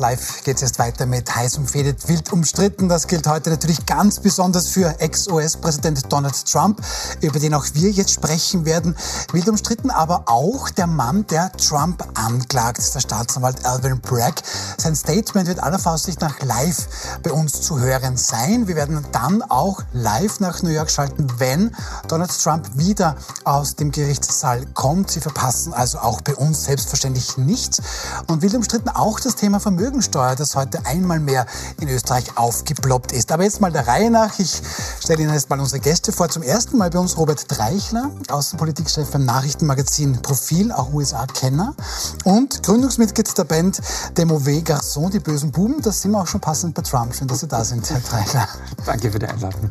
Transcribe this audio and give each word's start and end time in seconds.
Live 0.00 0.44
geht 0.44 0.56
es 0.56 0.62
jetzt 0.62 0.78
weiter 0.78 1.04
mit 1.04 1.32
heiß 1.36 1.58
umfädet, 1.58 2.08
wild 2.08 2.32
umstritten. 2.32 2.88
Das 2.88 3.06
gilt 3.06 3.26
heute 3.26 3.50
natürlich 3.50 3.84
ganz 3.84 4.18
besonders 4.18 4.68
für 4.68 4.98
Ex-US-Präsident 4.98 6.10
Donald 6.10 6.50
Trump, 6.50 6.80
über 7.20 7.38
den 7.38 7.52
auch 7.52 7.66
wir 7.74 7.90
jetzt 7.90 8.12
sprechen 8.12 8.64
werden. 8.64 8.96
Wild 9.32 9.46
umstritten, 9.50 9.90
aber 9.90 10.22
auch 10.24 10.70
der 10.70 10.86
Mann, 10.86 11.26
der 11.26 11.52
Trump 11.52 12.02
anklagt, 12.14 12.82
der 12.94 13.00
Staatsanwalt 13.00 13.66
Alvin 13.66 14.00
Bragg. 14.00 14.42
Sein 14.78 14.96
Statement 14.96 15.46
wird 15.46 15.62
aller 15.62 15.78
Voraussicht 15.78 16.22
nach 16.22 16.40
live 16.40 16.88
bei 17.22 17.30
uns 17.30 17.60
zu 17.60 17.78
hören 17.78 18.16
sein. 18.16 18.68
Wir 18.68 18.76
werden 18.76 19.04
dann 19.12 19.42
auch 19.42 19.82
live 19.92 20.40
nach 20.40 20.62
New 20.62 20.70
York 20.70 20.90
schalten, 20.90 21.26
wenn 21.36 21.76
Donald 22.08 22.32
Trump 22.42 22.70
wieder 22.74 23.16
aus 23.44 23.76
dem 23.76 23.92
Gerichtssaal 23.92 24.64
kommt. 24.72 25.10
Sie 25.10 25.20
verpassen 25.20 25.74
also 25.74 25.98
auch 25.98 26.22
bei 26.22 26.34
uns 26.34 26.64
selbstverständlich 26.64 27.36
nichts. 27.36 27.82
Und 28.28 28.40
wild 28.40 28.54
umstritten 28.54 28.88
auch 28.88 29.20
das 29.20 29.36
Thema 29.36 29.60
Vermögen 29.60 29.89
Vermögensteuer, 29.90 30.36
das 30.36 30.54
heute 30.54 30.86
einmal 30.86 31.18
mehr 31.18 31.46
in 31.80 31.88
Österreich 31.88 32.36
aufgeploppt 32.36 33.10
ist. 33.10 33.32
Aber 33.32 33.42
jetzt 33.42 33.60
mal 33.60 33.72
der 33.72 33.88
Reihe 33.88 34.08
nach. 34.08 34.38
Ich 34.38 34.62
stelle 35.00 35.22
Ihnen 35.22 35.34
jetzt 35.34 35.50
mal 35.50 35.58
unsere 35.58 35.80
Gäste 35.80 36.12
vor. 36.12 36.28
Zum 36.28 36.44
ersten 36.44 36.78
Mal 36.78 36.90
bei 36.90 37.00
uns 37.00 37.16
Robert 37.16 37.44
Dreichler, 37.48 38.10
Außenpolitikchef 38.28 39.10
beim 39.10 39.24
Nachrichtenmagazin 39.24 40.22
Profil, 40.22 40.70
auch 40.70 40.92
USA-Kenner 40.92 41.74
und 42.22 42.62
Gründungsmitglied 42.62 43.36
der 43.36 43.42
Band 43.42 43.80
Demové 44.16 44.62
Garçon, 44.62 45.10
die 45.10 45.18
bösen 45.18 45.50
Buben. 45.50 45.82
Das 45.82 46.02
sind 46.02 46.12
wir 46.12 46.20
auch 46.20 46.28
schon 46.28 46.40
passend 46.40 46.74
bei 46.74 46.82
Trump. 46.82 47.12
Schön, 47.12 47.26
dass 47.26 47.40
Sie 47.40 47.48
da 47.48 47.64
sind, 47.64 47.90
Herr 47.90 47.98
Dreichler. 47.98 48.46
Danke 48.86 49.10
für 49.10 49.18
die 49.18 49.26
Einladung. 49.26 49.70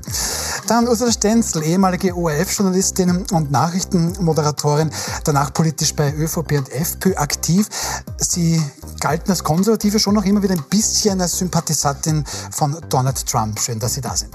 Dann 0.67 0.85
Ursula 0.89 1.13
Stenzel, 1.13 1.63
ehemalige 1.63 2.13
ORF-Journalistin 2.13 3.25
und 3.31 3.51
Nachrichtenmoderatorin, 3.51 4.91
danach 5.23 5.53
politisch 5.53 5.95
bei 5.95 6.13
ÖVP 6.13 6.57
und 6.57 6.69
FPÖ 6.69 7.15
aktiv. 7.15 7.69
Sie 8.17 8.61
galten 8.99 9.31
als 9.31 9.43
Konservative 9.43 9.97
schon 10.09 10.15
noch 10.15 10.25
immer 10.25 10.41
wieder 10.41 10.55
ein 10.55 10.63
bisschen 10.63 11.21
als 11.21 11.37
Sympathisantin 11.37 12.23
von 12.49 12.75
Donald 12.89 13.23
Trump. 13.27 13.59
Schön, 13.59 13.77
dass 13.77 13.93
Sie 13.93 14.01
da 14.01 14.15
sind. 14.15 14.33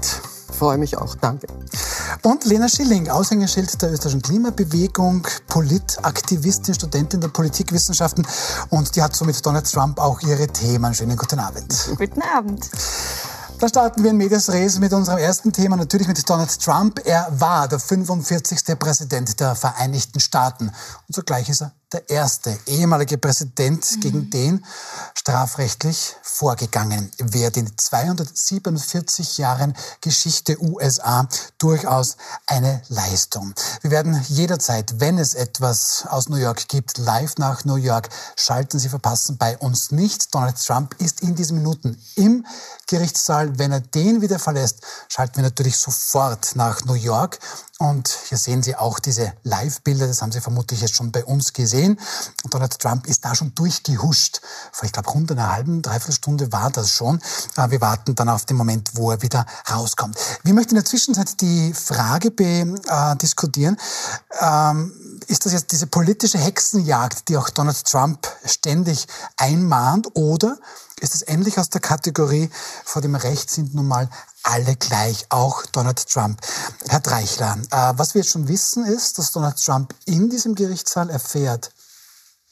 Freue 0.57 0.77
mich 0.77 0.97
auch, 0.97 1.15
danke. 1.15 1.47
Und 2.21 2.45
Lena 2.45 2.69
Schilling, 2.69 3.09
Aushängeschild 3.09 3.81
der 3.81 3.91
österreichischen 3.91 4.21
Klimabewegung, 4.21 5.27
Politaktivistin, 5.47 6.75
Studentin 6.75 7.19
der 7.19 7.27
Politikwissenschaften 7.27 8.25
und 8.69 8.95
die 8.95 9.03
hat 9.03 9.17
so 9.17 9.25
mit 9.25 9.45
Donald 9.45 9.69
Trump 9.69 9.99
auch 9.99 10.21
ihre 10.21 10.47
Themen. 10.47 10.93
Schönen 10.93 11.17
guten 11.17 11.39
Abend. 11.39 11.89
Guten 11.97 12.21
Abend. 12.21 12.69
Da 13.59 13.67
starten 13.67 14.01
wir 14.01 14.11
in 14.11 14.17
Medias 14.17 14.49
Res 14.49 14.79
mit 14.79 14.93
unserem 14.93 15.17
ersten 15.17 15.51
Thema, 15.51 15.75
natürlich 15.75 16.07
mit 16.07 16.29
Donald 16.29 16.57
Trump. 16.57 17.01
Er 17.03 17.27
war 17.31 17.67
der 17.67 17.79
45. 17.79 18.79
Präsident 18.79 19.41
der 19.41 19.55
Vereinigten 19.55 20.21
Staaten 20.21 20.71
und 21.07 21.13
zugleich 21.13 21.49
ist 21.49 21.63
er 21.63 21.73
der 21.95 22.09
erste 22.09 22.57
ehemalige 22.65 23.17
Präsident, 23.17 23.89
mhm. 23.89 23.99
gegen 24.01 24.29
den 24.29 24.65
strafrechtlich 25.13 26.15
vorgegangen 26.21 27.09
wird. 27.17 27.55
In 27.55 27.71
247 27.77 29.37
Jahren 29.37 29.73
Geschichte 30.01 30.61
USA 30.61 31.25
durchaus 31.57 32.17
eine 32.47 32.81
Leistung. 32.89 33.53
Wir 33.81 33.91
werden 33.91 34.21
jederzeit, 34.27 34.99
wenn 34.99 35.17
es 35.17 35.35
etwas 35.35 36.05
aus 36.09 36.27
New 36.27 36.35
York 36.35 36.67
gibt, 36.67 36.97
live 36.97 37.37
nach 37.37 37.63
New 37.63 37.77
York 37.77 38.09
schalten. 38.35 38.77
Sie 38.77 38.89
verpassen 38.89 39.37
bei 39.37 39.57
uns 39.57 39.91
nicht. 39.91 40.35
Donald 40.35 40.57
Trump 40.61 40.95
ist 40.99 41.21
in 41.21 41.35
diesen 41.35 41.57
Minuten 41.57 41.97
im 42.15 42.45
Gerichtssaal. 42.87 43.57
Wenn 43.57 43.71
er 43.71 43.79
den 43.79 44.21
wieder 44.21 44.37
verlässt, 44.37 44.81
schalten 45.07 45.37
wir 45.37 45.43
natürlich 45.43 45.77
sofort 45.77 46.57
nach 46.57 46.83
New 46.83 46.93
York. 46.93 47.39
Und 47.77 48.07
hier 48.29 48.37
sehen 48.37 48.63
Sie 48.63 48.77
auch 48.77 48.99
diese 48.99 49.33
Live-Bilder, 49.43 50.07
das 50.07 50.21
haben 50.21 50.31
Sie 50.31 50.39
vermutlich 50.39 50.79
jetzt 50.79 50.95
schon 50.95 51.11
bei 51.11 51.25
uns 51.25 51.51
gesehen. 51.51 51.99
Donald 52.49 52.79
Trump 52.79 53.05
ist 53.05 53.25
da 53.25 53.35
schon 53.35 53.53
durchgehuscht. 53.53 54.39
Vor, 54.71 54.85
ich 54.85 54.93
glaube, 54.93 55.09
rund 55.09 55.29
einer 55.29 55.51
halben, 55.51 55.81
dreiviertel 55.81 56.13
Stunde 56.13 56.53
war 56.53 56.71
das 56.71 56.91
schon. 56.91 57.21
Äh, 57.57 57.71
wir 57.71 57.81
warten 57.81 58.15
dann 58.15 58.29
auf 58.29 58.45
den 58.45 58.55
Moment, 58.55 58.91
wo 58.93 59.11
er 59.11 59.21
wieder 59.21 59.45
rauskommt. 59.69 60.17
Wir 60.43 60.53
möchten 60.53 60.71
in 60.71 60.75
der 60.75 60.85
Zwischenzeit 60.85 61.41
die 61.41 61.73
Frage 61.73 62.31
be, 62.31 62.75
äh, 62.87 63.15
diskutieren. 63.17 63.75
Ähm, 64.39 64.93
ist 65.27 65.45
das 65.45 65.51
jetzt 65.51 65.73
diese 65.73 65.87
politische 65.87 66.37
Hexenjagd, 66.37 67.27
die 67.27 67.35
auch 67.35 67.49
Donald 67.49 67.83
Trump 67.83 68.25
ständig 68.45 69.05
einmahnt, 69.35 70.07
oder 70.13 70.57
ist 71.01 71.13
es 71.13 71.23
endlich 71.23 71.59
aus 71.59 71.69
der 71.69 71.81
Kategorie, 71.81 72.49
vor 72.85 73.01
dem 73.01 73.15
Recht 73.15 73.49
sind 73.49 73.75
nun 73.75 73.87
mal 73.87 74.09
alle 74.45 74.75
gleich, 74.75 75.25
auch 75.29 75.65
Donald 75.67 76.07
Trump. 76.07 76.39
Herr 76.87 76.99
Dreichler, 76.99 77.57
äh, 77.71 77.93
was 77.97 78.13
wir 78.13 78.21
jetzt 78.21 78.31
schon 78.31 78.47
wissen 78.47 78.85
ist, 78.85 79.17
dass 79.17 79.31
Donald 79.31 79.63
Trump 79.63 79.93
in 80.05 80.29
diesem 80.29 80.55
Gerichtssaal 80.55 81.09
erfährt, 81.09 81.71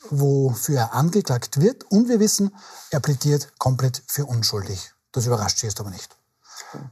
wofür 0.09 0.79
er 0.79 0.93
angeklagt 0.93 1.61
wird 1.61 1.83
und 1.85 2.09
wir 2.09 2.19
wissen, 2.19 2.55
er 2.89 2.99
plädiert 2.99 3.57
komplett 3.59 4.03
für 4.07 4.25
unschuldig. 4.25 4.93
Das 5.11 5.27
überrascht 5.27 5.59
Sie 5.59 5.67
jetzt 5.67 5.79
aber 5.79 5.91
nicht. 5.91 6.17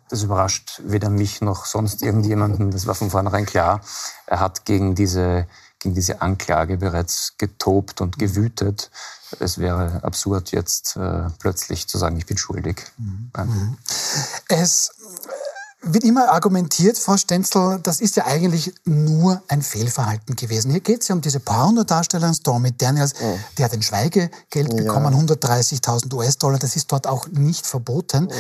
Das 0.09 0.22
überrascht 0.22 0.81
weder 0.85 1.09
mich 1.09 1.41
noch 1.41 1.66
sonst 1.66 2.03
irgendjemanden. 2.03 2.72
Das 2.72 2.85
war 2.85 2.95
von 2.95 3.09
vornherein 3.09 3.45
klar. 3.45 3.81
Er 4.28 4.40
hat 4.40 4.66
gegen 4.66 4.94
diese, 4.94 5.47
gegen 5.81 5.95
diese 5.95 6.21
Anklage 6.21 6.77
bereits 6.77 7.35
getobt 7.37 8.01
und 8.01 8.17
gewütet. 8.17 8.89
Es 9.39 9.57
wäre 9.57 10.03
absurd, 10.03 10.51
jetzt 10.51 10.95
äh, 10.95 11.23
plötzlich 11.39 11.87
zu 11.87 11.97
sagen, 11.97 12.17
ich 12.17 12.25
bin 12.25 12.37
schuldig. 12.37 12.83
Mhm. 12.97 13.77
Es 14.47 14.91
wird 15.83 16.03
immer 16.03 16.29
argumentiert, 16.29 16.97
Frau 16.97 17.17
Stenzel, 17.17 17.79
das 17.81 18.01
ist 18.01 18.15
ja 18.15 18.25
eigentlich 18.25 18.73
nur 18.85 19.41
ein 19.47 19.63
Fehlverhalten 19.63 20.35
gewesen. 20.35 20.69
Hier 20.69 20.79
geht 20.79 21.01
es 21.01 21.07
ja 21.07 21.15
um 21.15 21.21
diese 21.21 21.39
Pornodarstellerin 21.39 22.35
Stormy 22.35 22.71
Daniels, 22.71 23.15
oh. 23.19 23.39
die 23.57 23.63
hat 23.63 23.73
ein 23.73 23.81
Schweigegeld 23.81 24.75
bekommen, 24.75 25.13
ja. 25.13 25.35
130.000 25.35 26.13
US-Dollar, 26.13 26.59
das 26.59 26.75
ist 26.75 26.91
dort 26.91 27.07
auch 27.07 27.27
nicht 27.29 27.65
verboten. 27.65 28.27
Ja. 28.29 28.35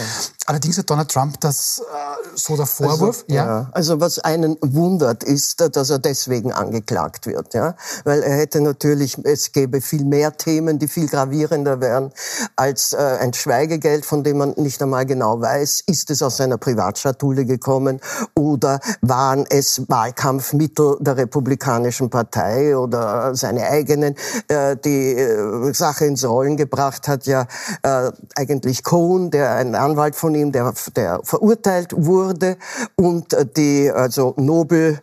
Allerdings 0.45 0.77
hat 0.77 0.89
Donald 0.89 1.09
Trump 1.09 1.39
das 1.39 1.79
äh, 1.79 2.27
so 2.35 2.55
der 2.55 2.67
Vorwurf. 2.67 3.25
Also, 3.27 3.35
ja. 3.35 3.45
ja. 3.45 3.69
also 3.71 3.99
was 3.99 4.19
einen 4.19 4.57
wundert, 4.61 5.23
ist, 5.23 5.61
dass 5.75 5.89
er 5.89 5.99
deswegen 5.99 6.51
angeklagt 6.51 7.25
wird. 7.25 7.55
Ja? 7.55 7.75
Weil 8.03 8.21
er 8.21 8.37
hätte 8.37 8.61
natürlich, 8.61 9.17
es 9.23 9.51
gäbe 9.51 9.81
viel 9.81 10.05
mehr 10.05 10.37
Themen, 10.37 10.77
die 10.77 10.87
viel 10.87 11.07
gravierender 11.07 11.81
wären 11.81 12.11
als 12.55 12.93
äh, 12.93 12.97
ein 12.97 13.33
Schweigegeld, 13.33 14.05
von 14.05 14.23
dem 14.23 14.37
man 14.37 14.53
nicht 14.57 14.81
einmal 14.81 15.07
genau 15.07 15.41
weiß, 15.41 15.83
ist 15.87 16.11
es 16.11 16.21
aus 16.21 16.37
seiner 16.37 16.57
Privatschatulle 16.57 17.30
Schule 17.31 17.45
gekommen 17.45 17.99
oder 18.35 18.79
waren 19.01 19.45
es 19.49 19.83
Wahlkampfmittel 19.87 20.97
der 20.99 21.15
Republikanischen 21.15 22.09
Partei 22.09 22.75
oder 22.75 23.33
seine 23.35 23.67
eigenen. 23.67 24.15
Äh, 24.49 24.75
die 24.75 25.13
äh, 25.13 25.73
Sache 25.73 26.05
ins 26.05 26.25
Rollen 26.25 26.57
gebracht 26.57 27.07
hat 27.07 27.25
ja 27.25 27.47
äh, 27.83 28.11
eigentlich 28.35 28.83
Cohn, 28.83 29.31
der 29.31 29.55
ein 29.55 29.75
Anwalt 29.75 30.15
von 30.15 30.35
ihm, 30.35 30.51
der, 30.51 30.73
der 30.95 31.21
verurteilt 31.23 31.93
wurde 31.95 32.57
und 32.95 33.35
die 33.55 33.89
also 33.91 34.33
Nobel 34.37 34.99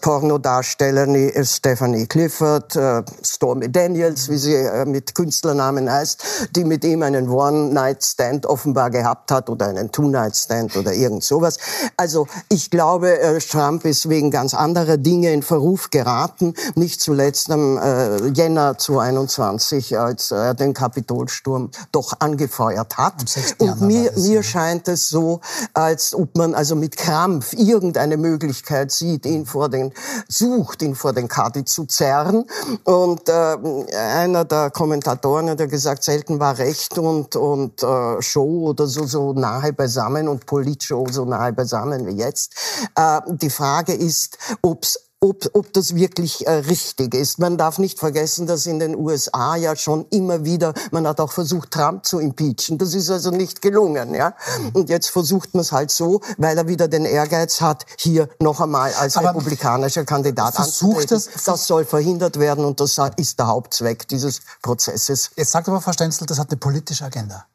Pornodarstellerin 0.00 1.32
Stephanie 1.44 2.06
Clifford, 2.06 2.78
Stormy 3.22 3.70
Daniels, 3.70 4.28
wie 4.28 4.38
sie 4.38 4.56
mit 4.86 5.14
Künstlernamen 5.14 5.90
heißt, 5.90 6.48
die 6.56 6.64
mit 6.64 6.84
ihm 6.84 7.02
einen 7.02 7.28
One-Night-Stand 7.28 8.46
offenbar 8.46 8.90
gehabt 8.90 9.30
hat 9.30 9.48
oder 9.50 9.68
einen 9.68 9.92
Two-Night-Stand 9.92 10.76
oder 10.76 10.92
irgend 10.92 11.22
sowas 11.22 11.51
sowas. 11.52 11.92
Also 11.96 12.26
ich 12.48 12.70
glaube, 12.70 13.18
äh, 13.20 13.38
Trump 13.38 13.84
ist 13.84 14.08
wegen 14.08 14.30
ganz 14.30 14.54
anderer 14.54 14.96
Dinge 14.96 15.32
in 15.32 15.42
Verruf 15.42 15.90
geraten, 15.90 16.54
nicht 16.74 17.00
zuletzt 17.00 17.50
am 17.50 17.78
äh, 17.78 18.28
Jänner 18.28 18.78
2021, 18.78 19.98
als 19.98 20.30
er 20.30 20.54
den 20.54 20.74
Kapitolsturm 20.74 21.70
doch 21.92 22.14
angefeuert 22.20 22.96
hat. 22.96 23.14
Und 23.58 23.80
mir, 23.82 24.12
mir 24.16 24.42
scheint 24.42 24.88
es 24.88 25.08
so, 25.08 25.40
als 25.74 26.14
ob 26.14 26.36
man 26.36 26.54
also 26.54 26.74
mit 26.74 26.96
Krampf 26.96 27.52
irgendeine 27.52 28.16
Möglichkeit 28.16 28.90
sieht, 28.90 29.26
ihn 29.26 29.46
vor 29.46 29.68
den, 29.68 29.92
sucht, 30.28 30.82
ihn 30.82 30.94
vor 30.94 31.12
den 31.12 31.28
Kadi 31.28 31.64
zu 31.64 31.84
zerren. 31.84 32.44
Und 32.84 33.28
äh, 33.28 33.56
einer 33.96 34.44
der 34.44 34.70
Kommentatoren 34.70 35.50
hat 35.50 35.60
ja 35.60 35.66
gesagt, 35.66 36.04
selten 36.04 36.40
war 36.40 36.58
Recht 36.58 36.98
und, 36.98 37.36
und 37.36 37.82
äh, 37.82 38.20
Show 38.22 38.68
oder 38.68 38.86
so, 38.86 39.04
so 39.04 39.32
nahe 39.32 39.72
beisammen 39.72 40.28
und 40.28 40.46
Politshow 40.46 41.02
so 41.10 41.24
nahe 41.24 41.41
beisammen 41.50 42.06
wie 42.06 42.12
jetzt. 42.12 42.54
Äh, 42.94 43.20
die 43.26 43.50
Frage 43.50 43.94
ist, 43.94 44.38
ob's 44.62 44.98
ob, 45.22 45.48
ob 45.52 45.72
das 45.72 45.94
wirklich 45.94 46.46
äh, 46.46 46.50
richtig 46.50 47.14
ist. 47.14 47.38
Man 47.38 47.56
darf 47.56 47.78
nicht 47.78 48.00
vergessen, 48.00 48.46
dass 48.46 48.66
in 48.66 48.80
den 48.80 48.96
USA 48.96 49.54
ja 49.54 49.76
schon 49.76 50.04
immer 50.10 50.44
wieder, 50.44 50.74
man 50.90 51.06
hat 51.06 51.20
auch 51.20 51.32
versucht, 51.32 51.70
Trump 51.70 52.04
zu 52.04 52.18
impeachen. 52.18 52.76
Das 52.76 52.92
ist 52.92 53.08
also 53.08 53.30
nicht 53.30 53.62
gelungen. 53.62 54.14
Ja? 54.14 54.34
Und 54.72 54.90
jetzt 54.90 55.10
versucht 55.10 55.54
man 55.54 55.60
es 55.60 55.70
halt 55.70 55.92
so, 55.92 56.20
weil 56.38 56.58
er 56.58 56.66
wieder 56.66 56.88
den 56.88 57.04
Ehrgeiz 57.04 57.60
hat, 57.60 57.86
hier 57.96 58.28
noch 58.40 58.60
einmal 58.60 58.92
als 58.94 59.16
Aber 59.16 59.30
republikanischer 59.30 60.04
Kandidat 60.04 60.58
anzutreten. 60.58 61.08
Das, 61.08 61.28
das 61.44 61.66
soll 61.66 61.84
verhindert 61.84 62.40
werden 62.40 62.64
und 62.64 62.80
das 62.80 62.98
ist 63.16 63.38
der 63.38 63.46
Hauptzweck 63.46 64.08
dieses 64.08 64.40
Prozesses. 64.60 65.30
Jetzt 65.36 65.52
sagt 65.52 65.68
aber 65.68 65.80
Frau 65.80 65.92
Stenzel, 65.92 66.26
das 66.26 66.40
hat 66.40 66.50
eine 66.50 66.58
politische 66.58 67.04
Agenda. 67.04 67.46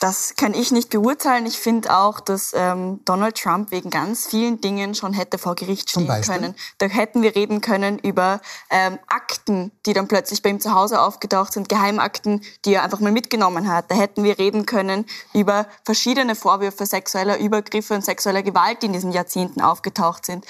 Das 0.00 0.34
kann 0.36 0.54
ich 0.54 0.70
nicht 0.70 0.90
beurteilen. 0.90 1.44
Ich 1.46 1.58
finde 1.58 1.96
auch, 1.96 2.20
dass 2.20 2.52
ähm, 2.54 3.00
Donald 3.04 3.36
Trump 3.36 3.72
wegen 3.72 3.90
ganz 3.90 4.26
vielen 4.26 4.60
Dingen 4.60 4.94
schon 4.94 5.12
hätte 5.12 5.38
vor 5.38 5.56
Gericht 5.56 5.90
stehen 5.90 6.06
können. 6.22 6.54
Da 6.78 6.86
hätten 6.86 7.22
wir 7.22 7.34
reden 7.34 7.60
können 7.60 7.98
über 7.98 8.40
ähm, 8.70 8.98
Akten, 9.08 9.72
die 9.86 9.94
dann 9.94 10.06
plötzlich 10.06 10.42
bei 10.42 10.50
ihm 10.50 10.60
zu 10.60 10.72
Hause 10.72 11.00
aufgetaucht 11.00 11.52
sind, 11.52 11.68
Geheimakten, 11.68 12.42
die 12.64 12.74
er 12.74 12.84
einfach 12.84 13.00
mal 13.00 13.10
mitgenommen 13.10 13.68
hat. 13.68 13.90
Da 13.90 13.96
hätten 13.96 14.22
wir 14.22 14.38
reden 14.38 14.66
können 14.66 15.04
über 15.34 15.66
verschiedene 15.84 16.36
Vorwürfe 16.36 16.86
sexueller 16.86 17.38
Übergriffe 17.38 17.94
und 17.94 18.04
sexueller 18.04 18.42
Gewalt, 18.42 18.82
die 18.82 18.86
in 18.86 18.92
diesen 18.92 19.10
Jahrzehnten 19.10 19.60
aufgetaucht 19.60 20.26
sind. 20.26 20.44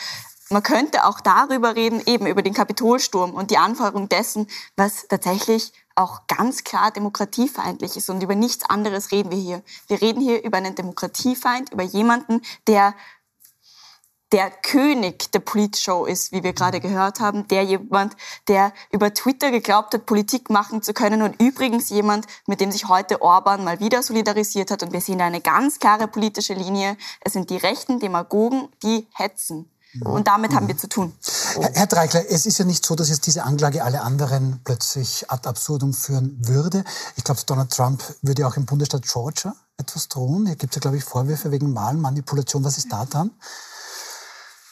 Man 0.50 0.62
könnte 0.62 1.05
auch 1.05 1.21
darüber 1.21 1.77
reden, 1.77 2.03
eben 2.06 2.27
über 2.27 2.43
den 2.43 2.55
Kapitolsturm 2.55 3.35
und 3.35 3.50
die 3.50 3.59
Anforderung 3.59 4.09
dessen, 4.09 4.47
was 4.77 5.06
tatsächlich 5.09 5.73
auch 5.99 6.27
ganz 6.29 6.65
klar 6.65 6.91
demokratiefeindlich 6.91 7.97
ist. 7.97 8.09
Und 8.09 8.23
über 8.23 8.35
nichts 8.35 8.69
anderes 8.69 9.11
reden 9.11 9.31
wir 9.31 9.39
hier. 9.39 9.62
Wir 9.89 10.00
reden 10.00 10.21
hier 10.21 10.45
über 10.45 10.59
einen 10.59 10.75
Demokratiefeind, 10.75 11.73
über 11.73 11.83
jemanden, 11.83 12.41
der 12.67 12.95
der 14.33 14.50
König 14.50 15.33
der 15.33 15.39
Politshow 15.39 16.05
ist, 16.05 16.33
wie 16.33 16.43
wir 16.43 16.53
gerade 16.53 16.81
gehört 16.81 17.19
haben, 17.19 17.49
der 17.49 17.62
jemand, 17.62 18.15
der 18.47 18.75
über 18.93 19.15
Twitter 19.15 19.50
geglaubt 19.50 19.95
hat, 19.95 20.05
Politik 20.05 20.50
machen 20.50 20.83
zu 20.83 20.93
können 20.93 21.23
und 21.23 21.41
übrigens 21.41 21.89
jemand, 21.89 22.27
mit 22.47 22.61
dem 22.61 22.71
sich 22.71 22.89
heute 22.89 23.23
Orban 23.23 23.65
mal 23.65 23.81
wieder 23.81 24.03
solidarisiert 24.03 24.71
hat. 24.71 24.83
Und 24.83 24.93
wir 24.93 25.00
sehen 25.00 25.23
eine 25.23 25.41
ganz 25.41 25.79
klare 25.79 26.09
politische 26.09 26.53
Linie. 26.53 26.99
Es 27.21 27.33
sind 27.33 27.49
die 27.49 27.56
rechten 27.56 28.00
Demagogen, 28.00 28.69
die 28.83 29.06
hetzen. 29.15 29.71
Und 30.00 30.29
damit 30.29 30.55
haben 30.55 30.69
wir 30.69 30.76
zu 30.76 30.88
tun. 30.88 31.14
Herr, 31.55 31.73
Herr 31.73 31.87
Dreikler, 31.87 32.31
es 32.31 32.46
ist 32.46 32.58
ja 32.58 32.64
nicht 32.64 32.85
so, 32.85 32.94
dass 32.94 33.08
jetzt 33.08 33.26
diese 33.26 33.44
Anklage 33.44 33.82
alle 33.82 34.02
anderen 34.02 34.61
plötzlich 34.64 35.31
ad 35.31 35.49
absurdum 35.49 35.94
führen 35.94 36.37
würde. 36.46 36.85
Ich 37.17 37.25
glaube, 37.25 37.40
Donald 37.46 37.70
Trump 37.70 38.02
würde 38.23 38.46
auch 38.46 38.56
im 38.56 38.67
Bundesstaat 38.67 39.02
Georgia 39.02 39.55
etwas 39.79 40.08
drohen. 40.08 40.46
Hier 40.46 40.56
gibt 40.56 40.73
es 40.73 40.76
ja, 40.76 40.81
glaube 40.81 40.99
ich, 40.99 41.05
Vorwürfe 41.05 41.50
wegen 41.50 41.75
Wahlmanipulation. 41.75 42.64
Was 42.64 42.76
ist 42.76 42.93
da 42.93 43.06
dran? 43.06 43.31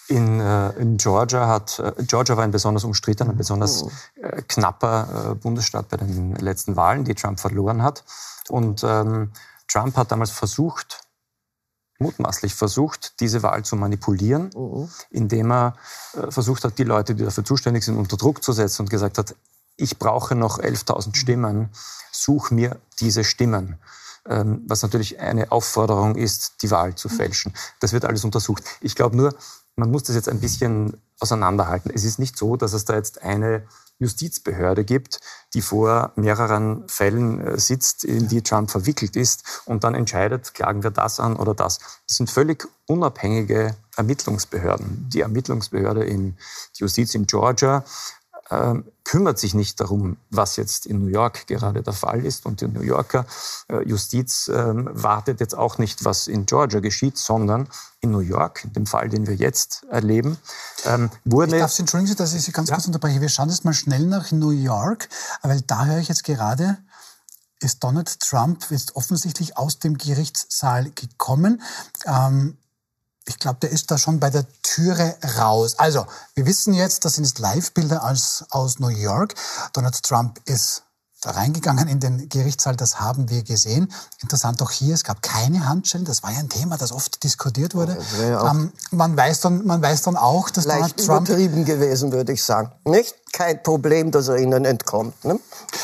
In, 0.09 0.39
äh, 0.39 0.71
in 0.73 0.99
Georgia 0.99 1.49
hat 1.49 1.81
äh, 1.81 1.93
Georgia 2.05 2.37
war 2.37 2.45
ein 2.45 2.53
besonders 2.53 2.85
umstrittener, 2.85 3.31
ein 3.31 3.37
besonders 3.37 3.83
oh. 3.83 3.91
äh, 4.21 4.43
knapper 4.43 5.31
äh, 5.33 5.35
Bundesstaat 5.35 5.89
bei 5.89 5.97
den 5.97 6.37
letzten 6.37 6.77
Wahlen, 6.77 7.05
die 7.05 7.15
Trump 7.15 7.41
verloren 7.41 7.83
hat. 7.83 8.05
Und 8.49 8.85
ähm, 8.85 9.33
Trump 9.67 9.97
hat 9.97 10.13
damals 10.13 10.31
versucht, 10.31 11.06
mutmaßlich 11.99 12.55
versucht, 12.55 13.21
diese 13.21 13.43
Wahl 13.43 13.65
zu 13.65 13.77
manipulieren, 13.77 14.51
mhm. 14.55 14.89
indem 15.11 15.53
er 15.53 15.75
äh, 16.15 16.31
versucht 16.31 16.65
hat, 16.65 16.79
die 16.79 16.85
Leute, 16.85 17.15
die 17.15 17.25
dafür 17.25 17.45
zuständig 17.45 17.85
sind, 17.85 17.97
unter 17.97 18.17
Druck 18.17 18.43
zu 18.43 18.53
setzen 18.53 18.83
und 18.83 18.91
gesagt 18.91 19.19
hat, 19.19 19.35
ich 19.77 19.99
brauche 19.99 20.35
noch 20.35 20.59
11.000 20.59 21.17
Stimmen, 21.17 21.71
such 22.11 22.51
mir 22.51 22.81
diese 23.01 23.25
Stimmen. 23.25 23.79
Ähm, 24.29 24.65
was 24.67 24.83
natürlich 24.83 25.21
eine 25.21 25.53
Aufforderung 25.53 26.17
ist, 26.17 26.63
die 26.63 26.71
Wahl 26.71 26.95
zu 26.95 27.09
fälschen. 27.09 27.55
Das 27.81 27.93
wird 27.93 28.05
alles 28.05 28.25
untersucht. 28.25 28.65
Ich 28.81 28.97
glaube 28.97 29.17
nur, 29.17 29.35
man 29.77 29.91
muss 29.91 30.05
das 30.05 30.17
jetzt 30.17 30.29
ein 30.29 30.41
bisschen 30.41 31.01
auseinanderhalten. 31.21 31.93
Es 31.95 32.05
ist 32.05 32.19
nicht 32.19 32.37
so, 32.37 32.57
dass 32.57 32.73
es 32.73 32.85
da 32.85 32.95
jetzt 32.95 33.23
eine 33.23 33.67
Justizbehörde 33.99 34.85
gibt, 34.85 35.21
die 35.55 35.63
vor 35.63 36.13
mehreren 36.17 36.89
Fällen 36.89 37.41
äh, 37.41 37.59
sitzt, 37.59 38.05
in 38.05 38.29
die 38.29 38.43
Trump 38.43 38.71
verwickelt 38.71 39.17
ist 39.17 39.63
und 39.65 39.85
dann 39.85 39.95
entscheidet, 39.95 40.55
klagen 40.55 40.83
wir 40.83 40.91
das 40.91 41.19
an 41.21 41.37
oder 41.37 41.55
das. 41.55 41.79
Das 42.07 42.17
sind 42.17 42.31
völlig 42.31 42.69
unabhängige 42.87 43.75
Ermittlungsbehörden. 43.97 45.09
Die 45.13 45.21
Ermittlungsbehörde 45.21 46.05
in 46.05 46.37
die 46.77 46.83
Justiz 46.83 47.15
in 47.15 47.27
Georgia 47.27 47.85
äh, 48.51 48.75
kümmert 49.05 49.39
sich 49.39 49.55
nicht 49.55 49.81
darum, 49.81 50.17
was 50.31 50.57
jetzt 50.57 50.87
in 50.87 50.99
New 50.99 51.09
York 51.09 51.47
gerade 51.47 51.83
der 51.83 51.93
Fall 51.93 52.25
ist. 52.25 52.47
Und 52.47 52.61
die 52.61 52.69
New 52.69 52.83
Yorker 52.83 53.25
äh, 53.69 53.83
Justiz 53.89 54.49
äh, 54.49 54.73
wartet 54.75 55.41
jetzt 55.41 55.57
auch 55.57 55.79
nicht, 55.79 56.05
was 56.05 56.27
in 56.27 56.47
Georgia 56.47 56.81
geschieht, 56.81 57.17
sondern 57.17 57.69
in 58.01 58.11
New 58.11 58.21
York, 58.21 58.65
in 58.65 58.73
dem 58.73 58.87
Fall, 58.87 59.09
den 59.09 59.27
wir 59.27 59.35
jetzt 59.35 59.85
erleben, 59.91 60.39
ähm, 60.85 61.11
wurde... 61.25 61.57
Ich 61.57 61.61
darf 61.63 61.73
Sie, 61.73 61.83
entschuldigen 61.83 62.09
Sie, 62.09 62.17
dass 62.17 62.35
ich 62.35 62.43
Sie 62.43 62.53
ganz 62.53 62.69
ja. 62.69 62.75
kurz 62.77 62.87
unterbreche. 62.87 63.21
Wir 63.21 63.29
schauen 63.29 63.49
jetzt 63.49 63.65
mal 63.65 63.75
schnell 63.75 64.07
nach 64.07 64.33
New 64.33 64.51
York, 64.51 65.09
weil 65.43 65.61
da 65.63 65.87
höre 65.87 65.99
ich 65.99 66.09
jetzt 66.09 66.25
gerade, 66.25 66.79
ist 67.61 67.83
Donald 67.83 68.21
Trump 68.21 68.71
ist 68.71 68.97
offensichtlich 68.97 69.57
aus 69.57 69.79
dem 69.79 69.97
Gerichtssaal 69.97 70.91
gekommen. 70.91 71.63
Ähm, 72.05 72.59
ich 73.29 73.39
glaube, 73.39 73.59
der 73.61 73.71
ist 73.71 73.91
da 73.91 73.99
schon 73.99 74.21
bei 74.21 74.31
der 74.31 74.47
Türe 74.63 75.17
raus. 75.39 75.79
Also, 75.79 76.07
wir 76.35 76.47
wissen 76.47 76.75
jetzt, 76.75 77.05
das 77.05 77.15
sind 77.15 77.39
Live-Bilder 77.39 78.05
aus, 78.05 78.45
aus 78.51 78.79
New 78.79 78.89
York. 78.89 79.35
Donald 79.73 80.03
Trump 80.03 80.41
ist 80.45 80.83
da 81.23 81.31
reingegangen 81.31 81.89
in 81.89 81.99
den 81.99 82.29
Gerichtssaal, 82.29 82.77
das 82.77 83.01
haben 83.01 83.29
wir 83.31 83.43
gesehen. 83.43 83.93
Interessant 84.21 84.63
auch 84.63 84.71
hier, 84.71 84.95
es 84.95 85.03
gab 85.03 85.23
keine 85.23 85.67
Handschellen, 85.67 86.05
das 86.05 86.23
war 86.23 86.31
ja 86.31 86.39
ein 86.39 86.49
Thema, 86.49 86.77
das 86.77 86.93
oft 86.93 87.23
diskutiert 87.25 87.75
wurde. 87.75 87.99
Ja 88.21 88.51
ähm, 88.51 88.73
man, 88.91 89.17
weiß 89.17 89.41
dann, 89.41 89.67
man 89.67 89.83
weiß 89.83 90.03
dann 90.03 90.17
auch, 90.17 90.51
dass 90.51 90.67
Leicht 90.67 91.01
Donald 91.01 91.07
Trump... 91.07 91.29
übertrieben 91.29 91.65
gewesen, 91.65 92.13
würde 92.13 92.33
ich 92.33 92.45
sagen. 92.45 92.71
Nicht? 92.85 93.15
Kein 93.37 93.63
Problem, 93.63 94.11
dass 94.11 94.29
er 94.29 94.39
ihnen 94.39 94.65
entkommt. 94.65 95.23
Ne? 95.23 95.39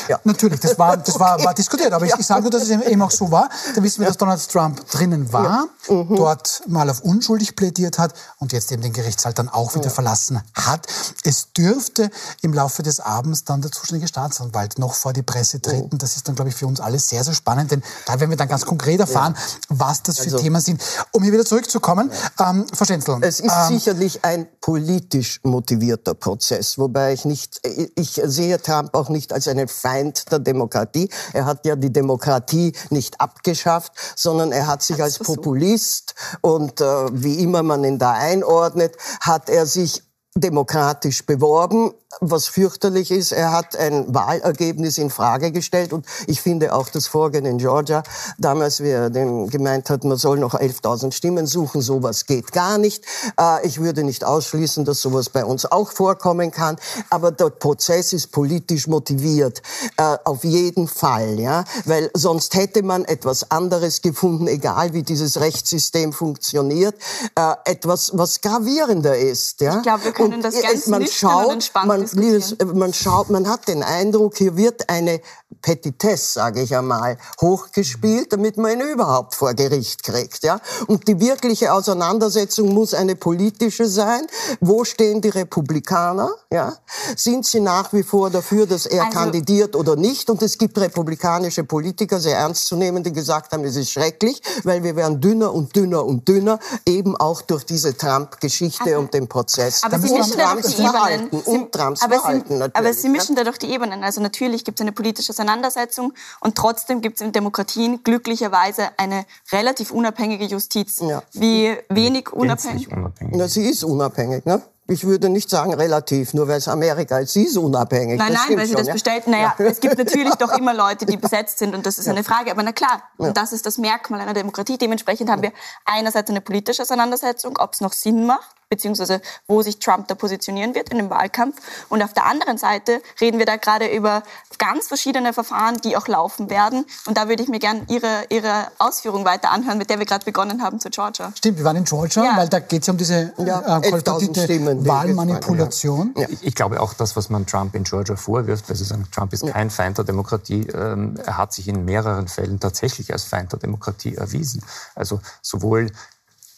Ja. 0.07 0.19
Natürlich, 0.23 0.59
das 0.59 0.79
war, 0.79 0.97
das 0.97 1.19
war, 1.19 1.41
war 1.43 1.53
diskutiert, 1.53 1.93
aber 1.93 2.07
ich, 2.07 2.13
ich 2.17 2.25
sage 2.25 2.41
nur, 2.41 2.49
dass 2.49 2.63
es 2.63 2.69
eben 2.71 3.01
auch 3.03 3.11
so 3.11 3.29
war. 3.29 3.47
Da 3.75 3.83
wissen 3.83 3.99
wir, 3.99 4.07
dass 4.07 4.17
Donald 4.17 4.49
Trump 4.49 4.89
drinnen 4.89 5.31
war, 5.31 5.67
ja. 5.87 5.93
mhm. 5.93 6.15
dort 6.15 6.63
mal 6.67 6.89
auf 6.89 7.01
unschuldig 7.01 7.55
plädiert 7.55 7.99
hat 7.99 8.15
und 8.39 8.53
jetzt 8.53 8.71
eben 8.71 8.81
den 8.81 8.91
Gerichtssaal 8.91 9.33
dann 9.33 9.49
auch 9.49 9.75
wieder 9.75 9.85
ja. 9.85 9.91
verlassen 9.91 10.41
hat. 10.55 10.87
Es 11.23 11.53
dürfte 11.53 12.09
im 12.41 12.53
Laufe 12.53 12.81
des 12.81 12.99
Abends 12.99 13.43
dann 13.43 13.61
der 13.61 13.71
zuständige 13.71 14.07
Staatsanwalt 14.07 14.79
noch 14.79 14.95
vor 14.95 15.13
die 15.13 15.21
Presse 15.21 15.61
treten. 15.61 15.89
Oh. 15.93 15.97
Das 15.97 16.15
ist 16.15 16.27
dann, 16.27 16.33
glaube 16.33 16.49
ich, 16.49 16.55
für 16.55 16.65
uns 16.65 16.79
alle 16.79 16.97
sehr, 16.97 17.23
sehr 17.23 17.35
spannend, 17.35 17.69
denn 17.69 17.83
da 18.07 18.19
werden 18.19 18.31
wir 18.31 18.37
dann 18.37 18.47
ganz 18.47 18.65
konkret 18.65 18.99
erfahren, 18.99 19.37
was 19.69 20.01
das 20.01 20.17
für 20.17 20.23
also, 20.23 20.39
Themen 20.39 20.59
sind. 20.59 20.81
Um 21.11 21.21
hier 21.21 21.31
wieder 21.31 21.45
zurückzukommen, 21.45 22.09
ähm, 22.39 22.65
Frau 22.73 22.85
Schenzel. 22.85 23.19
Es 23.21 23.39
ist 23.39 23.53
ähm, 23.55 23.77
sicherlich 23.77 24.25
ein 24.25 24.47
politisch 24.59 25.39
motivierter 25.43 26.15
Prozess, 26.15 26.79
wobei 26.79 27.13
ich 27.13 27.25
nicht 27.25 27.42
nicht, 27.43 27.91
ich 27.95 28.21
sehe 28.23 28.61
Trump 28.61 28.93
auch 28.93 29.09
nicht 29.09 29.33
als 29.33 29.47
einen 29.47 29.67
Feind 29.67 30.31
der 30.31 30.39
Demokratie. 30.39 31.09
Er 31.33 31.45
hat 31.45 31.65
ja 31.65 31.75
die 31.75 31.91
Demokratie 31.91 32.73
nicht 32.89 33.19
abgeschafft, 33.19 33.91
sondern 34.15 34.51
er 34.51 34.67
hat 34.67 34.83
sich 34.83 35.01
als 35.01 35.19
Populist 35.19 36.15
und 36.41 36.81
äh, 36.81 36.85
wie 37.11 37.39
immer 37.43 37.63
man 37.63 37.83
ihn 37.83 37.99
da 37.99 38.13
einordnet, 38.13 38.95
hat 39.21 39.49
er 39.49 39.65
sich 39.65 40.03
demokratisch 40.35 41.25
beworben 41.25 41.93
was 42.21 42.47
fürchterlich 42.47 43.11
ist, 43.11 43.31
er 43.31 43.51
hat 43.51 43.75
ein 43.75 44.13
Wahlergebnis 44.13 44.97
in 44.97 45.09
Frage 45.09 45.51
gestellt 45.51 45.93
und 45.93 46.05
ich 46.27 46.41
finde 46.41 46.73
auch 46.73 46.89
das 46.89 47.07
Vorgehen 47.07 47.45
in 47.45 47.57
Georgia, 47.57 48.03
damals, 48.37 48.81
wie 48.81 48.89
er 48.89 49.09
dem 49.09 49.49
gemeint 49.49 49.89
hat, 49.89 50.03
man 50.03 50.17
soll 50.17 50.37
noch 50.37 50.53
11.000 50.53 51.11
Stimmen 51.11 51.47
suchen, 51.47 51.81
sowas 51.81 52.25
geht 52.25 52.51
gar 52.51 52.77
nicht. 52.77 53.05
Äh, 53.39 53.65
ich 53.65 53.79
würde 53.79 54.03
nicht 54.03 54.23
ausschließen, 54.23 54.85
dass 54.85 55.01
sowas 55.01 55.29
bei 55.29 55.45
uns 55.45 55.65
auch 55.65 55.91
vorkommen 55.91 56.51
kann, 56.51 56.77
aber 57.09 57.31
der 57.31 57.49
Prozess 57.49 58.13
ist 58.13 58.31
politisch 58.31 58.87
motiviert, 58.87 59.61
äh, 59.97 60.17
auf 60.23 60.43
jeden 60.43 60.87
Fall, 60.87 61.39
ja, 61.39 61.63
weil 61.85 62.09
sonst 62.13 62.55
hätte 62.55 62.83
man 62.83 63.05
etwas 63.05 63.51
anderes 63.51 64.01
gefunden, 64.01 64.47
egal 64.47 64.93
wie 64.93 65.03
dieses 65.03 65.39
Rechtssystem 65.39 66.13
funktioniert, 66.13 66.95
äh, 67.35 67.53
etwas, 67.65 68.11
was 68.13 68.41
gravierender 68.41 69.17
ist, 69.17 69.61
ja. 69.61 69.77
Ich 69.77 69.83
glaube, 69.83 70.05
wir 70.05 70.11
können 70.29 70.41
das 70.41 70.61
ganz 70.61 70.87
man 70.87 71.07
schaut, 71.07 71.71
man 71.85 72.05
man, 72.13 72.53
man 72.73 72.93
schaut, 72.93 73.29
man 73.29 73.47
hat 73.47 73.67
den 73.67 73.83
Eindruck, 73.83 74.37
hier 74.37 74.57
wird 74.57 74.89
eine 74.89 75.21
Petitesse, 75.61 76.33
sage 76.33 76.61
ich 76.61 76.75
einmal, 76.75 77.17
hochgespielt, 77.41 78.33
damit 78.33 78.57
man 78.57 78.71
ihn 78.71 78.81
überhaupt 78.81 79.35
vor 79.35 79.53
Gericht 79.53 80.03
kriegt. 80.03 80.43
Ja? 80.43 80.59
Und 80.87 81.07
die 81.07 81.19
wirkliche 81.19 81.73
Auseinandersetzung 81.73 82.73
muss 82.73 82.93
eine 82.93 83.15
politische 83.15 83.87
sein. 83.87 84.27
Wo 84.59 84.83
stehen 84.83 85.21
die 85.21 85.29
Republikaner? 85.29 86.29
Ja? 86.51 86.73
Sind 87.15 87.45
sie 87.45 87.59
nach 87.59 87.93
wie 87.93 88.03
vor 88.03 88.29
dafür, 88.29 88.65
dass 88.65 88.85
er 88.85 89.05
also, 89.05 89.17
kandidiert 89.17 89.75
oder 89.75 89.95
nicht? 89.95 90.29
Und 90.29 90.41
es 90.41 90.57
gibt 90.57 90.77
republikanische 90.77 91.63
Politiker, 91.63 92.19
sehr 92.19 92.37
ernst 92.37 92.67
zu 92.67 92.75
nehmen, 92.75 93.03
die 93.03 93.11
gesagt 93.11 93.51
haben, 93.53 93.63
es 93.63 93.75
ist 93.75 93.91
schrecklich, 93.91 94.41
weil 94.63 94.83
wir 94.83 94.95
werden 94.95 95.21
dünner 95.21 95.53
und 95.53 95.75
dünner 95.75 96.05
und 96.05 96.27
dünner, 96.27 96.59
eben 96.85 97.15
auch 97.17 97.41
durch 97.41 97.65
diese 97.65 97.95
Trump-Geschichte 97.95 98.83
also, 98.83 98.99
und 98.99 99.13
den 99.13 99.27
Prozess. 99.27 99.83
Aber 99.83 99.99
Sie 99.99 100.13
mischen 100.13 100.37
da 100.37 100.55
doch 100.55 100.61
die 100.61 100.81
Ebenen. 100.81 101.29
Und 101.29 101.71
Trumps 101.71 102.01
aber 102.01 102.19
Verhalten 102.19 102.57
Sie, 102.57 102.75
aber 102.75 102.93
Sie 102.93 103.09
mischen 103.09 103.35
da 103.35 103.43
doch 103.43 103.57
die 103.57 103.71
Ebenen. 103.71 104.03
Also 104.03 104.21
natürlich 104.21 104.63
gibt 104.63 104.79
es 104.79 104.81
eine 104.81 104.91
politische 104.91 105.33
Auseinandersetzung. 105.43 106.13
Und 106.39 106.55
trotzdem 106.55 107.01
gibt 107.01 107.17
es 107.17 107.21
in 107.21 107.31
Demokratien 107.31 108.03
glücklicherweise 108.03 108.89
eine 108.97 109.25
relativ 109.51 109.91
unabhängige 109.91 110.45
Justiz. 110.45 110.99
Ja. 111.01 111.21
Wie 111.33 111.77
wenig 111.89 112.31
unabhängig? 112.31 112.91
unabhängig. 112.91 113.35
Na, 113.37 113.47
sie 113.47 113.69
ist 113.69 113.83
unabhängig, 113.83 114.45
ne? 114.45 114.61
Ich 114.85 115.05
würde 115.05 115.29
nicht 115.29 115.49
sagen 115.49 115.73
relativ, 115.73 116.33
nur 116.33 116.49
weil 116.49 116.57
es 116.57 116.67
Amerika 116.67 117.19
ist. 117.19 117.31
Sie 117.31 117.43
ist 117.43 117.55
unabhängig. 117.55 118.19
Nein, 118.19 118.33
das 118.33 118.47
nein, 118.47 118.57
weil 118.57 118.65
sie 118.65 118.73
schon, 118.73 118.79
das 118.79 118.87
ja? 118.87 118.93
bestellt. 118.93 119.27
Naja, 119.27 119.55
ja. 119.57 119.65
es 119.65 119.79
gibt 119.79 119.97
natürlich 119.97 120.35
doch 120.39 120.57
immer 120.57 120.73
Leute, 120.73 121.05
die 121.05 121.15
besetzt 121.15 121.57
sind 121.59 121.73
und 121.73 121.85
das 121.85 121.97
ist 121.97 122.05
ja. 122.05 122.11
eine 122.11 122.23
Frage. 122.25 122.51
Aber 122.51 122.63
na 122.63 122.73
klar, 122.73 123.01
und 123.17 123.37
das 123.37 123.53
ist 123.53 123.65
das 123.65 123.77
Merkmal 123.77 124.19
einer 124.19 124.33
Demokratie. 124.33 124.77
Dementsprechend 124.77 125.29
haben 125.29 125.41
wir 125.41 125.53
einerseits 125.85 126.29
eine 126.29 126.41
politische 126.41 126.81
Auseinandersetzung, 126.81 127.57
ob 127.59 127.73
es 127.73 127.79
noch 127.79 127.93
Sinn 127.93 128.25
macht, 128.25 128.55
beziehungsweise 128.73 129.21
wo 129.47 129.61
sich 129.61 129.77
Trump 129.77 130.07
da 130.07 130.15
positionieren 130.15 130.73
wird 130.73 130.89
in 130.89 130.97
dem 130.97 131.11
Wahlkampf. 131.11 131.55
Und 131.89 132.01
auf 132.01 132.13
der 132.13 132.25
anderen 132.25 132.57
Seite 132.57 133.01
reden 133.21 133.37
wir 133.37 133.45
da 133.45 133.57
gerade 133.57 133.87
über 133.87 134.23
ganz 134.57 134.87
verschiedene 134.87 135.33
Verfahren, 135.33 135.79
die 135.83 135.95
auch 135.95 136.07
laufen 136.07 136.49
werden. 136.49 136.85
Und 137.05 137.17
da 137.17 137.29
würde 137.29 137.43
ich 137.43 137.49
mir 137.49 137.59
gerne 137.59 137.83
Ihre, 137.87 138.25
Ihre 138.29 138.67
Ausführung 138.79 139.25
weiter 139.25 139.51
anhören, 139.51 139.77
mit 139.77 139.89
der 139.89 139.99
wir 139.99 140.05
gerade 140.05 140.25
begonnen 140.25 140.63
haben 140.63 140.79
zu 140.79 140.89
Georgia. 140.89 141.31
Stimmt, 141.35 141.59
wir 141.59 141.65
waren 141.65 141.75
in 141.75 141.83
Georgia, 141.83 142.23
ja. 142.23 142.37
weil 142.37 142.49
da 142.49 142.59
geht 142.59 142.81
es 142.81 142.89
um 142.89 142.97
diese 142.97 143.33
ja, 143.37 143.79
äh, 143.79 143.91
Wahlmanipulation. 143.91 146.15
Ja. 146.17 146.27
Ich, 146.29 146.43
ich, 146.43 146.55
glaube 146.55 146.81
auch 146.81 146.93
das, 146.93 147.15
was 147.15 147.29
man 147.29 147.45
Trump 147.45 147.75
in 147.75 147.83
Georgia 147.83 148.15
vorwirft, 148.15 148.69
weil 148.69 148.75
Sie 148.75 148.85
sagen, 148.85 149.07
Trump 149.11 149.33
ist 149.33 149.45
kein 149.45 149.69
Feind 149.69 149.97
der 149.97 150.05
Demokratie, 150.05 150.67
ähm, 150.73 151.15
er 151.23 151.37
hat 151.37 151.53
sich 151.53 151.67
in 151.67 151.85
mehreren 151.85 152.27
Fällen 152.27 152.59
tatsächlich 152.59 153.13
als 153.13 153.23
Feind 153.23 153.51
der 153.51 153.59
Demokratie 153.59 154.15
erwiesen. 154.15 154.63
Also 154.95 155.19
sowohl 155.41 155.91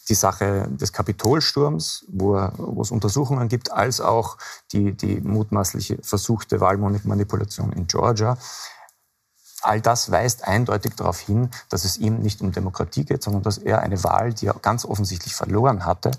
die 0.09 0.15
Sache 0.15 0.67
des 0.69 0.93
Kapitolsturms, 0.93 2.05
wo, 2.07 2.33
wo 2.57 2.81
es 2.81 2.91
Untersuchungen 2.91 3.47
gibt, 3.47 3.71
als 3.71 4.01
auch 4.01 4.37
die, 4.71 4.93
die 4.93 5.19
mutmaßliche 5.21 5.97
versuchte 6.01 6.59
Wahlmanipulation 6.59 7.71
in 7.71 7.87
Georgia. 7.87 8.37
All 9.61 9.81
das 9.81 10.11
weist 10.11 10.47
eindeutig 10.47 10.93
darauf 10.95 11.19
hin, 11.19 11.49
dass 11.69 11.85
es 11.85 11.97
ihm 11.97 12.19
nicht 12.19 12.41
um 12.41 12.51
Demokratie 12.51 13.03
geht, 13.03 13.23
sondern 13.23 13.41
dass 13.41 13.57
er 13.57 13.79
eine 13.79 14.03
Wahl, 14.03 14.33
die 14.33 14.47
er 14.47 14.53
ganz 14.53 14.85
offensichtlich 14.85 15.33
verloren 15.33 15.85
hatte, 15.85 16.11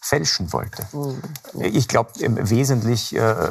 fälschen 0.00 0.52
wollte. 0.52 0.86
Mhm. 0.92 1.20
Ich 1.54 1.88
glaube, 1.88 2.10
wesentlich 2.20 3.14
äh, 3.16 3.50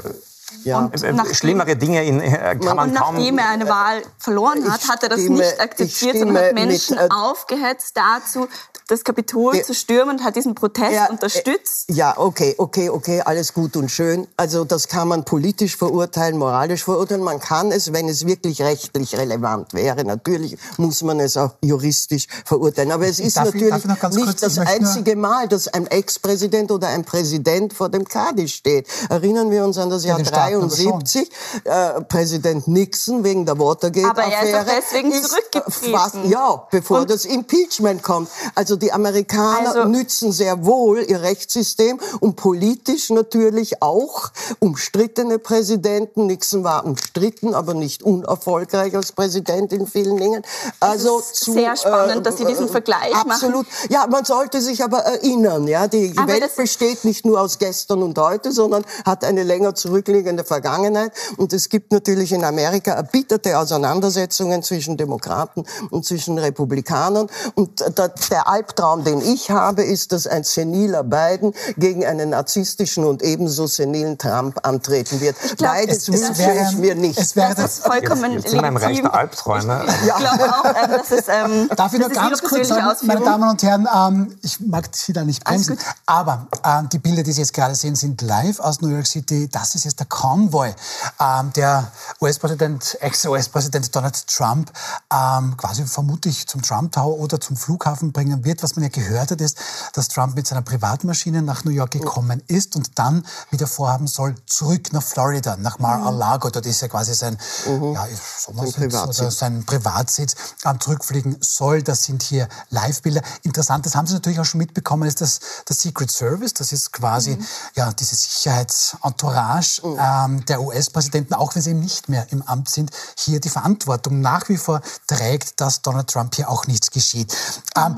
ja. 0.63 0.79
Und 0.79 1.03
äh, 1.03 1.33
schlimmere 1.33 1.75
Dinge 1.75 2.03
in, 2.03 2.21
äh, 2.21 2.57
kann 2.61 2.75
man 2.75 2.89
und 2.89 2.95
kaum... 2.95 3.15
nachdem 3.15 3.37
er 3.37 3.49
eine 3.49 3.67
Wahl 3.67 4.01
verloren 4.17 4.71
hat, 4.71 4.87
hat 4.87 5.03
er 5.03 5.09
das 5.09 5.21
stimme, 5.21 5.37
nicht 5.37 5.59
akzeptiert, 5.59 6.17
sondern 6.17 6.45
hat 6.45 6.53
Menschen 6.53 6.95
mit, 6.95 7.05
äh, 7.05 7.13
aufgehetzt 7.13 7.95
dazu, 7.95 8.47
das 8.87 9.03
Kapitol 9.03 9.55
ja, 9.55 9.63
zu 9.63 9.73
stürmen 9.73 10.17
und 10.17 10.23
hat 10.23 10.35
diesen 10.35 10.53
Protest 10.53 10.91
ja, 10.91 11.09
unterstützt. 11.09 11.85
Ja, 11.89 12.17
okay, 12.17 12.55
okay, 12.57 12.89
okay, 12.89 13.21
alles 13.21 13.53
gut 13.53 13.77
und 13.77 13.89
schön. 13.89 14.27
Also 14.35 14.65
das 14.65 14.89
kann 14.89 15.07
man 15.07 15.23
politisch 15.23 15.77
verurteilen, 15.77 16.37
moralisch 16.37 16.83
verurteilen. 16.83 17.23
Man 17.23 17.39
kann 17.39 17.71
es, 17.71 17.93
wenn 17.93 18.09
es 18.09 18.25
wirklich 18.25 18.61
rechtlich 18.61 19.17
relevant 19.17 19.73
wäre. 19.73 20.03
Natürlich 20.03 20.57
muss 20.77 21.03
man 21.03 21.21
es 21.21 21.37
auch 21.37 21.51
juristisch 21.63 22.27
verurteilen. 22.43 22.91
Aber 22.91 23.07
es 23.07 23.19
ist 23.19 23.37
darf 23.37 23.45
natürlich 23.45 23.75
ich, 23.75 23.85
nicht 23.85 24.01
kurz, 24.01 24.41
das 24.41 24.59
einzige 24.59 25.15
Mal, 25.15 25.47
dass 25.47 25.69
ein 25.69 25.87
Ex-Präsident 25.87 26.71
oder 26.71 26.89
ein 26.89 27.05
Präsident 27.05 27.73
vor 27.73 27.87
dem 27.87 28.05
Kaddisch 28.05 28.55
steht. 28.55 28.87
Erinnern 29.09 29.51
wir 29.51 29.63
uns 29.63 29.77
an 29.77 29.89
das 29.89 30.03
Jahr 30.03 30.21
73, 30.49 31.31
äh, 31.63 32.01
Präsident 32.01 32.67
Nixon 32.67 33.23
wegen 33.23 33.45
der 33.45 33.59
Watergate-Affäre. 33.59 34.59
Aber 34.59 34.71
er 34.71 34.79
ist 34.79 34.93
deswegen 34.93 35.11
zurückgetreten. 35.11 35.91
Fast, 35.91 36.15
ja, 36.25 36.67
bevor 36.71 37.01
und 37.01 37.09
das 37.09 37.25
Impeachment 37.25 38.03
kommt. 38.03 38.29
Also 38.55 38.75
die 38.75 38.91
Amerikaner 38.91 39.75
also, 39.75 39.85
nützen 39.85 40.31
sehr 40.31 40.65
wohl 40.65 41.03
ihr 41.03 41.21
Rechtssystem 41.21 41.99
und 42.19 42.35
politisch 42.35 43.09
natürlich 43.09 43.81
auch 43.81 44.31
umstrittene 44.59 45.39
Präsidenten. 45.39 46.27
Nixon 46.27 46.63
war 46.63 46.85
umstritten, 46.85 47.53
aber 47.53 47.73
nicht 47.73 48.03
unerfolgreich 48.03 48.95
als 48.95 49.11
Präsident 49.11 49.73
in 49.73 49.87
vielen 49.87 50.17
Dingen. 50.17 50.43
Also 50.79 51.19
es 51.19 51.31
ist 51.31 51.43
zu, 51.43 51.53
sehr 51.53 51.75
spannend, 51.75 52.17
äh, 52.17 52.21
dass 52.21 52.37
Sie 52.37 52.45
diesen 52.45 52.69
Vergleich 52.69 53.15
absolut. 53.15 53.67
machen. 53.67 53.87
Ja, 53.89 54.07
man 54.07 54.25
sollte 54.25 54.61
sich 54.61 54.83
aber 54.83 54.99
erinnern. 54.99 55.67
Ja, 55.67 55.87
die 55.87 56.13
aber 56.17 56.33
Welt 56.33 56.55
besteht 56.55 57.05
nicht 57.05 57.25
nur 57.25 57.41
aus 57.41 57.59
gestern 57.59 58.03
und 58.03 58.17
heute, 58.17 58.51
sondern 58.51 58.83
hat 59.05 59.23
eine 59.23 59.43
länger 59.43 59.75
zurückliegende 59.75 60.30
Vergangenheit. 60.39 61.11
Und 61.37 61.53
es 61.53 61.69
gibt 61.69 61.91
natürlich 61.91 62.31
in 62.31 62.43
Amerika 62.43 62.93
erbitterte 62.93 63.57
Auseinandersetzungen 63.57 64.63
zwischen 64.63 64.97
Demokraten 64.97 65.65
und 65.89 66.05
zwischen 66.05 66.37
Republikanern. 66.37 67.27
Und 67.55 67.79
der, 67.97 68.13
der 68.29 68.47
Albtraum, 68.47 69.03
den 69.03 69.21
ich 69.21 69.51
habe, 69.51 69.83
ist, 69.83 70.11
dass 70.11 70.27
ein 70.27 70.43
seniler 70.43 71.03
Biden 71.03 71.53
gegen 71.77 72.05
einen 72.05 72.29
narzisstischen 72.29 73.05
und 73.05 73.21
ebenso 73.21 73.67
senilen 73.67 74.17
Trump 74.17 74.59
antreten 74.65 75.21
wird. 75.21 75.35
Glaub, 75.57 75.71
Beides 75.73 76.11
wünsche 76.11 76.51
ich 76.69 76.77
mir 76.77 76.95
nicht. 76.95 77.19
Es 77.19 77.35
wäre 77.35 77.55
das, 77.55 77.79
das 77.79 77.79
vollkommen 77.79 78.33
jetzt, 78.33 78.51
jetzt 78.51 78.61
legitim. 78.61 79.03
Der 79.03 79.13
Albträume. 79.13 79.85
Ja. 80.05 80.15
Ich 80.17 80.23
glaube 80.23 80.55
auch, 80.55 80.65
ähm, 80.65 80.91
das 80.91 81.11
ist 81.11 81.29
ähm, 81.29 81.69
Darf 81.75 81.93
ich 81.93 81.99
nur 81.99 82.09
ganz 82.09 82.41
kurz 82.41 82.67
sagen, 82.67 83.07
meine 83.07 83.21
Damen 83.21 83.49
und 83.49 83.63
Herren, 83.63 83.87
ähm, 83.93 84.37
ich 84.41 84.59
mag 84.59 84.89
Sie 84.91 85.13
da 85.13 85.23
nicht 85.23 85.43
bremsen, 85.43 85.77
aber 86.05 86.47
ähm, 86.63 86.89
die 86.89 86.99
Bilder, 86.99 87.23
die 87.23 87.31
Sie 87.31 87.41
jetzt 87.41 87.53
gerade 87.53 87.75
sehen, 87.75 87.95
sind 87.95 88.21
live 88.21 88.59
aus 88.59 88.81
New 88.81 88.89
York 88.89 89.07
City. 89.07 89.49
Das 89.51 89.75
ist 89.75 89.85
jetzt 89.85 89.99
der 89.99 90.07
Convoy, 90.21 90.71
ähm, 91.19 91.51
der 91.53 91.91
US-Präsident, 92.21 92.95
Ex-US-Präsident 93.01 93.95
Donald 93.95 94.27
Trump 94.27 94.71
ähm, 95.11 95.57
quasi 95.57 95.83
vermutlich 95.83 96.47
zum 96.47 96.61
Trump 96.61 96.91
Tower 96.91 97.17
oder 97.17 97.41
zum 97.41 97.57
Flughafen 97.57 98.11
bringen 98.11 98.45
wird. 98.45 98.61
Was 98.61 98.75
man 98.75 98.83
ja 98.83 98.89
gehört 98.89 99.31
hat, 99.31 99.41
ist, 99.41 99.57
dass 99.93 100.09
Trump 100.09 100.35
mit 100.35 100.45
seiner 100.45 100.61
Privatmaschine 100.61 101.41
nach 101.41 101.63
New 101.63 101.71
York 101.71 101.89
gekommen 101.89 102.43
ist 102.45 102.75
und 102.75 102.99
dann 102.99 103.25
wieder 103.49 103.65
vorhaben 103.65 104.05
soll, 104.05 104.35
zurück 104.45 104.93
nach 104.93 105.01
Florida, 105.01 105.57
nach 105.57 105.79
Mar-a-Lago. 105.79 106.51
Dort 106.51 106.67
ist 106.67 106.81
ja 106.81 106.87
quasi 106.87 107.15
sein, 107.15 107.35
mhm. 107.65 107.93
ja, 107.93 108.05
sein 108.05 108.73
Privatsitz, 108.73 109.19
oder 109.21 109.31
sein 109.31 109.65
Privatsitz 109.65 110.35
ähm, 110.65 110.79
zurückfliegen 110.79 111.37
soll. 111.39 111.81
Das 111.81 112.03
sind 112.03 112.21
hier 112.21 112.47
Live-Bilder. 112.69 113.23
Interessant, 113.41 113.87
das 113.87 113.95
haben 113.95 114.05
Sie 114.05 114.13
natürlich 114.13 114.39
auch 114.39 114.45
schon 114.45 114.59
mitbekommen, 114.59 115.07
ist 115.07 115.21
das, 115.21 115.39
das 115.65 115.79
Secret 115.79 116.11
Service. 116.11 116.53
Das 116.53 116.71
ist 116.71 116.93
quasi 116.93 117.37
mhm. 117.37 117.45
ja, 117.73 117.91
diese 117.91 118.13
Sicherheitsentourage 118.13 119.81
mhm. 119.83 119.97
Ähm, 120.01 120.43
der 120.45 120.61
US-Präsidenten, 120.61 121.33
auch 121.33 121.55
wenn 121.55 121.61
sie 121.61 121.73
nicht 121.73 122.09
mehr 122.09 122.25
im 122.31 122.41
Amt 122.41 122.69
sind, 122.69 122.91
hier 123.17 123.39
die 123.39 123.49
Verantwortung 123.49 124.21
nach 124.21 124.49
wie 124.49 124.57
vor 124.57 124.81
trägt, 125.07 125.61
dass 125.61 125.81
Donald 125.81 126.09
Trump 126.09 126.35
hier 126.35 126.49
auch 126.49 126.65
nichts 126.67 126.91
geschieht. 126.91 127.35
Ähm, 127.77 127.95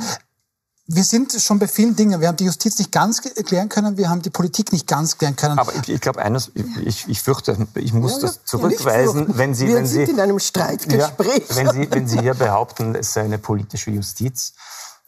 wir 0.86 1.03
sind 1.03 1.31
schon 1.31 1.60
bei 1.60 1.67
vielen 1.67 1.95
Dingen. 1.95 2.19
Wir 2.19 2.27
haben 2.27 2.36
die 2.36 2.43
Justiz 2.43 2.77
nicht 2.77 2.91
ganz 2.91 3.22
klären 3.22 3.69
können, 3.69 3.95
wir 3.98 4.10
haben 4.10 4.22
die 4.22 4.29
Politik 4.29 4.74
nicht 4.74 4.86
ganz 4.86 5.17
klären 5.17 5.38
können. 5.38 5.57
Aber 5.57 5.74
ich, 5.74 5.88
ich 5.88 6.01
glaube 6.01 6.22
eines, 6.22 6.51
ich, 6.83 7.07
ich 7.07 7.22
fürchte, 7.22 7.55
ich 7.75 7.93
muss 7.93 8.15
ja, 8.15 8.19
das 8.19 8.43
zurückweisen, 8.43 9.38
wenn 9.38 9.53
Sie, 9.53 9.67
wir 9.67 9.75
wenn 9.75 9.86
sind 9.86 10.07
Sie 10.07 10.12
in 10.12 10.19
einem 10.19 10.39
Streitgespräch. 10.39 11.50
Ja, 11.50 11.55
wenn 11.55 11.72
Sie, 11.72 11.91
wenn 11.91 12.07
Sie 12.07 12.19
hier 12.19 12.33
behaupten, 12.33 12.95
es 12.95 13.13
sei 13.13 13.22
eine 13.22 13.38
politische 13.38 13.91
Justiz. 13.91 14.53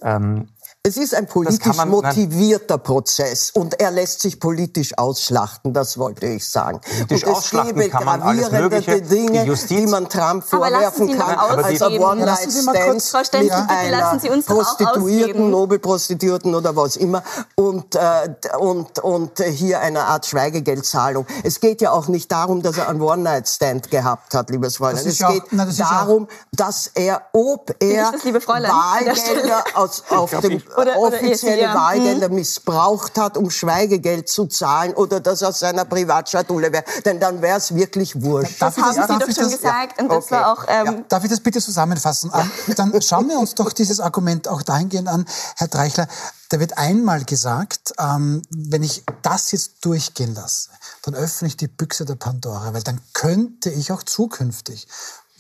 Ähm, 0.02 0.48
es 0.86 0.98
ist 0.98 1.16
ein 1.16 1.26
politisch 1.26 1.78
man, 1.78 1.90
motivierter 1.90 2.78
Prozess 2.78 3.50
und 3.50 3.80
er 3.80 3.90
lässt 3.90 4.22
sich 4.22 4.40
politisch 4.40 4.96
ausschlachten, 4.96 5.74
das 5.74 5.98
wollte 5.98 6.28
ich 6.28 6.48
sagen. 6.48 6.80
Politisch 6.80 7.24
und 7.24 7.38
es 7.38 7.50
gäbe 7.50 7.90
gravierende 7.90 9.02
Dinge, 9.02 9.46
die, 9.46 9.68
die, 9.68 9.88
man 9.88 10.08
Trump 10.08 10.44
vorwerfen 10.44 11.18
kann, 11.18 11.38
als 11.40 11.82
One-Night-Stand 11.82 13.44
mit 13.44 13.52
einer 13.52 14.20
Prostituierten, 14.46 15.50
Nobelprostituierten 15.50 16.54
oder 16.54 16.76
was 16.76 16.98
immer 16.98 17.24
und, 17.56 17.96
äh, 17.96 18.30
und, 18.60 19.00
und 19.00 19.40
hier 19.40 19.80
eine 19.80 20.04
Art 20.04 20.28
Schweigegeldzahlung. 20.28 21.26
Es 21.44 21.62
geht 21.62 21.82
ja 21.82 21.94
auch 21.94 22.10
nicht 22.10 22.32
darum, 22.32 22.62
dass 22.62 22.78
er 22.78 22.90
einen 22.90 23.02
One-Night-Stand 23.02 23.90
gehabt 23.90 24.36
hat, 24.36 24.52
liebes 24.52 24.78
Fräulein. 24.78 25.04
Es 25.08 25.18
geht 25.18 25.26
auch, 25.26 25.52
nein, 25.52 25.68
das 25.68 25.78
darum, 25.78 26.28
dass 26.52 26.92
er, 26.94 27.24
ob 27.34 27.76
er 27.80 28.12
das, 28.12 28.48
Wahlgelder 28.48 29.64
aus, 29.74 30.04
auf 30.10 30.30
dem 30.42 30.62
oder, 30.78 30.98
offizielle 30.98 31.64
oder 31.64 31.74
Wahlgelder 31.76 32.28
hm. 32.28 32.36
missbraucht 32.36 33.18
hat, 33.18 33.38
um 33.38 33.50
Schweigegeld 33.50 34.30
zu 34.30 34.46
zahlen 34.48 34.94
oder 34.94 35.20
das 35.20 35.44
aus 35.44 35.60
seiner 35.60 35.86
Privatschatulle 35.86 36.72
wäre. 36.72 36.84
Denn 37.04 37.20
dann 37.20 37.42
wäre 37.42 37.58
es 37.58 37.74
wirklich 37.74 38.22
wurscht. 38.22 38.62
Das, 38.62 38.76
das 38.76 38.84
haben 38.84 38.94
Sie 38.94 39.26
doch 39.26 39.34
schon 39.34 39.44
das, 39.44 39.52
gesagt. 39.52 39.98
Ja. 39.98 40.04
Und 40.04 40.10
das 40.10 40.26
okay. 40.26 40.36
war 40.36 40.54
auch, 40.54 40.66
ähm, 40.68 40.86
ja. 40.86 40.94
Darf 41.10 41.24
ich 41.24 41.30
das 41.30 41.40
bitte 41.40 41.62
zusammenfassen? 41.62 42.32
Ja. 42.34 42.42
Ähm, 42.42 42.52
dann 42.76 43.02
schauen 43.02 43.30
wir 43.30 43.40
uns 43.40 43.56
doch 43.56 43.72
dieses 43.74 44.00
Argument 44.00 44.48
auch 44.48 44.62
dahingehend 44.62 45.08
an, 45.08 45.26
Herr 45.56 45.68
Dreichler. 45.68 46.08
Da 46.50 46.60
wird 46.60 46.78
einmal 46.78 47.24
gesagt, 47.26 47.94
ähm, 48.00 48.42
wenn 48.50 48.84
ich 48.84 49.04
das 49.24 49.52
jetzt 49.52 49.84
durchgehen 49.84 50.36
lasse, 50.36 50.70
dann 51.02 51.16
öffne 51.16 51.48
ich 51.48 51.58
die 51.58 51.68
Büchse 51.68 52.06
der 52.06 52.16
Pandora, 52.16 52.74
weil 52.74 52.84
dann 52.84 53.02
könnte 53.14 53.70
ich 53.70 53.92
auch 53.92 54.04
zukünftig 54.04 54.88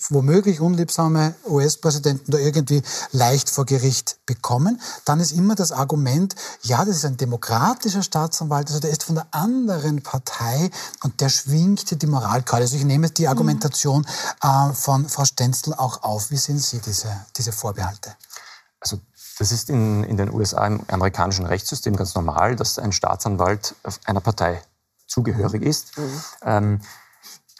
womöglich 0.09 0.59
unliebsame 0.59 1.35
US-Präsidenten 1.47 2.31
da 2.31 2.37
irgendwie 2.37 2.81
leicht 3.11 3.49
vor 3.49 3.65
Gericht 3.65 4.17
bekommen, 4.25 4.81
dann 5.05 5.19
ist 5.19 5.31
immer 5.31 5.55
das 5.55 5.71
Argument, 5.71 6.35
ja, 6.61 6.85
das 6.85 6.97
ist 6.97 7.05
ein 7.05 7.17
demokratischer 7.17 8.03
Staatsanwalt, 8.03 8.67
also 8.67 8.79
der 8.79 8.91
ist 8.91 9.03
von 9.03 9.15
der 9.15 9.27
anderen 9.31 10.01
Partei 10.01 10.69
und 11.03 11.21
der 11.21 11.29
schwingt 11.29 12.01
die 12.01 12.07
Moralkeule. 12.07 12.63
Also 12.63 12.77
ich 12.77 12.85
nehme 12.85 13.09
die 13.09 13.27
Argumentation 13.27 14.05
äh, 14.41 14.73
von 14.73 15.09
Frau 15.09 15.25
Stenzel 15.25 15.73
auch 15.73 16.03
auf. 16.03 16.31
Wie 16.31 16.37
sehen 16.37 16.59
Sie 16.59 16.79
diese, 16.79 17.25
diese 17.37 17.51
Vorbehalte? 17.51 18.15
Also 18.79 18.99
das 19.37 19.51
ist 19.51 19.69
in, 19.69 20.03
in 20.03 20.17
den 20.17 20.33
USA 20.33 20.65
im 20.67 20.81
amerikanischen 20.87 21.45
Rechtssystem 21.45 21.95
ganz 21.95 22.15
normal, 22.15 22.55
dass 22.55 22.79
ein 22.79 22.91
Staatsanwalt 22.91 23.75
einer 24.05 24.21
Partei 24.21 24.61
zugehörig 25.07 25.61
ist. 25.61 25.97
Mhm. 25.97 26.21
Ähm, 26.43 26.81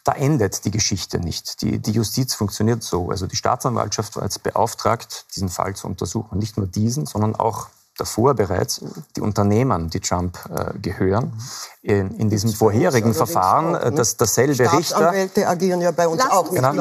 da 0.06 0.12
endet 0.12 0.64
die 0.66 0.72
Geschichte 0.72 1.20
nicht. 1.20 1.62
Die, 1.64 1.80
die 1.80 1.92
Justiz 1.92 2.36
funktioniert 2.36 2.84
so. 2.84 3.10
Also 3.10 3.26
die 3.26 3.36
Staatsanwaltschaft 3.36 4.16
war 4.16 4.24
jetzt 4.24 4.44
beauftragt, 4.44 5.26
diesen 5.36 5.50
Fall 5.50 5.76
zu 5.76 5.88
untersuchen. 5.88 6.38
Nicht 6.38 6.58
nur 6.58 6.68
diesen, 6.68 7.08
sondern 7.08 7.36
auch 7.36 7.70
davor 7.98 8.36
bereits 8.36 8.82
die 9.16 9.22
Unternehmen, 9.22 9.90
die 9.90 10.02
Trump 10.02 10.38
äh, 10.54 10.78
gehören. 10.78 11.34
In, 11.82 12.12
in 12.18 12.30
diesem 12.30 12.54
vorherigen 12.54 13.16
Verfahren, 13.16 13.76
auch, 13.76 13.82
äh, 13.82 13.90
ne? 13.90 13.98
dass 13.98 14.16
derselbe 14.16 14.72
Richter... 14.72 14.84
Staatsanwälte 14.84 15.48
agieren 15.48 15.82
ja 15.82 15.90
bei 15.90 16.08
uns 16.08 16.22
Lassen 16.22 16.32
auch. 16.32 16.52
Genau. 16.52 16.72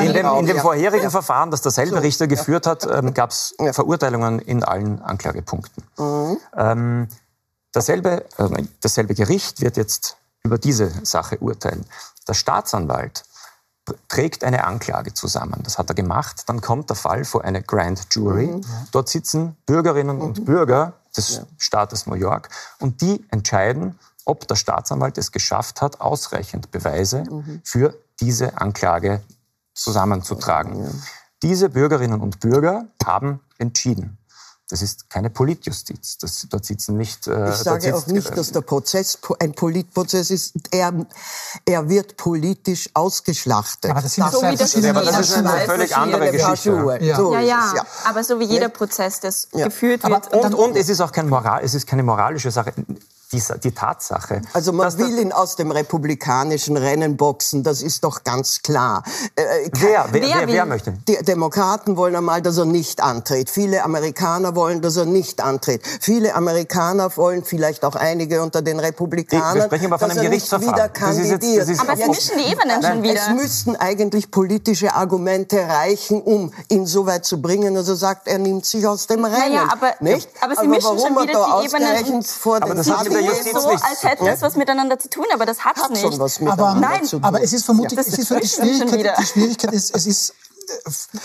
In 0.00 0.12
dem, 0.14 0.26
in 0.38 0.46
dem 0.46 0.58
vorherigen 0.58 1.04
ja. 1.04 1.10
Verfahren, 1.10 1.50
das 1.50 1.60
derselbe 1.60 1.96
so, 1.96 2.00
Richter 2.00 2.28
geführt 2.28 2.66
hat, 2.66 2.88
ähm, 2.90 3.12
gab 3.12 3.30
es 3.30 3.54
ja. 3.58 3.74
Verurteilungen 3.74 4.38
in 4.38 4.64
allen 4.64 5.02
Anklagepunkten. 5.02 5.84
Mhm. 5.98 6.38
Ähm, 6.56 7.08
Dasselbe, 7.72 8.24
äh, 8.38 8.64
dasselbe 8.80 9.14
Gericht 9.14 9.60
wird 9.60 9.76
jetzt 9.76 10.16
über 10.42 10.58
diese 10.58 10.90
Sache 11.04 11.38
urteilen. 11.38 11.84
Der 12.26 12.34
Staatsanwalt 12.34 13.24
trägt 14.08 14.44
eine 14.44 14.64
Anklage 14.64 15.14
zusammen. 15.14 15.60
Das 15.62 15.78
hat 15.78 15.88
er 15.90 15.94
gemacht. 15.94 16.44
Dann 16.46 16.60
kommt 16.60 16.90
der 16.90 16.96
Fall 16.96 17.24
vor 17.24 17.44
eine 17.44 17.62
Grand 17.62 18.14
Jury. 18.14 18.48
Mhm. 18.48 18.64
Dort 18.92 19.08
sitzen 19.08 19.56
Bürgerinnen 19.66 20.20
und 20.20 20.40
mhm. 20.40 20.44
Bürger 20.44 20.94
des 21.16 21.36
ja. 21.36 21.42
Staates 21.56 22.06
New 22.06 22.14
York 22.14 22.50
und 22.80 23.00
die 23.00 23.24
entscheiden, 23.30 23.98
ob 24.24 24.46
der 24.46 24.56
Staatsanwalt 24.56 25.16
es 25.16 25.32
geschafft 25.32 25.80
hat, 25.80 26.00
ausreichend 26.00 26.70
Beweise 26.70 27.24
mhm. 27.24 27.62
für 27.64 27.94
diese 28.20 28.60
Anklage 28.60 29.22
zusammenzutragen. 29.74 30.84
Ja. 30.84 30.90
Diese 31.42 31.70
Bürgerinnen 31.70 32.20
und 32.20 32.40
Bürger 32.40 32.86
haben 33.04 33.40
entschieden. 33.58 34.17
Das 34.70 34.82
ist 34.82 35.08
keine 35.08 35.30
Politjustiz. 35.30 36.18
Das, 36.18 36.46
dort 36.50 36.64
sitzen 36.66 36.98
nicht. 36.98 37.26
Äh, 37.26 37.50
ich 37.50 37.56
sage 37.56 37.96
auch 37.96 38.06
nicht, 38.06 38.36
dass 38.36 38.52
der 38.52 38.60
Prozess 38.60 39.18
ein 39.40 39.54
Politprozess 39.54 40.30
ist. 40.30 40.56
Er, 40.70 40.92
er 41.64 41.88
wird 41.88 42.18
politisch 42.18 42.90
ausgeschlachtet. 42.92 43.90
Aber 43.90 44.02
das, 44.02 44.14
so 44.14 44.42
wie 44.42 44.56
das, 44.56 44.74
ja, 44.74 44.90
aber 44.90 45.02
das 45.02 45.20
ist 45.20 45.36
eine 45.36 45.64
völlig 45.64 45.96
andere 45.96 46.30
Geschichte. 46.30 46.98
Ja. 47.00 47.16
So 47.16 47.32
ja, 47.32 47.40
ja. 47.40 47.72
ja. 47.76 47.86
Aber 48.04 48.22
so 48.22 48.38
wie 48.40 48.44
jeder 48.44 48.68
Prozess, 48.68 49.20
das 49.20 49.48
geführt 49.50 50.04
wird. 50.04 50.34
Und, 50.34 50.54
und 50.54 50.76
es 50.76 50.90
ist 50.90 51.00
auch 51.00 51.12
kein 51.12 51.30
Moral, 51.30 51.64
es 51.64 51.72
ist 51.72 51.86
keine 51.86 52.02
moralische 52.02 52.50
Sache 52.50 52.74
die, 53.32 53.42
die 53.62 53.72
Tatsache. 53.72 54.42
Also 54.52 54.72
man 54.72 54.96
will 54.98 55.18
ihn 55.18 55.32
aus 55.32 55.56
dem 55.56 55.70
republikanischen 55.70 56.76
Rennen 56.76 57.16
boxen, 57.16 57.62
das 57.62 57.82
ist 57.82 58.04
doch 58.04 58.24
ganz 58.24 58.62
klar. 58.62 59.02
Äh, 59.34 59.42
äh 59.42 59.70
wer, 59.78 60.08
wer, 60.12 60.22
wer, 60.22 60.48
wer, 60.48 60.66
möchte? 60.66 60.94
Die 61.06 61.16
Demokraten 61.24 61.96
wollen 61.96 62.16
einmal, 62.16 62.40
dass 62.40 62.56
er 62.56 62.64
nicht 62.64 63.02
antritt. 63.02 63.50
Viele 63.50 63.84
Amerikaner 63.84 64.56
wollen, 64.56 64.80
dass 64.80 64.96
er 64.96 65.04
nicht 65.04 65.42
antritt. 65.42 65.82
Viele 66.00 66.34
Amerikaner 66.34 67.14
wollen, 67.16 67.44
vielleicht 67.44 67.84
auch 67.84 67.96
einige 67.96 68.42
unter 68.42 68.62
den 68.62 68.80
Republikanern, 68.80 69.56
wir 69.56 69.64
sprechen 69.64 69.86
aber 69.86 69.98
von 69.98 70.10
einem 70.10 70.22
Gerichtsverfahren. 70.22 70.74
wieder 70.74 70.88
kandidiert. 70.88 71.42
Das 71.42 71.42
ist 71.42 71.56
jetzt, 71.56 71.58
das 71.58 71.68
ist 71.68 71.80
aber 71.80 71.96
Sie 71.96 72.08
mischen 72.08 72.38
die 72.38 72.50
Ebenen 72.50 72.82
schon 72.82 73.02
wieder. 73.02 73.20
Es 73.20 73.28
müssten 73.30 73.76
eigentlich 73.76 74.30
politische 74.30 74.94
Argumente 74.94 75.58
reichen, 75.68 76.22
um 76.22 76.52
ihn 76.68 76.86
so 76.86 77.06
weit 77.06 77.26
zu 77.26 77.42
bringen, 77.42 77.74
dass 77.74 77.88
er 77.88 77.96
sagt, 77.96 78.26
er 78.26 78.38
nimmt 78.38 78.64
sich 78.64 78.86
aus 78.86 79.06
dem 79.06 79.24
Rennen. 79.24 79.54
Naja, 79.54 79.68
aber, 79.70 79.94
nicht? 80.00 80.28
aber 80.40 80.54
Sie 80.54 80.60
aber 80.60 80.68
mischen 80.68 80.98
schon 80.98 81.14
wieder 81.22 81.58
die 81.60 81.66
Ebenen. 81.66 82.22
Vor 82.22 82.56
aber 82.56 82.74
das 82.74 82.86
der 83.20 83.30
Justiz 83.30 83.62
so, 83.62 83.70
nicht. 83.70 83.84
als 83.84 84.02
hätte 84.02 84.28
es 84.28 84.42
was 84.42 84.56
miteinander 84.56 84.98
zu 84.98 85.08
tun, 85.08 85.26
aber 85.32 85.46
das 85.46 85.64
hat 85.64 85.76
es 85.76 85.88
nicht. 85.90 86.00
Schon 86.00 86.18
was 86.18 86.40
aber, 86.40 86.74
nein, 86.74 87.08
aber 87.22 87.42
es 87.42 87.52
ist 87.52 87.64
vermutlich, 87.64 87.96
ja, 87.96 88.00
es 88.00 88.18
ist 88.18 88.30
die 88.30 88.48
Schwierigkeit, 88.48 89.18
die 89.18 89.26
Schwierigkeit 89.26 89.72
ist, 89.72 89.94
es 89.94 90.06
ist 90.06 90.34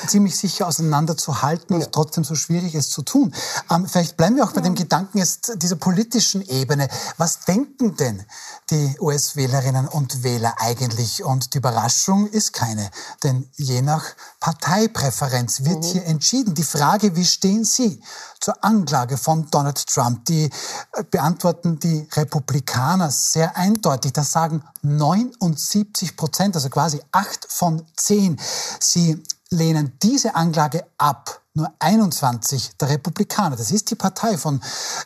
ziemlich 0.07 0.37
sicher 0.37 0.67
auseinanderzuhalten 0.67 1.79
ja. 1.79 1.85
und 1.85 1.91
trotzdem 1.91 2.23
so 2.23 2.35
schwierig 2.35 2.75
es 2.75 2.89
zu 2.89 3.01
tun. 3.01 3.33
Ähm, 3.69 3.87
vielleicht 3.87 4.17
bleiben 4.17 4.35
wir 4.35 4.43
auch 4.43 4.51
bei 4.51 4.61
dem 4.61 4.75
Gedanken 4.75 5.17
jetzt 5.17 5.53
dieser 5.55 5.75
politischen 5.75 6.41
Ebene. 6.41 6.87
Was 7.17 7.41
denken 7.41 7.95
denn 7.95 8.23
die 8.69 8.97
US-Wählerinnen 8.99 9.87
und 9.87 10.23
Wähler 10.23 10.55
eigentlich? 10.57 11.23
Und 11.23 11.53
die 11.53 11.57
Überraschung 11.57 12.27
ist 12.27 12.53
keine, 12.53 12.89
denn 13.23 13.49
je 13.55 13.81
nach 13.81 14.03
Parteipräferenz 14.39 15.63
wird 15.63 15.83
mhm. 15.83 15.83
hier 15.83 16.05
entschieden. 16.05 16.53
Die 16.55 16.63
Frage, 16.63 17.15
wie 17.15 17.25
stehen 17.25 17.63
Sie 17.65 18.01
zur 18.39 18.63
Anklage 18.63 19.17
von 19.17 19.49
Donald 19.49 19.85
Trump? 19.87 20.25
Die 20.25 20.49
äh, 20.93 21.03
beantworten 21.09 21.79
die 21.79 22.07
Republikaner 22.13 23.11
sehr 23.11 23.55
eindeutig. 23.55 24.13
Das 24.13 24.31
sagen 24.31 24.63
79 24.81 26.17
Prozent, 26.17 26.55
also 26.55 26.69
quasi 26.69 27.01
acht 27.11 27.45
von 27.49 27.85
zehn. 27.95 28.39
Sie 28.79 29.23
lehnen 29.53 29.97
diese 30.01 30.35
Anklage 30.35 30.85
ab. 30.97 31.39
Nur 31.55 31.71
21 31.77 32.77
der 32.77 32.89
Republikaner, 32.89 33.55
das 33.55 33.69
ist 33.69 33.91
die 33.91 33.95
Partei 33.95 34.39
von 34.39 34.59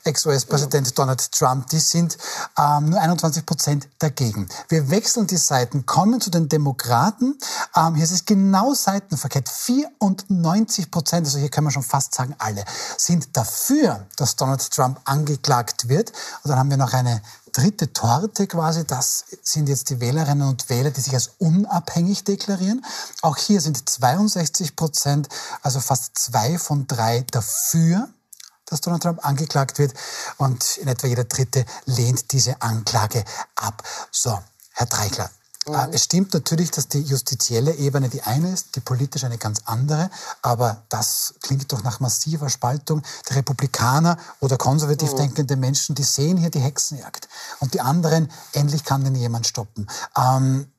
Ex-US-Präsident 0.06 0.98
Donald 0.98 1.30
Trump, 1.34 1.68
die 1.68 1.80
sind 1.80 2.18
ähm, 2.58 2.92
nur 2.92 3.02
21 3.02 3.46
Prozent 3.46 3.90
dagegen. 4.00 4.48
Wir 4.70 4.90
wechseln 4.90 5.28
die 5.28 5.36
Seiten, 5.36 5.86
kommen 5.86 6.22
zu 6.22 6.30
den 6.30 6.48
Demokraten. 6.48 7.38
Ähm, 7.76 7.96
hier 7.96 8.06
ist 8.06 8.12
es 8.12 8.24
genau 8.24 8.74
seitenverkehrt. 8.74 9.50
94 9.50 10.90
Prozent, 10.90 11.28
also 11.28 11.38
hier 11.38 11.50
kann 11.50 11.66
man 11.66 11.74
schon 11.74 11.84
fast 11.84 12.16
sagen 12.16 12.34
alle, 12.38 12.64
sind 12.98 13.36
dafür, 13.36 14.06
dass 14.16 14.38
Donald 14.38 14.72
Trump 14.72 15.02
angeklagt 15.04 15.90
wird. 15.90 16.14
Und 16.44 16.50
dann 16.50 16.60
haben 16.60 16.70
wir 16.70 16.78
noch 16.78 16.94
eine 16.94 17.22
dritte 17.52 17.94
Torte 17.94 18.48
quasi, 18.48 18.86
das 18.86 19.26
sind 19.42 19.70
jetzt 19.70 19.90
die 19.90 20.00
Wählerinnen 20.00 20.48
und 20.48 20.70
Wähler, 20.70 20.92
die 20.92 21.02
sich 21.02 21.14
als 21.14 21.32
unabhängig 21.38 22.24
deklarieren. 22.24 22.86
Auch 23.22 23.38
hier 23.38 23.62
sind 23.62 23.90
62 23.90 24.76
Prozent, 24.76 25.30
also 25.62 25.80
fast 25.80 26.18
zwei 26.18 26.58
von 26.58 26.88
drei 26.88 27.26
dafür, 27.32 28.10
dass 28.66 28.82
Donald 28.82 29.04
Trump 29.04 29.26
angeklagt 29.26 29.80
wird. 29.80 29.94
Und 30.38 30.78
in 30.78 30.88
etwa 30.88 31.08
jeder 31.08 31.24
Dritte 31.24 31.66
lehnt 31.86 32.32
diese 32.32 32.62
Anklage 32.62 33.24
ab. 33.56 33.84
So, 34.12 34.38
Herr 34.74 34.86
Dreigler, 34.86 35.30
Mhm. 35.68 35.94
Es 35.94 36.04
stimmt 36.04 36.34
natürlich, 36.34 36.72
dass 36.72 36.88
die 36.88 37.02
justizielle 37.02 37.74
Ebene 37.74 38.10
die 38.10 38.22
eine 38.24 38.52
ist, 38.52 38.76
die 38.76 38.80
politische 38.80 39.26
eine 39.26 39.38
ganz 39.38 39.62
andere, 39.66 40.10
aber 40.42 40.84
das 40.90 41.36
klingt 41.42 41.72
doch 41.72 41.84
nach 41.84 42.00
massiver 42.00 42.50
Spaltung. 42.50 43.02
Die 43.30 43.34
Republikaner 43.34 44.18
oder 44.40 44.58
konservativ 44.58 45.14
mhm. 45.14 45.18
denkende 45.18 45.56
Menschen, 45.56 45.96
die 45.96 46.04
sehen 46.04 46.38
hier 46.38 46.50
die 46.50 46.60
Hexenjagd. 46.60 47.28
Und 47.60 47.74
die 47.74 47.82
anderen, 47.82 48.32
endlich 48.54 48.84
kann 48.84 49.04
den 49.04 49.16
jemand 49.16 49.48
stoppen. 49.48 49.88
Ähm, 50.16 50.72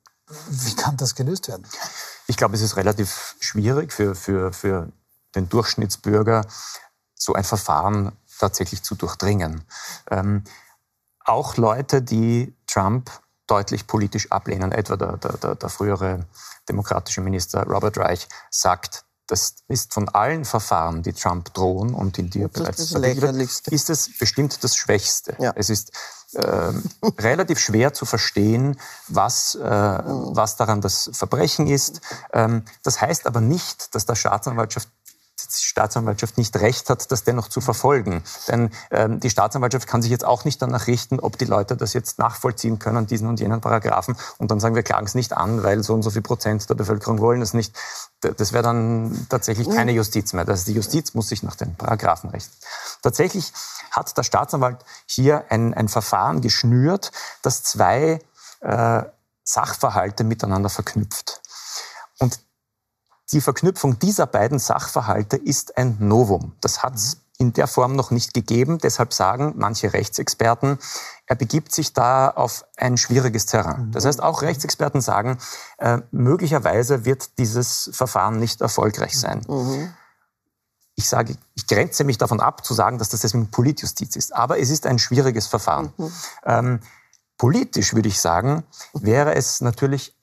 wie 0.49 0.75
kann 0.75 0.97
das 0.97 1.15
gelöst 1.15 1.49
werden? 1.49 1.67
Ich 2.27 2.37
glaube, 2.37 2.55
es 2.55 2.61
ist 2.61 2.77
relativ 2.77 3.37
schwierig 3.41 3.93
für, 3.93 4.15
für, 4.15 4.53
für 4.53 4.93
den 5.35 5.49
Durchschnittsbürger, 5.49 6.47
so 7.15 7.33
ein 7.33 7.45
Verfahren 7.45 8.13
tatsächlich 8.39 8.83
zu 8.83 8.95
durchdringen. 8.95 9.65
Ähm, 10.11 10.45
auch 11.25 11.57
Leute, 11.57 12.03
die 12.03 12.55
Trump 12.67 13.11
deutlich 13.49 13.87
politisch 13.87 14.31
ablehnen. 14.31 14.73
Etwa 14.73 14.97
der, 14.97 15.17
der, 15.17 15.55
der 15.57 15.69
frühere 15.69 16.27
demokratische 16.69 17.21
Minister 17.21 17.65
Robert 17.65 17.99
Reich 17.99 18.29
sagt, 18.51 19.05
das 19.29 19.57
ist 19.69 19.93
von 19.93 20.09
allen 20.09 20.45
Verfahren, 20.45 21.03
die 21.03 21.13
Trump 21.13 21.53
drohen 21.53 21.93
und 21.93 22.19
in 22.19 22.31
die 22.31 22.43
er 22.43 22.49
bereits 22.49 22.91
verwickelt 22.91 23.63
ist 23.71 23.91
es 23.91 24.19
bestimmt 24.19 24.65
das 24.65 24.75
Schwächste. 24.75 25.37
Ja. 25.39 25.53
Es 25.55 25.69
ist 25.69 25.93
äh, 26.33 26.73
relativ 27.19 27.59
schwer 27.59 27.93
zu 27.93 28.07
verstehen, 28.07 28.81
was, 29.07 29.55
äh, 29.55 29.61
was 29.61 30.57
daran 30.57 30.81
das 30.81 31.11
Verbrechen 31.13 31.67
ist. 31.67 32.01
Ähm, 32.33 32.65
das 32.83 33.01
heißt 33.03 33.27
aber 33.27 33.43
nicht, 33.43 33.95
dass 33.95 34.07
der 34.07 34.15
Staatsanwaltschaft 34.15 34.89
Staatsanwaltschaft 35.51 36.39
nicht 36.39 36.57
recht 36.57 36.91
hat, 36.91 37.11
das 37.11 37.25
dennoch 37.25 37.49
zu 37.49 37.61
verfolgen. 37.61 38.23
Denn 38.49 38.71
ähm, 38.91 39.21
die 39.21 39.31
Staatsanwaltschaft 39.31 39.87
kann 39.87 40.03
sich 40.03 40.11
jetzt 40.11 40.25
auch 40.25 40.45
nicht 40.45 40.61
danach 40.61 40.87
richten, 40.87 41.21
ob 41.21 41.39
die 41.39 41.45
Leute 41.45 41.77
das 41.77 41.93
jetzt 41.93 42.19
nachvollziehen 42.19 42.79
können, 42.79 43.07
diesen 43.07 43.29
und 43.29 43.41
jenen 43.41 43.61
Paragraphen. 43.61 44.17
Und 44.39 44.51
dann 44.51 44.61
sagen 44.61 44.75
wir, 44.75 44.83
klagen 44.83 45.07
es 45.07 45.15
nicht 45.15 45.33
an, 45.33 45.63
weil 45.63 45.83
so 45.83 45.95
und 45.95 46.03
so 46.03 46.11
viel 46.11 46.23
Prozent 46.23 46.69
der 46.69 46.75
Bevölkerung 46.75 47.21
wollen 47.21 47.43
es 47.43 47.55
nicht. 47.55 47.75
Das 48.21 48.53
wäre 48.53 48.63
dann 48.63 49.27
tatsächlich 49.29 49.71
keine 49.71 49.93
Justiz 49.93 50.33
mehr. 50.33 50.45
Das 50.45 50.61
heißt, 50.61 50.69
die 50.69 50.75
Justiz 50.75 51.15
muss 51.15 51.29
sich 51.29 51.43
nach 51.43 51.57
den 51.57 51.75
Paragraphen 51.77 52.31
richten. 52.31 52.55
Tatsächlich 53.03 53.53
hat 53.91 54.17
der 54.17 54.23
Staatsanwalt 54.23 54.85
hier 55.07 55.45
ein, 55.51 55.75
ein 55.75 55.89
Verfahren 55.89 56.41
geschnürt, 56.41 57.13
das 57.43 57.63
zwei 57.63 58.21
äh, 58.61 59.03
Sachverhalte 59.45 60.25
miteinander 60.25 60.69
verknüpft. 60.69 61.41
Und 62.19 62.41
die 63.33 63.41
Verknüpfung 63.41 63.99
dieser 63.99 64.27
beiden 64.27 64.59
Sachverhalte 64.59 65.37
ist 65.37 65.77
ein 65.77 65.97
Novum. 66.01 66.53
Das 66.61 66.83
hat 66.83 66.95
es 66.95 67.19
in 67.39 67.53
der 67.53 67.69
Form 67.69 67.95
noch 67.95 68.11
nicht 68.11 68.35
gegeben. 68.35 68.79
Deshalb 68.79 69.15
sagen 69.15 69.55
manche 69.57 69.93
Rechtsexperten, 69.93 70.79
er 71.27 71.37
begibt 71.37 71.73
sich 71.73 71.93
da 71.93 72.31
auf 72.31 72.65
ein 72.77 72.97
schwieriges 72.97 73.47
Terrain. 73.47 73.93
Das 73.93 74.05
heißt, 74.05 74.23
auch 74.23 74.43
Rechtsexperten 74.43 75.01
sagen, 75.01 75.39
äh, 75.79 75.99
möglicherweise 76.11 77.05
wird 77.05 77.39
dieses 77.39 77.91
Verfahren 77.93 78.39
nicht 78.39 78.61
erfolgreich 78.61 79.17
sein. 79.17 79.45
Mhm. 79.47 79.95
Ich 80.97 81.09
sage, 81.09 81.37
ich 81.55 81.67
grenze 81.69 82.03
mich 82.03 82.19
davon 82.19 82.41
ab, 82.41 82.65
zu 82.65 82.75
sagen, 82.75 82.99
dass 82.99 83.11
das 83.11 83.21
deswegen 83.21 83.53
Politjustiz 83.53 84.17
ist. 84.17 84.35
Aber 84.35 84.59
es 84.59 84.71
ist 84.71 84.85
ein 84.85 84.99
schwieriges 84.99 85.47
Verfahren. 85.47 85.93
Mhm. 85.97 86.13
Ähm, 86.45 86.81
politisch 87.37 87.95
würde 87.95 88.09
ich 88.09 88.21
sagen, 88.21 88.65
wäre 88.95 89.37
es 89.37 89.61
natürlich 89.61 90.17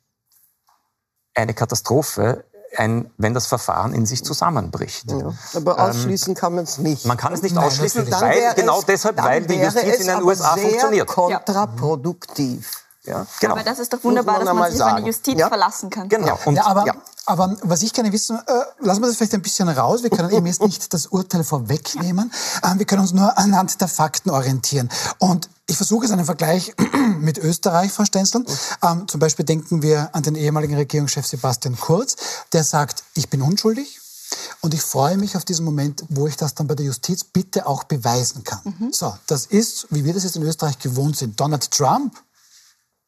eine 1.33 1.53
Katastrophe, 1.53 2.43
ein, 2.77 3.11
wenn 3.17 3.33
das 3.33 3.47
Verfahren 3.47 3.93
in 3.93 4.05
sich 4.05 4.23
zusammenbricht. 4.23 5.11
Ja, 5.11 5.33
aber 5.53 5.77
ähm, 5.77 5.85
ausschließen 5.85 6.29
ähm, 6.29 6.35
kann 6.35 6.55
man 6.55 6.63
es 6.63 6.77
nicht. 6.77 7.05
Man 7.05 7.17
kann 7.17 7.33
es 7.33 7.41
nicht 7.41 7.55
Nein, 7.55 7.65
ausschließen, 7.65 8.09
weil, 8.11 8.53
genau 8.55 8.79
es, 8.79 8.85
deshalb, 8.85 9.21
weil 9.21 9.45
die 9.45 9.55
Justiz 9.55 9.99
in 9.99 10.07
den 10.07 10.23
USA 10.23 10.55
funktioniert. 10.55 11.07
kontraproduktiv. 11.07 12.85
Ja, 13.05 13.25
genau. 13.39 13.53
Aber 13.53 13.63
das 13.63 13.79
ist 13.79 13.93
doch 13.93 14.03
wunderbar, 14.03 14.37
man 14.37 14.45
dass 14.45 14.55
man 14.55 14.71
sich 14.71 14.81
auf 14.81 14.93
eine 14.93 15.05
Justiz 15.05 15.39
ja. 15.39 15.47
verlassen 15.47 15.89
kann. 15.89 16.09
Genau. 16.09 16.39
Und, 16.45 16.55
ja, 16.55 16.65
aber, 16.65 16.85
ja. 16.87 16.95
aber 17.25 17.55
was 17.61 17.83
ich 17.83 17.93
gerne 17.93 18.11
wissen, 18.11 18.37
äh, 18.37 18.51
lassen 18.79 19.01
wir 19.01 19.07
das 19.07 19.17
vielleicht 19.17 19.35
ein 19.35 19.41
bisschen 19.41 19.69
raus. 19.69 20.01
Wir 20.01 20.09
können 20.09 20.31
eben 20.31 20.45
jetzt 20.47 20.61
nicht 20.61 20.91
das 20.93 21.07
Urteil 21.07 21.43
vorwegnehmen. 21.43 22.31
Äh, 22.63 22.79
wir 22.79 22.85
können 22.85 23.01
uns 23.01 23.13
nur 23.13 23.37
anhand 23.37 23.79
der 23.79 23.87
Fakten 23.87 24.31
orientieren. 24.31 24.89
Und 25.19 25.49
ich 25.67 25.75
versuche 25.75 26.05
es 26.05 26.11
einen 26.11 26.25
Vergleich 26.25 26.73
mit 27.19 27.37
Österreich, 27.37 27.91
Frau 27.91 28.05
Stenzel. 28.05 28.45
Ähm, 28.83 29.07
zum 29.07 29.19
Beispiel 29.19 29.45
denken 29.45 29.81
wir 29.81 30.13
an 30.13 30.23
den 30.23 30.35
ehemaligen 30.35 30.75
Regierungschef 30.75 31.25
Sebastian 31.25 31.77
Kurz, 31.79 32.15
der 32.53 32.63
sagt, 32.63 33.03
ich 33.15 33.29
bin 33.29 33.41
unschuldig. 33.41 33.99
Und 34.61 34.73
ich 34.73 34.81
freue 34.81 35.17
mich 35.17 35.37
auf 35.37 35.45
diesen 35.45 35.65
Moment, 35.65 36.03
wo 36.09 36.27
ich 36.27 36.35
das 36.35 36.55
dann 36.55 36.67
bei 36.67 36.75
der 36.75 36.85
Justiz 36.85 37.23
bitte 37.23 37.67
auch 37.67 37.83
beweisen 37.83 38.43
kann. 38.43 38.61
Mhm. 38.63 38.91
So, 38.91 39.15
das 39.27 39.45
ist, 39.45 39.87
wie 39.91 40.03
wir 40.03 40.13
das 40.13 40.23
jetzt 40.23 40.35
in 40.35 40.43
Österreich 40.43 40.79
gewohnt 40.79 41.17
sind. 41.17 41.39
Donald 41.39 41.69
Trump 41.71 42.15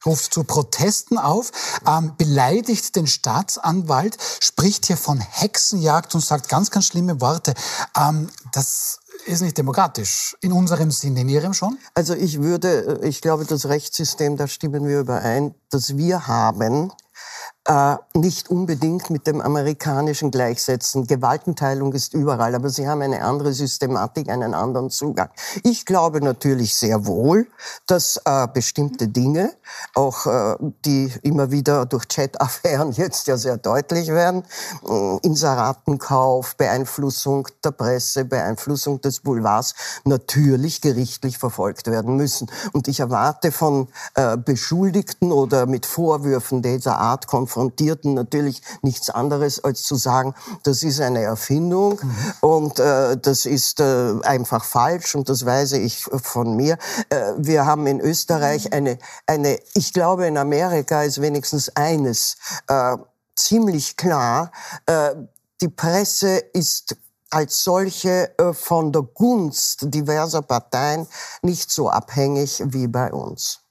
ruft 0.06 0.34
zu 0.34 0.44
Protesten 0.44 1.18
auf, 1.18 1.52
ähm, 1.88 2.14
beleidigt 2.18 2.96
den 2.96 3.08
Staatsanwalt, 3.08 4.18
spricht 4.40 4.86
hier 4.86 4.98
von 4.98 5.20
Hexenjagd 5.20 6.14
und 6.14 6.22
sagt 6.22 6.50
ganz, 6.50 6.70
ganz 6.70 6.86
schlimme 6.86 7.20
Worte. 7.20 7.56
Ähm, 7.96 8.30
das 8.52 9.00
ist 9.28 9.42
nicht 9.42 9.58
demokratisch. 9.58 10.36
In 10.42 10.52
unserem 10.52 10.92
Sinne, 10.92 11.22
in 11.22 11.30
Ihrem 11.30 11.54
schon? 11.54 11.78
Also 11.94 12.14
ich 12.14 12.42
würde, 12.42 13.00
ich 13.04 13.22
glaube, 13.22 13.46
das 13.46 13.68
Rechtssystem, 13.68 14.38
da 14.38 14.48
stimmen 14.48 14.88
wir 14.88 15.02
überein, 15.02 15.54
das 15.70 15.98
wir 15.98 16.28
haben, 16.28 16.92
äh, 17.68 17.98
nicht 18.14 18.50
unbedingt 18.50 19.10
mit 19.10 19.28
dem 19.28 19.42
amerikanischen 19.42 20.32
gleichsetzen. 20.32 21.06
Gewaltenteilung 21.06 21.92
ist 21.92 22.14
überall, 22.14 22.56
aber 22.56 22.70
sie 22.70 22.88
haben 22.88 23.02
eine 23.02 23.22
andere 23.22 23.52
Systematik, 23.52 24.30
einen 24.30 24.54
anderen 24.54 24.90
Zugang. 24.90 25.30
Ich 25.64 25.86
glaube 25.86 26.22
natürlich 26.22 26.78
sehr 26.78 27.06
wohl, 27.06 27.48
dass 27.86 28.22
äh, 28.24 28.48
bestimmte 28.54 29.10
Dinge, 29.10 29.52
auch 29.96 30.26
äh, 30.28 30.56
die 30.86 31.12
immer 31.24 31.52
wieder 31.52 31.86
durch 31.86 32.08
Chat-Affären 32.08 32.92
jetzt 32.94 33.28
ja 33.28 33.36
sehr 33.36 33.58
deutlich 33.58 34.08
werden, 34.08 34.44
äh, 34.88 35.18
Inseratenkauf, 35.24 36.56
Beeinflussung 36.56 37.50
der 37.66 37.72
Presse, 37.72 38.24
Beeinflussung 38.24 39.02
des 39.02 39.20
Boulevards, 39.20 39.76
natürlich 40.06 40.80
gerichtlich 40.80 41.38
verfolgt 41.38 41.88
werden 41.88 42.16
müssen. 42.16 42.50
Und 42.72 42.88
ich 42.88 43.02
erwarte 43.02 43.52
von 43.52 43.90
äh, 44.16 44.38
Beschuldigten 44.38 45.34
oder 45.34 45.66
mit 45.66 45.86
Vorwürfen 45.86 46.62
dieser 46.62 46.98
Art 46.98 47.28
konfrontiert 47.28 47.57
Konfrontierten 47.58 48.14
natürlich 48.14 48.62
nichts 48.84 49.10
anderes 49.10 49.64
als 49.64 49.82
zu 49.82 49.96
sagen, 49.96 50.36
das 50.62 50.84
ist 50.84 51.02
eine 51.02 51.24
Erfindung 51.24 52.00
und 52.42 52.80
äh, 52.80 53.18
das 53.18 53.48
ist 53.48 53.80
äh, 53.80 54.14
einfach 54.22 54.64
falsch 54.64 55.16
und 55.16 55.28
das 55.28 55.44
weise 55.44 55.80
ich 55.80 56.04
von 56.04 56.56
mir. 56.56 56.78
Äh, 57.10 57.34
wir 57.38 57.66
haben 57.66 57.88
in 57.88 58.00
Österreich 58.00 58.74
eine, 58.74 59.00
eine, 59.26 59.58
ich 59.74 59.92
glaube 59.92 60.28
in 60.28 60.38
Amerika 60.38 61.02
ist 61.02 61.20
wenigstens 61.20 61.76
eines 61.76 62.38
äh, 62.68 62.98
ziemlich 63.36 63.98
klar, 63.98 64.52
äh, 64.86 65.16
die 65.62 65.70
Presse 65.70 66.38
ist 66.38 66.96
als 67.32 67.64
solche 67.64 68.38
äh, 68.38 68.54
von 68.54 68.92
der 68.92 69.02
Gunst 69.02 69.80
diverser 69.94 70.44
Parteien 70.44 71.08
nicht 71.42 71.72
so 71.72 71.90
abhängig 71.90 72.62
wie 72.68 72.88
bei 72.88 73.12
uns. 73.12 73.67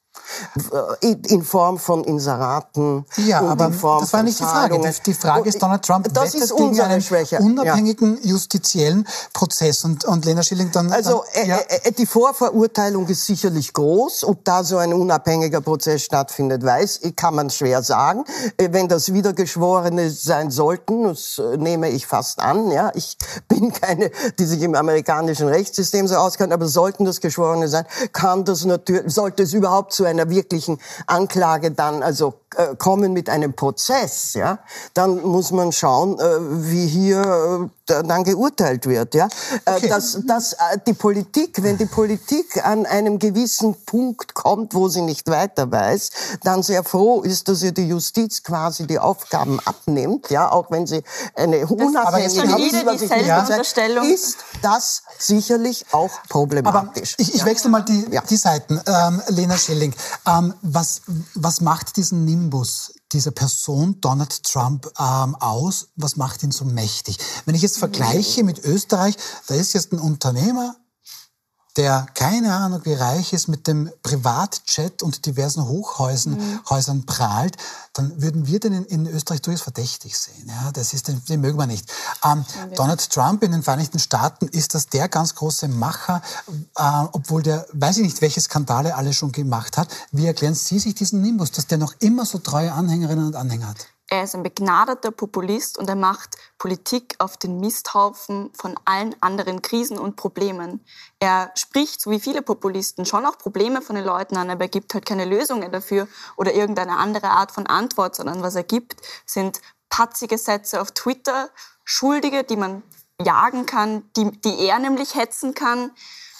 Äh, 1.01 1.15
in 1.27 1.43
Form 1.43 1.77
von 1.77 2.03
Inseraten. 2.03 3.05
Ja, 3.17 3.41
aber 3.41 3.69
das 3.69 4.13
war 4.13 4.23
nicht 4.23 4.39
die 4.39 4.43
Frage. 4.43 4.79
Die, 4.79 5.03
die 5.03 5.13
Frage 5.13 5.49
ist, 5.49 5.61
Donald 5.61 5.83
Trump 5.83 6.07
das 6.13 6.33
ist 6.33 6.55
gegen 6.55 6.79
einen 6.79 7.01
Schwäche. 7.01 7.39
unabhängigen 7.39 8.17
ja. 8.21 8.31
justiziellen 8.31 9.07
Prozess. 9.33 9.83
Und, 9.83 10.05
und 10.05 10.25
Lena 10.25 10.43
Schilling 10.43 10.71
dann... 10.71 10.91
Also 10.91 11.23
dann, 11.33 11.47
ja. 11.47 11.57
äh, 11.57 11.89
äh, 11.89 11.91
die 11.91 12.05
Vorverurteilung 12.05 13.07
ist 13.07 13.25
sicherlich 13.25 13.73
groß. 13.73 14.23
Ob 14.25 14.43
da 14.43 14.63
so 14.63 14.77
ein 14.77 14.93
unabhängiger 14.93 15.61
Prozess 15.61 16.03
stattfindet, 16.03 16.63
weiß, 16.63 17.01
kann 17.15 17.35
man 17.35 17.49
schwer 17.49 17.83
sagen. 17.83 18.23
Äh, 18.57 18.69
wenn 18.71 18.87
das 18.87 19.13
Wiedergeschworene 19.13 20.09
sein 20.09 20.51
sollten, 20.51 21.03
das 21.03 21.41
nehme 21.57 21.89
ich 21.89 22.07
fast 22.07 22.39
an. 22.39 22.71
Ja, 22.71 22.91
Ich 22.95 23.17
bin 23.47 23.71
keine, 23.71 24.11
die 24.39 24.45
sich 24.45 24.61
im 24.61 24.75
amerikanischen 24.75 25.47
Rechtssystem 25.47 26.07
so 26.07 26.15
auskennt, 26.15 26.53
aber 26.53 26.67
sollten 26.67 27.05
das 27.05 27.21
Geschworene 27.21 27.67
sein, 27.67 27.85
kann 28.13 28.45
das 28.45 28.65
natürlich, 28.65 29.13
sollte 29.13 29.43
es 29.43 29.53
überhaupt 29.53 29.93
zu 29.93 30.05
einer 30.19 30.29
wirklichen 30.29 30.79
Anklage 31.05 31.71
dann 31.71 32.03
also 32.03 32.35
äh, 32.55 32.75
kommen 32.75 33.13
mit 33.13 33.29
einem 33.29 33.53
Prozess, 33.53 34.33
ja, 34.33 34.59
dann 34.93 35.21
muss 35.21 35.51
man 35.51 35.71
schauen, 35.71 36.19
äh, 36.19 36.23
wie 36.71 36.87
hier 36.87 37.21
äh, 37.21 37.76
dann 37.89 38.23
geurteilt 38.23 38.85
wird, 38.85 39.15
ja. 39.15 39.27
Äh, 39.65 39.75
okay. 39.75 39.89
Dass, 39.89 40.19
dass 40.25 40.53
äh, 40.53 40.77
die 40.85 40.93
Politik, 40.93 41.63
wenn 41.63 41.77
die 41.77 41.85
Politik 41.85 42.65
an 42.65 42.85
einem 42.85 43.19
gewissen 43.19 43.75
Punkt 43.85 44.33
kommt, 44.33 44.73
wo 44.73 44.89
sie 44.89 45.01
nicht 45.01 45.27
weiter 45.29 45.71
weiß, 45.71 46.11
dann 46.43 46.63
sehr 46.63 46.83
froh 46.83 47.21
ist, 47.21 47.47
dass 47.47 47.63
ihr 47.63 47.71
die 47.71 47.87
Justiz 47.87 48.43
quasi 48.43 48.87
die 48.87 48.99
Aufgaben 48.99 49.59
abnimmt, 49.65 50.29
ja, 50.29 50.51
auch 50.51 50.71
wenn 50.71 50.85
sie 50.87 51.03
eine 51.35 51.65
unabhängige 51.65 52.41
ist, 52.91 53.77
ist 54.03 54.37
das 54.61 55.03
sicherlich 55.17 55.85
auch 55.91 56.11
problematisch. 56.29 57.15
Aber 57.15 57.21
ich, 57.21 57.35
ich 57.35 57.45
wechsle 57.45 57.69
mal 57.69 57.81
die, 57.81 58.05
ja. 58.11 58.21
die 58.21 58.37
Seiten. 58.37 58.81
Ähm, 58.85 59.21
Lena 59.29 59.57
Schilling, 59.57 59.93
ähm, 60.27 60.53
was, 60.61 61.01
was 61.35 61.61
macht 61.61 61.95
diesen 61.97 62.25
Nimbus 62.25 62.93
dieser 63.11 63.31
Person 63.31 63.99
Donald 64.01 64.43
Trump 64.43 64.87
ähm, 64.99 65.35
aus? 65.35 65.89
Was 65.95 66.15
macht 66.15 66.43
ihn 66.43 66.51
so 66.51 66.65
mächtig? 66.65 67.17
Wenn 67.45 67.55
ich 67.55 67.61
jetzt 67.61 67.77
vergleiche 67.77 68.43
mit 68.43 68.59
Österreich, 68.59 69.15
da 69.47 69.55
ist 69.55 69.73
jetzt 69.73 69.93
ein 69.93 69.99
Unternehmer, 69.99 70.75
der 71.77 72.07
keine 72.15 72.53
Ahnung 72.53 72.81
wie 72.83 72.93
reich 72.93 73.33
ist, 73.33 73.47
mit 73.47 73.67
dem 73.67 73.89
Privatjet 74.01 75.03
und 75.03 75.25
diversen 75.25 75.65
Hochhäusern 75.67 76.33
mhm. 76.33 76.59
Häusern 76.69 77.05
prahlt, 77.05 77.55
dann 77.93 78.21
würden 78.21 78.47
wir 78.47 78.59
den 78.59 78.73
in, 78.73 78.85
in, 78.85 79.07
Österreich 79.07 79.41
durchaus 79.41 79.61
verdächtig 79.61 80.17
sehen. 80.17 80.47
Ja, 80.47 80.71
das 80.71 80.93
ist, 80.93 81.07
den, 81.07 81.23
den 81.25 81.41
mögen 81.41 81.57
wir 81.57 81.67
nicht. 81.67 81.91
Ähm, 82.23 82.45
Donald 82.75 83.09
Trump 83.09 83.43
in 83.43 83.51
den 83.51 83.63
Vereinigten 83.63 83.99
Staaten 83.99 84.47
ist 84.47 84.73
das 84.73 84.87
der 84.87 85.07
ganz 85.07 85.35
große 85.35 85.67
Macher, 85.67 86.21
äh, 86.75 86.83
obwohl 87.11 87.43
der, 87.43 87.65
weiß 87.73 87.97
ich 87.97 88.03
nicht, 88.03 88.21
welche 88.21 88.41
Skandale 88.41 88.95
alle 88.95 89.13
schon 89.13 89.31
gemacht 89.31 89.77
hat. 89.77 89.87
Wie 90.11 90.25
erklären 90.25 90.55
Sie 90.55 90.79
sich 90.79 90.95
diesen 90.95 91.21
Nimbus, 91.21 91.51
dass 91.51 91.67
der 91.67 91.77
noch 91.77 91.93
immer 91.99 92.25
so 92.25 92.39
treue 92.39 92.71
Anhängerinnen 92.71 93.27
und 93.27 93.35
Anhänger 93.35 93.69
hat? 93.69 93.87
Er 94.09 94.23
ist 94.23 94.35
ein 94.35 94.43
begnadeter 94.43 95.11
Populist 95.11 95.77
und 95.77 95.89
er 95.89 95.95
macht 95.95 96.37
Politik 96.57 97.15
auf 97.19 97.35
den 97.35 97.59
Misthaufen 97.59 98.51
von 98.53 98.79
allen 98.85 99.15
anderen 99.21 99.61
Krisen 99.61 99.99
und 99.99 100.15
Problemen. 100.15 100.85
Er 101.19 101.51
spricht, 101.55 101.99
so 101.99 102.11
wie 102.11 102.21
viele 102.21 102.41
Populisten, 102.41 103.05
schon 103.05 103.25
auch 103.25 103.37
Probleme 103.37 103.81
von 103.81 103.97
den 103.97 104.05
Leuten 104.05 104.37
an, 104.37 104.49
aber 104.49 104.61
er 104.65 104.69
gibt 104.69 104.93
halt 104.93 105.05
keine 105.05 105.25
Lösungen 105.25 105.71
dafür 105.73 106.07
oder 106.37 106.53
irgendeine 106.53 106.97
andere 106.97 107.29
Art 107.29 107.51
von 107.51 107.67
Antwort, 107.67 108.15
sondern 108.15 108.41
was 108.41 108.55
er 108.55 108.63
gibt, 108.63 108.95
sind 109.25 109.59
patzige 109.89 110.37
Sätze 110.37 110.79
auf 110.79 110.91
Twitter, 110.91 111.49
Schuldige, 111.83 112.45
die 112.45 112.55
man 112.55 112.83
jagen 113.21 113.65
kann, 113.65 114.09
die, 114.15 114.31
die 114.41 114.65
er 114.67 114.79
nämlich 114.79 115.15
hetzen 115.15 115.53
kann. 115.53 115.91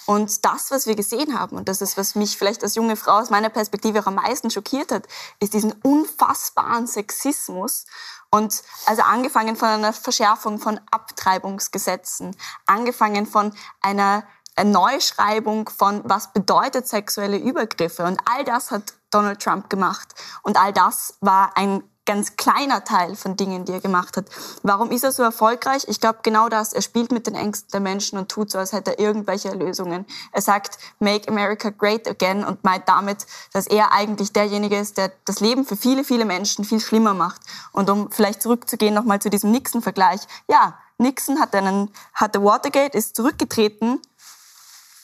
Und 0.08 0.46
das, 0.46 0.70
was 0.70 0.86
wir 0.86 0.96
gesehen 0.96 1.38
haben, 1.38 1.58
und 1.58 1.68
das 1.68 1.82
ist, 1.82 1.98
was 1.98 2.14
mich 2.14 2.38
vielleicht 2.38 2.62
als 2.62 2.76
junge 2.76 2.96
Frau 2.96 3.18
aus 3.18 3.28
meiner 3.28 3.50
Perspektive 3.50 4.00
auch 4.00 4.06
am 4.06 4.14
meisten 4.14 4.50
schockiert 4.50 4.90
hat, 4.90 5.06
ist 5.38 5.52
diesen 5.52 5.72
unfassbaren 5.82 6.86
Sexismus. 6.86 7.84
Und 8.30 8.62
also 8.86 9.02
angefangen 9.02 9.54
von 9.54 9.68
einer 9.68 9.92
Verschärfung 9.92 10.60
von 10.60 10.80
Abtreibungsgesetzen, 10.90 12.34
angefangen 12.64 13.26
von 13.26 13.52
einer 13.82 14.24
Neuschreibung 14.64 15.68
von, 15.68 16.00
was 16.04 16.32
bedeutet 16.32 16.88
sexuelle 16.88 17.36
Übergriffe. 17.36 18.04
Und 18.04 18.18
all 18.24 18.44
das 18.44 18.70
hat 18.70 18.94
Donald 19.10 19.42
Trump 19.42 19.68
gemacht. 19.68 20.14
Und 20.42 20.58
all 20.58 20.72
das 20.72 21.18
war 21.20 21.54
ein 21.54 21.82
ganz 22.08 22.36
kleiner 22.36 22.84
Teil 22.84 23.14
von 23.16 23.36
Dingen, 23.36 23.66
die 23.66 23.72
er 23.72 23.80
gemacht 23.80 24.16
hat. 24.16 24.24
Warum 24.62 24.90
ist 24.90 25.04
er 25.04 25.12
so 25.12 25.22
erfolgreich? 25.22 25.84
Ich 25.88 26.00
glaube 26.00 26.20
genau 26.22 26.48
das. 26.48 26.72
Er 26.72 26.80
spielt 26.80 27.12
mit 27.12 27.26
den 27.26 27.34
Ängsten 27.34 27.68
der 27.70 27.80
Menschen 27.80 28.18
und 28.18 28.30
tut 28.30 28.50
so, 28.50 28.58
als 28.58 28.72
hätte 28.72 28.92
er 28.92 28.98
irgendwelche 28.98 29.50
Lösungen. 29.50 30.06
Er 30.32 30.40
sagt, 30.40 30.78
make 31.00 31.28
America 31.28 31.68
great 31.68 32.08
again 32.08 32.44
und 32.44 32.64
meint 32.64 32.88
damit, 32.88 33.26
dass 33.52 33.66
er 33.66 33.92
eigentlich 33.92 34.32
derjenige 34.32 34.78
ist, 34.78 34.96
der 34.96 35.12
das 35.26 35.40
Leben 35.40 35.66
für 35.66 35.76
viele, 35.76 36.02
viele 36.02 36.24
Menschen 36.24 36.64
viel 36.64 36.80
schlimmer 36.80 37.12
macht. 37.12 37.42
Und 37.72 37.90
um 37.90 38.10
vielleicht 38.10 38.40
zurückzugehen 38.40 38.94
nochmal 38.94 39.20
zu 39.20 39.28
diesem 39.28 39.50
Nixon-Vergleich. 39.50 40.22
Ja, 40.48 40.78
Nixon 40.96 41.38
hat 41.38 41.54
einen, 41.54 41.90
hatte 42.14 42.42
Watergate, 42.42 42.96
ist 42.96 43.16
zurückgetreten 43.16 44.00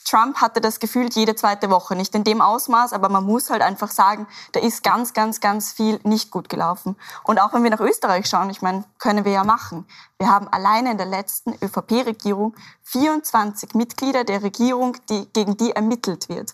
Trump 0.05 0.37
hatte 0.37 0.61
das 0.61 0.81
Gefühl 0.81 1.09
jede 1.13 1.35
zweite 1.35 1.71
Woche, 1.71 1.97
nicht 1.97 2.15
in 2.15 2.25
dem 2.25 2.41
Ausmaß, 2.41 2.93
aber 2.93 3.09
man 3.09 3.25
muss 3.25 3.51
halt 3.51 3.63
einfach 3.63 3.91
sagen, 3.91 4.27
da 4.53 4.61
ist 4.61 4.83
ganz, 4.83 5.15
ganz, 5.15 5.41
ganz 5.41 5.73
viel 5.73 5.99
nicht 6.05 6.31
gut 6.31 6.49
gelaufen. 6.49 6.97
Und 7.23 7.41
auch 7.41 7.53
wenn 7.55 7.63
wir 7.63 7.71
nach 7.71 7.81
Österreich 7.81 8.27
schauen, 8.27 8.51
ich 8.51 8.63
meine, 8.63 8.85
können 8.99 9.25
wir 9.25 9.33
ja 9.33 9.45
machen. 9.45 9.87
Wir 10.19 10.29
haben 10.29 10.47
alleine 10.49 10.93
in 10.93 10.99
der 10.99 11.07
letzten 11.07 11.55
ÖVP-Regierung 11.55 12.55
24 12.83 13.75
Mitglieder 13.75 14.25
der 14.25 14.43
Regierung, 14.43 14.97
die, 15.09 15.27
gegen 15.33 15.57
die 15.57 15.73
ermittelt 15.73 16.29
wird. 16.29 16.53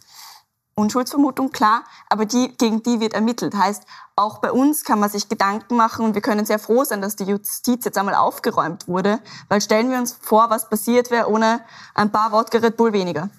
Unschuldsvermutung, 0.81 1.53
klar, 1.53 1.83
aber 2.09 2.27
die, 2.27 2.53
gegen 2.59 2.83
die 2.83 3.01
wird 3.01 3.15
ermittelt. 3.15 3.55
Heißt, 3.55 3.85
auch 4.17 4.39
bei 4.39 4.53
uns 4.53 4.85
kann 4.85 4.99
man 5.01 5.09
sich 5.09 5.29
Gedanken 5.29 5.77
machen 5.77 6.05
und 6.05 6.15
wir 6.15 6.23
können 6.23 6.45
sehr 6.45 6.59
froh 6.59 6.85
sein, 6.85 7.01
dass 7.01 7.17
die 7.17 7.25
Justiz 7.25 7.85
jetzt 7.85 7.97
einmal 7.97 8.15
aufgeräumt 8.15 8.89
wurde, 8.89 9.21
weil 9.49 9.61
stellen 9.61 9.91
wir 9.91 9.99
uns 9.99 10.17
vor, 10.21 10.51
was 10.51 10.69
passiert 10.69 11.11
wäre 11.11 11.31
ohne 11.31 11.61
ein 11.95 12.11
paar 12.11 12.33
Wodka 12.33 12.59
Red 12.59 12.77
Bull 12.77 12.93
weniger. 12.93 13.31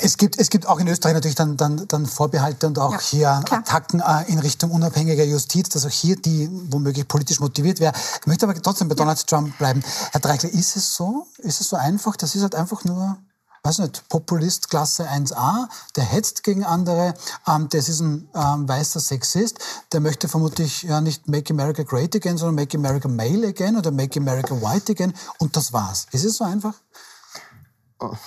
Es 0.00 0.16
gibt, 0.16 0.38
es 0.38 0.48
gibt 0.48 0.66
auch 0.66 0.78
in 0.78 0.86
Österreich 0.86 1.14
natürlich 1.14 1.34
dann, 1.34 1.56
dann, 1.56 1.88
dann 1.88 2.06
Vorbehalte 2.06 2.68
und 2.68 2.78
auch 2.78 2.92
ja, 2.92 3.00
hier 3.00 3.42
klar. 3.44 3.60
Attacken 3.60 4.00
äh, 4.00 4.30
in 4.30 4.38
Richtung 4.38 4.70
unabhängiger 4.70 5.24
Justiz, 5.24 5.70
dass 5.70 5.84
auch 5.84 5.90
hier 5.90 6.14
die 6.14 6.48
womöglich 6.70 7.08
politisch 7.08 7.40
motiviert 7.40 7.80
wäre. 7.80 7.92
Ich 8.20 8.26
möchte 8.26 8.46
aber 8.46 8.54
trotzdem 8.62 8.88
bei 8.88 8.94
Donald 8.94 9.18
ja. 9.18 9.24
Trump 9.24 9.58
bleiben. 9.58 9.82
Herr 10.12 10.20
Dreichler, 10.20 10.50
ist 10.50 10.76
es 10.76 10.94
so? 10.94 11.26
Ist 11.38 11.60
es 11.60 11.68
so 11.68 11.76
einfach? 11.76 12.16
Das 12.16 12.36
ist 12.36 12.42
halt 12.42 12.54
einfach 12.54 12.84
nur 12.84 13.18
weiß 13.62 13.78
nicht, 13.78 14.08
Populist 14.08 14.70
Klasse 14.70 15.08
1a, 15.08 15.68
der 15.96 16.04
hetzt 16.04 16.42
gegen 16.42 16.64
andere, 16.64 17.14
ähm, 17.46 17.68
das 17.70 17.88
ist 17.88 18.00
ein 18.00 18.28
ähm, 18.34 18.68
weißer 18.68 19.00
Sexist, 19.00 19.58
der 19.92 20.00
möchte 20.00 20.28
vermutlich 20.28 20.82
ja 20.82 21.00
nicht 21.00 21.28
Make 21.28 21.52
America 21.52 21.82
Great 21.82 22.14
Again, 22.14 22.38
sondern 22.38 22.56
Make 22.56 22.76
America 22.76 23.08
Male 23.08 23.48
Again 23.48 23.76
oder 23.76 23.90
Make 23.90 24.18
America 24.20 24.54
White 24.54 24.92
Again 24.92 25.12
und 25.38 25.56
das 25.56 25.72
war's. 25.72 26.06
Ist 26.12 26.24
es 26.24 26.36
so 26.36 26.44
einfach? 26.44 26.74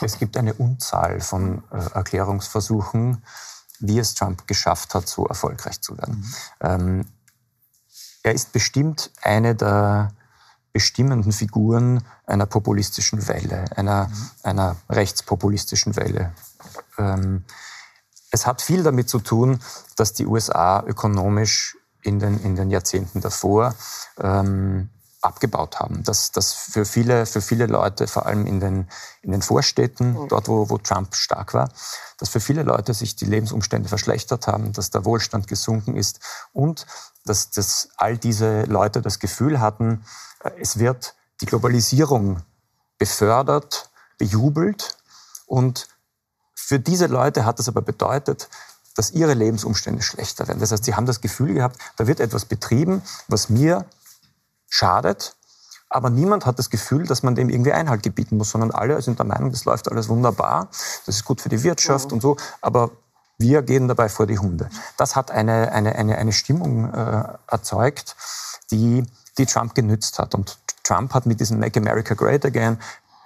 Es 0.01 0.17
gibt 0.17 0.35
eine 0.35 0.53
Unzahl 0.53 1.21
von 1.21 1.63
äh, 1.71 1.77
Erklärungsversuchen, 1.93 3.23
wie 3.79 3.99
es 3.99 4.13
Trump 4.13 4.47
geschafft 4.47 4.93
hat, 4.93 5.07
so 5.07 5.25
erfolgreich 5.25 5.81
zu 5.81 5.97
werden. 5.97 6.17
Mhm. 6.17 6.35
Ähm, 6.59 7.05
er 8.23 8.33
ist 8.33 8.51
bestimmt 8.51 9.11
eine 9.21 9.55
der 9.55 10.13
bestimmenden 10.73 11.31
Figuren 11.31 12.03
einer 12.25 12.45
populistischen 12.45 13.27
Welle, 13.27 13.65
einer, 13.75 14.07
mhm. 14.07 14.29
einer 14.43 14.75
rechtspopulistischen 14.89 15.95
Welle. 15.95 16.33
Ähm, 16.97 17.43
es 18.31 18.47
hat 18.47 18.61
viel 18.61 18.83
damit 18.83 19.09
zu 19.09 19.19
tun, 19.19 19.59
dass 19.97 20.13
die 20.13 20.25
USA 20.25 20.83
ökonomisch 20.85 21.77
in 22.01 22.19
den, 22.19 22.41
in 22.43 22.55
den 22.55 22.71
Jahrzehnten 22.71 23.21
davor 23.21 23.75
ähm, 24.19 24.89
abgebaut 25.21 25.79
haben. 25.79 26.03
Dass 26.03 26.31
das 26.31 26.53
für 26.53 26.85
viele, 26.85 27.25
für 27.25 27.41
viele 27.41 27.67
Leute, 27.67 28.07
vor 28.07 28.25
allem 28.25 28.45
in 28.45 28.59
den, 28.59 28.87
in 29.21 29.31
den 29.31 29.41
Vorstädten, 29.41 30.13
mhm. 30.13 30.27
dort 30.27 30.47
wo, 30.47 30.69
wo 30.69 30.77
Trump 30.77 31.15
stark 31.15 31.53
war, 31.53 31.69
dass 32.17 32.29
für 32.29 32.39
viele 32.39 32.63
Leute 32.63 32.93
sich 32.93 33.15
die 33.15 33.25
Lebensumstände 33.25 33.87
verschlechtert 33.87 34.47
haben, 34.47 34.73
dass 34.73 34.89
der 34.89 35.05
Wohlstand 35.05 35.47
gesunken 35.47 35.95
ist 35.95 36.19
und 36.53 36.85
dass, 37.25 37.51
dass 37.51 37.89
all 37.97 38.17
diese 38.17 38.63
Leute 38.63 39.01
das 39.01 39.19
Gefühl 39.19 39.59
hatten, 39.59 40.03
äh, 40.43 40.51
es 40.59 40.79
wird 40.79 41.15
die 41.41 41.45
Globalisierung 41.45 42.41
befördert, 42.97 43.89
bejubelt 44.17 44.97
und 45.45 45.87
für 46.53 46.79
diese 46.79 47.07
Leute 47.07 47.45
hat 47.45 47.59
das 47.59 47.67
aber 47.67 47.81
bedeutet, 47.81 48.49
dass 48.95 49.11
ihre 49.11 49.33
Lebensumstände 49.33 50.01
schlechter 50.01 50.47
werden. 50.47 50.59
Das 50.59 50.71
heißt, 50.71 50.83
sie 50.83 50.95
haben 50.95 51.05
das 51.05 51.21
Gefühl 51.21 51.53
gehabt, 51.53 51.77
da 51.97 52.07
wird 52.07 52.19
etwas 52.19 52.45
betrieben, 52.45 53.01
was 53.27 53.49
mir 53.49 53.85
schadet, 54.71 55.35
aber 55.89 56.09
niemand 56.09 56.45
hat 56.45 56.57
das 56.57 56.69
Gefühl, 56.69 57.05
dass 57.05 57.21
man 57.21 57.35
dem 57.35 57.49
irgendwie 57.49 57.73
Einhalt 57.73 58.01
gebieten 58.01 58.37
muss, 58.37 58.49
sondern 58.49 58.71
alle 58.71 58.99
sind 59.01 59.19
der 59.19 59.25
Meinung, 59.25 59.51
das 59.51 59.65
läuft 59.65 59.91
alles 59.91 60.07
wunderbar, 60.07 60.69
das 61.05 61.17
ist 61.17 61.25
gut 61.25 61.41
für 61.41 61.49
die 61.49 61.61
Wirtschaft 61.63 62.07
mhm. 62.07 62.13
und 62.13 62.21
so, 62.21 62.37
aber 62.61 62.91
wir 63.37 63.61
gehen 63.61 63.87
dabei 63.87 64.07
vor 64.07 64.25
die 64.25 64.39
Hunde. 64.39 64.69
Das 64.97 65.15
hat 65.15 65.31
eine, 65.31 65.71
eine, 65.73 65.95
eine, 65.95 66.17
eine 66.17 66.31
Stimmung 66.31 66.93
äh, 66.93 67.23
erzeugt, 67.47 68.15
die, 68.71 69.05
die 69.37 69.45
Trump 69.45 69.75
genützt 69.75 70.19
hat. 70.19 70.35
Und 70.35 70.59
Trump 70.83 71.13
hat 71.13 71.25
mit 71.25 71.39
diesem 71.39 71.59
Make 71.59 71.79
America 71.79 72.13
Great 72.13 72.45
Again 72.45 72.77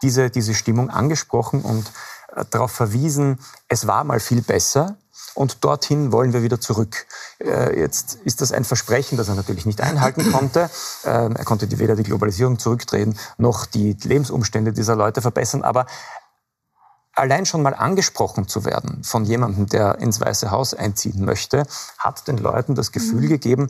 diese, 0.01 0.29
diese 0.29 0.53
Stimmung 0.53 0.89
angesprochen 0.89 1.61
und 1.61 1.91
äh, 2.35 2.45
darauf 2.49 2.71
verwiesen, 2.71 3.39
es 3.67 3.87
war 3.87 4.03
mal 4.03 4.19
viel 4.19 4.41
besser, 4.41 4.97
und 5.33 5.63
dorthin 5.63 6.11
wollen 6.11 6.33
wir 6.33 6.43
wieder 6.43 6.59
zurück. 6.59 7.07
Äh, 7.39 7.79
jetzt 7.79 8.15
ist 8.23 8.41
das 8.41 8.51
ein 8.51 8.63
Versprechen, 8.63 9.17
das 9.17 9.27
er 9.27 9.35
natürlich 9.35 9.65
nicht 9.65 9.81
einhalten 9.81 10.31
konnte. 10.31 10.69
Ähm, 11.03 11.35
er 11.35 11.45
konnte 11.45 11.79
weder 11.79 11.95
die 11.95 12.03
Globalisierung 12.03 12.59
zurücktreten, 12.59 13.17
noch 13.37 13.65
die 13.65 13.97
Lebensumstände 14.03 14.71
dieser 14.71 14.95
Leute 14.95 15.21
verbessern. 15.21 15.63
Aber 15.63 15.85
allein 17.13 17.45
schon 17.45 17.61
mal 17.61 17.73
angesprochen 17.73 18.47
zu 18.47 18.65
werden 18.65 19.03
von 19.03 19.25
jemandem, 19.25 19.67
der 19.67 19.99
ins 19.99 20.19
Weiße 20.19 20.51
Haus 20.51 20.73
einziehen 20.73 21.25
möchte, 21.25 21.65
hat 21.97 22.27
den 22.27 22.37
Leuten 22.37 22.75
das 22.75 22.91
Gefühl 22.91 23.23
mhm. 23.23 23.29
gegeben, 23.29 23.69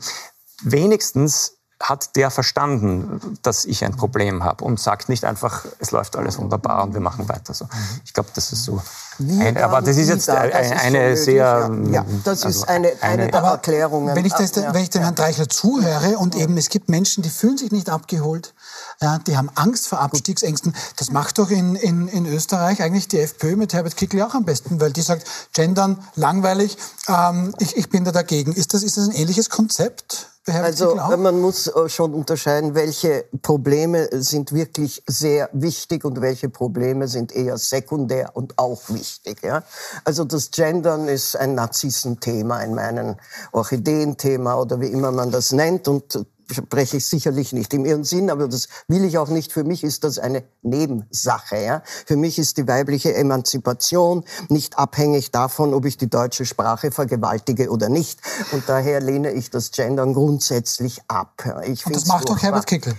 wenigstens 0.63 1.57
hat 1.89 2.15
der 2.15 2.32
verstanden, 2.32 3.38
dass 3.43 3.63
ich 3.65 3.86
ein 3.86 3.95
Problem 3.95 4.43
habe 4.43 4.63
und 4.63 4.80
sagt 4.80 5.08
nicht 5.08 5.24
einfach, 5.24 5.65
es 5.80 5.91
läuft 5.91 6.15
alles 6.15 6.39
wunderbar 6.39 6.84
und 6.84 6.93
wir 6.93 7.02
machen 7.02 7.30
weiter 7.30 7.54
so. 7.54 7.67
Ich 8.04 8.13
glaube, 8.13 8.30
das 8.34 8.52
ist 8.52 8.63
so. 8.63 8.82
Ein, 9.19 9.58
aber 9.58 9.82
das 9.82 9.95
ist 9.95 10.10
jetzt 10.10 10.30
eine, 10.30 11.12
ist 11.12 11.26
sehr. 11.26 11.69
Ja, 11.84 11.91
ja 11.91 12.06
das 12.24 12.43
also 12.43 12.62
ist 12.62 12.69
eine, 12.69 12.91
eine, 13.02 13.24
eine 13.24 13.32
der 13.32 13.41
Erklärungen. 13.41 14.15
Wenn 14.15 14.26
ich, 14.26 14.34
das, 14.34 14.56
wenn 14.56 14.82
ich 14.82 14.89
dem 14.89 15.04
Herrn 15.04 15.15
Dreichler 15.15 15.48
zuhöre 15.48 16.17
und 16.17 16.36
eben 16.36 16.58
es 16.58 16.69
gibt 16.69 16.89
Menschen, 16.89 17.24
die 17.24 17.30
fühlen 17.30 17.58
sich 17.58 17.71
nicht 17.71 17.89
abgeholt, 17.89 18.54
ja, 19.00 19.19
die 19.19 19.38
haben 19.38 19.50
Angst 19.56 19.88
vor 19.88 20.00
Abstiegsängsten. 20.00 20.76
Das 20.98 21.12
macht 21.12 21.38
doch 21.38 21.52
in, 21.52 21.76
in, 21.76 22.08
in 22.08 22.26
Österreich 22.26 22.82
eigentlich 22.82 23.08
die 23.08 23.19
FPÖ 23.19 23.56
mit 23.56 23.74
Herbert 23.74 23.95
Kickl 23.95 24.21
auch 24.21 24.34
am 24.34 24.43
besten, 24.43 24.82
weil 24.82 24.91
die 24.91 25.02
sagt, 25.02 25.28
gendern, 25.54 26.00
langweilig, 26.15 26.78
ähm, 27.08 27.54
ich, 27.60 27.78
ich 27.78 27.89
bin 27.89 28.06
da 28.06 28.12
dagegen. 28.12 28.54
Ist 28.54 28.74
das, 28.74 28.84
ist 28.84 28.98
das 28.98 29.08
ein 29.08 29.15
ähnliches 29.15 29.50
Konzept? 29.50 30.35
Also 30.47 30.95
man 30.95 31.41
muss 31.41 31.67
äh, 31.67 31.89
schon 31.89 32.13
unterscheiden, 32.13 32.75
welche 32.75 33.25
Probleme 33.41 34.08
sind 34.12 34.53
wirklich 34.53 35.01
sehr 35.08 35.49
wichtig 35.53 36.05
und 36.05 36.21
welche 36.21 36.49
Probleme 36.49 37.08
sind 37.08 37.31
eher 37.31 37.58
sekundär 37.58 38.31
und 38.36 38.58
auch 38.60 38.81
wichtig. 38.89 39.41
Ja? 39.41 39.63
Also 40.03 40.23
das 40.23 40.51
Gendern 40.51 41.08
ist 41.08 41.36
ein 41.36 41.55
Narzissenthema 41.55 42.62
in 42.62 42.75
meinen 42.75 43.15
Orchideenthema 43.53 44.55
oder 44.60 44.79
wie 44.79 44.88
immer 44.88 45.12
man 45.12 45.31
das 45.31 45.51
nennt 45.51 45.88
und 45.88 46.25
spreche 46.51 46.97
ich 46.97 47.05
sicherlich 47.05 47.53
nicht 47.53 47.73
im 47.73 47.86
ihren 47.86 48.03
Sinn, 48.03 48.29
aber 48.29 48.47
das 48.47 48.67
will 48.88 49.03
ich 49.03 49.17
auch 49.17 49.29
nicht. 49.29 49.51
Für 49.51 49.63
mich 49.63 49.84
ist 49.84 50.03
das 50.03 50.19
eine 50.19 50.43
Nebensache. 50.62 51.58
Ja? 51.58 51.84
Für 52.05 52.17
mich 52.17 52.39
ist 52.39 52.58
die 52.58 52.67
weibliche 52.67 53.13
Emanzipation 53.13 54.23
nicht 54.49 54.77
abhängig 54.77 55.31
davon, 55.31 55.73
ob 55.73 55.86
ich 55.86 55.97
die 55.97 56.10
deutsche 56.10 56.45
Sprache 56.45 56.91
vergewaltige 56.91 57.69
oder 57.69 57.89
nicht. 57.89 58.19
Und 58.51 58.63
daher 58.67 58.99
lehne 59.01 59.31
ich 59.31 59.49
das 59.49 59.71
Gendern 59.71 60.13
grundsätzlich 60.13 61.01
ab. 61.08 61.43
Ich 61.65 61.86
und 61.86 61.95
das 61.95 62.05
macht 62.08 62.29
doch 62.29 62.41
Herbert 62.41 62.67
Kickel. 62.67 62.93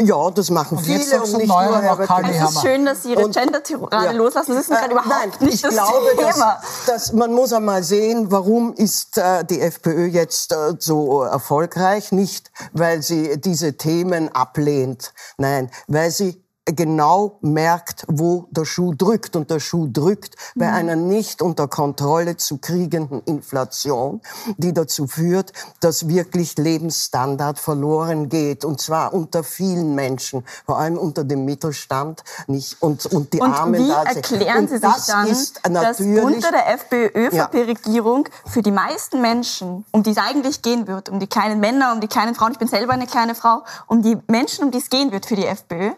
Ja, 0.00 0.30
das 0.30 0.50
machen 0.50 0.78
und 0.78 0.84
viele 0.84 1.22
und 1.22 1.36
nicht 1.36 1.48
nur 1.48 1.82
Herbert 1.82 2.08
Kickel. 2.08 2.34
Es 2.34 2.50
ist 2.50 2.62
schön, 2.62 2.84
dass 2.84 3.02
Sie 3.02 3.12
Ihre 3.12 3.28
Gender-Tirade 3.28 4.06
ja. 4.06 4.12
loslassen. 4.12 4.54
Das 4.54 4.68
ist 4.68 4.70
äh, 4.70 4.86
überhaupt 4.86 5.08
nein, 5.08 5.32
nicht 5.40 5.54
ich 5.54 5.62
das 5.62 5.74
glaube, 5.74 6.06
Thema. 6.16 6.60
Dass, 6.86 6.86
dass 6.86 7.12
man 7.12 7.32
muss 7.32 7.52
einmal 7.52 7.82
sehen, 7.82 8.30
warum 8.30 8.72
ist 8.74 9.18
äh, 9.18 9.44
die 9.44 9.60
FPÖ 9.60 10.06
jetzt 10.06 10.52
äh, 10.52 10.74
so 10.78 11.22
erfolgreich? 11.22 12.12
Nicht, 12.12 12.50
weil 12.72 12.91
weil 12.92 13.00
sie 13.00 13.40
diese 13.40 13.78
Themen 13.78 14.28
ablehnt. 14.28 15.14
Nein, 15.38 15.70
weil 15.86 16.10
sie 16.10 16.41
genau 16.64 17.38
merkt, 17.40 18.04
wo 18.08 18.46
der 18.50 18.64
Schuh 18.64 18.94
drückt. 18.94 19.34
Und 19.36 19.50
der 19.50 19.60
Schuh 19.60 19.88
drückt 19.92 20.36
bei 20.54 20.68
mhm. 20.68 20.74
einer 20.74 20.96
nicht 20.96 21.42
unter 21.42 21.68
Kontrolle 21.68 22.36
zu 22.36 22.58
kriegenden 22.58 23.22
Inflation, 23.22 24.20
die 24.56 24.72
dazu 24.72 25.06
führt, 25.06 25.52
dass 25.80 26.08
wirklich 26.08 26.56
Lebensstandard 26.58 27.58
verloren 27.58 28.28
geht. 28.28 28.64
Und 28.64 28.80
zwar 28.80 29.12
unter 29.12 29.42
vielen 29.42 29.94
Menschen, 29.94 30.44
vor 30.64 30.78
allem 30.78 30.96
unter 30.98 31.24
dem 31.24 31.44
Mittelstand 31.44 32.22
nicht, 32.46 32.80
und, 32.80 33.06
und 33.06 33.32
die 33.32 33.40
und 33.40 33.52
Armen. 33.52 33.82
Wie 33.82 33.90
erklären 33.90 34.68
Sie 34.68 34.78
sich 34.78 35.06
dann, 35.06 35.74
dass 35.74 36.00
unter 36.00 36.50
der 36.52 36.72
FPÖ-ÖVP-Regierung 36.74 38.26
ja. 38.26 38.50
für 38.50 38.62
die 38.62 38.70
meisten 38.70 39.20
Menschen, 39.20 39.84
um 39.90 40.02
die 40.02 40.10
es 40.10 40.18
eigentlich 40.18 40.62
gehen 40.62 40.86
wird, 40.86 41.08
um 41.08 41.18
die 41.18 41.26
kleinen 41.26 41.60
Männer, 41.60 41.92
um 41.92 42.00
die 42.00 42.08
kleinen 42.08 42.34
Frauen, 42.34 42.52
ich 42.52 42.58
bin 42.58 42.68
selber 42.68 42.92
eine 42.92 43.06
kleine 43.06 43.34
Frau, 43.34 43.62
um 43.86 44.02
die 44.02 44.16
Menschen, 44.28 44.64
um 44.64 44.70
die 44.70 44.78
es 44.78 44.90
gehen 44.90 45.10
wird 45.10 45.26
für 45.26 45.36
die 45.36 45.46
FPÖ, 45.46 45.92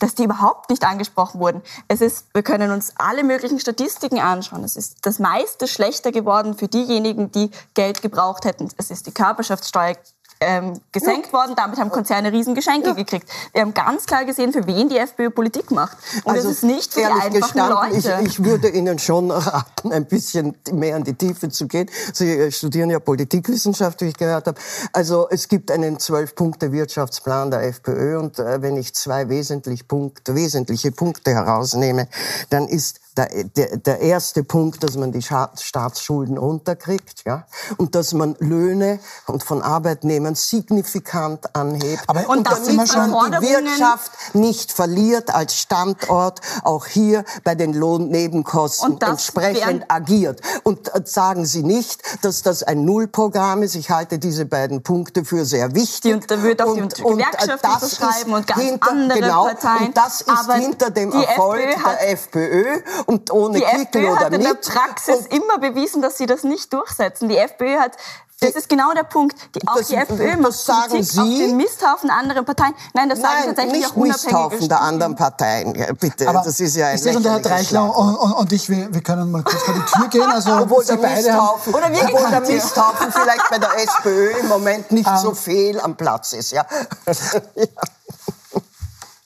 dass 0.00 0.16
die 0.16 0.24
überhaupt 0.24 0.70
nicht 0.70 0.82
angesprochen 0.84 1.38
wurden. 1.38 1.62
Es 1.86 2.00
ist, 2.00 2.26
wir 2.34 2.42
können 2.42 2.72
uns 2.72 2.94
alle 2.96 3.22
möglichen 3.22 3.60
Statistiken 3.60 4.18
anschauen. 4.18 4.64
Es 4.64 4.74
ist 4.74 4.98
das 5.02 5.20
meiste 5.20 5.68
schlechter 5.68 6.10
geworden 6.10 6.56
für 6.56 6.66
diejenigen, 6.66 7.30
die 7.30 7.50
Geld 7.74 8.02
gebraucht 8.02 8.44
hätten. 8.44 8.68
Es 8.76 8.90
ist 8.90 9.06
die 9.06 9.12
Körperschaftssteuer 9.12 9.94
ähm, 10.40 10.80
gesenkt 10.92 11.26
ja. 11.26 11.32
worden. 11.32 11.54
Damit 11.56 11.78
haben 11.78 11.90
Konzerne 11.90 12.32
Riesengeschenke 12.32 12.88
ja. 12.88 12.94
gekriegt. 12.94 13.28
Wir 13.52 13.62
haben 13.62 13.74
ganz 13.74 14.06
klar 14.06 14.24
gesehen, 14.24 14.52
für 14.52 14.66
wen 14.66 14.88
die 14.88 14.96
FPÖ 14.96 15.30
Politik 15.30 15.70
macht. 15.70 15.96
Und 16.24 16.32
also, 16.32 16.48
es 16.48 16.56
ist 16.56 16.62
nicht 16.64 16.94
für 16.94 17.00
die 17.00 17.06
einfachen 17.06 17.68
Leute. 17.68 18.20
Ich, 18.22 18.26
ich, 18.26 18.44
würde 18.44 18.68
Ihnen 18.68 18.98
schon 18.98 19.30
raten, 19.30 19.92
ein 19.92 20.06
bisschen 20.06 20.56
mehr 20.72 20.96
in 20.96 21.04
die 21.04 21.14
Tiefe 21.14 21.50
zu 21.50 21.68
gehen. 21.68 21.90
Sie 22.12 22.30
äh, 22.30 22.50
studieren 22.50 22.90
ja 22.90 22.98
Politikwissenschaft, 22.98 24.00
wie 24.00 24.06
ich 24.06 24.16
gehört 24.16 24.46
habe. 24.46 24.58
Also 24.92 25.28
es 25.30 25.48
gibt 25.48 25.70
einen 25.70 25.98
Zwölf-Punkte-Wirtschaftsplan 25.98 27.50
der 27.50 27.62
FPÖ 27.64 28.18
und 28.18 28.38
äh, 28.38 28.62
wenn 28.62 28.76
ich 28.76 28.94
zwei 28.94 29.28
wesentlich 29.28 29.86
Punkt, 29.86 30.34
wesentliche 30.34 30.90
Punkte 30.90 31.32
herausnehme, 31.32 32.08
dann 32.48 32.66
ist 32.66 33.00
der, 33.16 33.44
der, 33.44 33.76
der 33.76 34.00
erste 34.00 34.44
Punkt, 34.44 34.82
dass 34.82 34.96
man 34.96 35.12
die 35.12 35.22
Staatsschulden 35.22 36.38
runterkriegt, 36.38 37.24
ja, 37.26 37.46
und 37.76 37.94
dass 37.94 38.12
man 38.12 38.36
Löhne 38.38 39.00
und 39.26 39.42
von 39.42 39.62
Arbeitnehmern 39.62 40.34
signifikant 40.34 41.54
anhebt 41.56 42.04
Aber 42.06 42.28
und, 42.28 42.38
und 42.38 42.46
damit 42.46 42.96
man 42.96 43.32
die 43.32 43.48
Wirtschaft 43.48 44.12
nicht 44.34 44.72
verliert 44.72 45.34
als 45.34 45.56
Standort, 45.56 46.40
auch 46.62 46.86
hier 46.86 47.24
bei 47.44 47.54
den 47.54 47.74
Lohnnebenkosten 47.74 49.00
entsprechend 49.00 49.84
agiert. 49.88 50.40
Und 50.62 50.94
äh, 50.94 51.02
sagen 51.04 51.44
Sie 51.44 51.62
nicht, 51.62 52.02
dass 52.22 52.42
das 52.42 52.62
ein 52.62 52.84
Nullprogramm 52.84 53.62
ist. 53.62 53.74
Ich 53.74 53.90
halte 53.90 54.18
diese 54.18 54.46
beiden 54.46 54.82
Punkte 54.82 55.24
für 55.24 55.44
sehr 55.44 55.74
wichtig. 55.74 56.14
Und 56.14 56.30
da 56.30 56.42
wird 56.42 56.62
auch 56.62 56.76
und, 56.76 56.98
die 56.98 57.02
Gewerkschaft 57.02 57.64
äh, 57.64 57.68
unterschreiben 57.68 58.32
und 58.32 58.46
ganz 58.46 58.62
hinter, 58.62 58.90
andere 58.90 59.20
genau, 59.20 59.44
Parteien. 59.44 59.86
Und 59.88 59.96
das 59.96 60.20
ist 60.20 60.52
hinter 60.52 60.90
dem 60.90 61.12
Erfolg 61.12 61.60
FPÖ 61.60 61.84
der 61.84 62.10
FPÖ 62.10 62.80
und 63.06 63.30
ohne 63.32 63.58
die 63.58 63.64
Kickel 63.64 64.04
FPÖ 64.04 64.12
oder 64.12 64.26
hat 64.26 64.32
in 64.32 64.42
der 64.42 64.54
Praxis 64.54 65.26
immer 65.26 65.58
bewiesen, 65.58 66.02
dass 66.02 66.18
sie 66.18 66.26
das 66.26 66.44
nicht 66.44 66.72
durchsetzen. 66.72 67.28
Die 67.28 67.36
FPÖ 67.36 67.78
hat 67.78 67.96
Das 68.40 68.50
ist 68.52 68.68
genau 68.70 68.92
der 68.94 69.02
Punkt. 69.02 69.36
Die, 69.54 69.68
auch 69.68 69.76
das, 69.76 69.88
die 69.88 69.96
FPÖ 69.96 70.36
macht 70.38 70.54
sagen 70.54 70.90
Politik 70.90 71.12
Sie? 71.12 71.20
auf 71.20 71.26
den 71.26 71.56
Misthaufen 71.58 72.08
der 72.08 72.16
anderen 72.16 72.44
Parteien. 72.46 72.74
Nein, 72.94 73.08
das 73.10 73.18
Nein, 73.18 73.30
sagen 73.30 73.46
tatsächlich 73.48 73.82
nicht 73.82 73.90
auch 73.90 73.96
Misthaufen 73.96 74.68
der 74.68 74.80
anderen 74.80 75.14
Parteien. 75.14 75.74
Ja, 75.74 75.92
bitte, 75.92 76.26
Aber 76.28 76.42
das 76.42 76.58
ist 76.58 76.74
ja 76.74 76.88
ein 76.88 76.96
Ich 76.96 77.02
sehe 77.02 77.12
schon, 77.12 77.22
der 77.22 77.32
Herr 77.32 77.40
Dreichler 77.40 77.96
und, 77.96 78.16
und, 78.16 78.32
und, 78.32 78.52
ich, 78.52 78.68
wir, 78.70 78.92
wir, 78.94 79.02
können 79.02 79.30
mal 79.30 79.42
kurz 79.42 79.62
vor 79.62 79.74
die 79.74 79.80
Tür 79.80 80.08
gehen. 80.08 80.22
Also 80.30 80.52
obwohl 80.56 80.82
Sie 80.82 80.96
der 80.96 81.10
Misthaufen, 81.10 81.74
oder 81.74 81.92
wir 81.92 82.04
obwohl 82.04 82.30
der 82.30 82.40
Misthaufen 82.40 83.12
vielleicht 83.12 83.50
bei 83.50 83.58
der 83.58 83.76
SPÖ 83.78 84.30
im 84.38 84.48
Moment 84.48 84.90
nicht 84.90 85.08
um, 85.08 85.18
so 85.18 85.34
viel 85.34 85.78
am 85.80 85.96
Platz 85.96 86.32
ist. 86.32 86.52
Ja. 86.52 86.64
ja. 87.06 87.66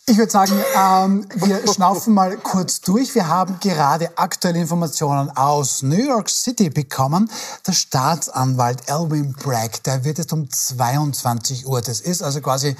Ich 0.06 0.18
würde 0.18 0.30
sagen, 0.30 0.52
ähm, 0.76 1.26
wir 1.34 1.66
schnaufen 1.66 2.12
mal 2.12 2.36
kurz 2.36 2.82
durch. 2.82 3.14
Wir 3.14 3.26
haben 3.26 3.58
gerade 3.60 4.18
aktuelle 4.18 4.58
Informationen 4.60 5.30
aus 5.30 5.82
New 5.82 5.96
York 5.96 6.28
City 6.28 6.68
bekommen. 6.68 7.30
Der 7.66 7.72
Staatsanwalt 7.72 8.86
Elwin 8.86 9.32
Bragg, 9.32 9.82
der 9.86 10.04
wird 10.04 10.18
jetzt 10.18 10.34
um 10.34 10.50
22 10.50 11.66
Uhr, 11.66 11.80
das 11.80 12.02
ist 12.02 12.22
also 12.22 12.42
quasi 12.42 12.76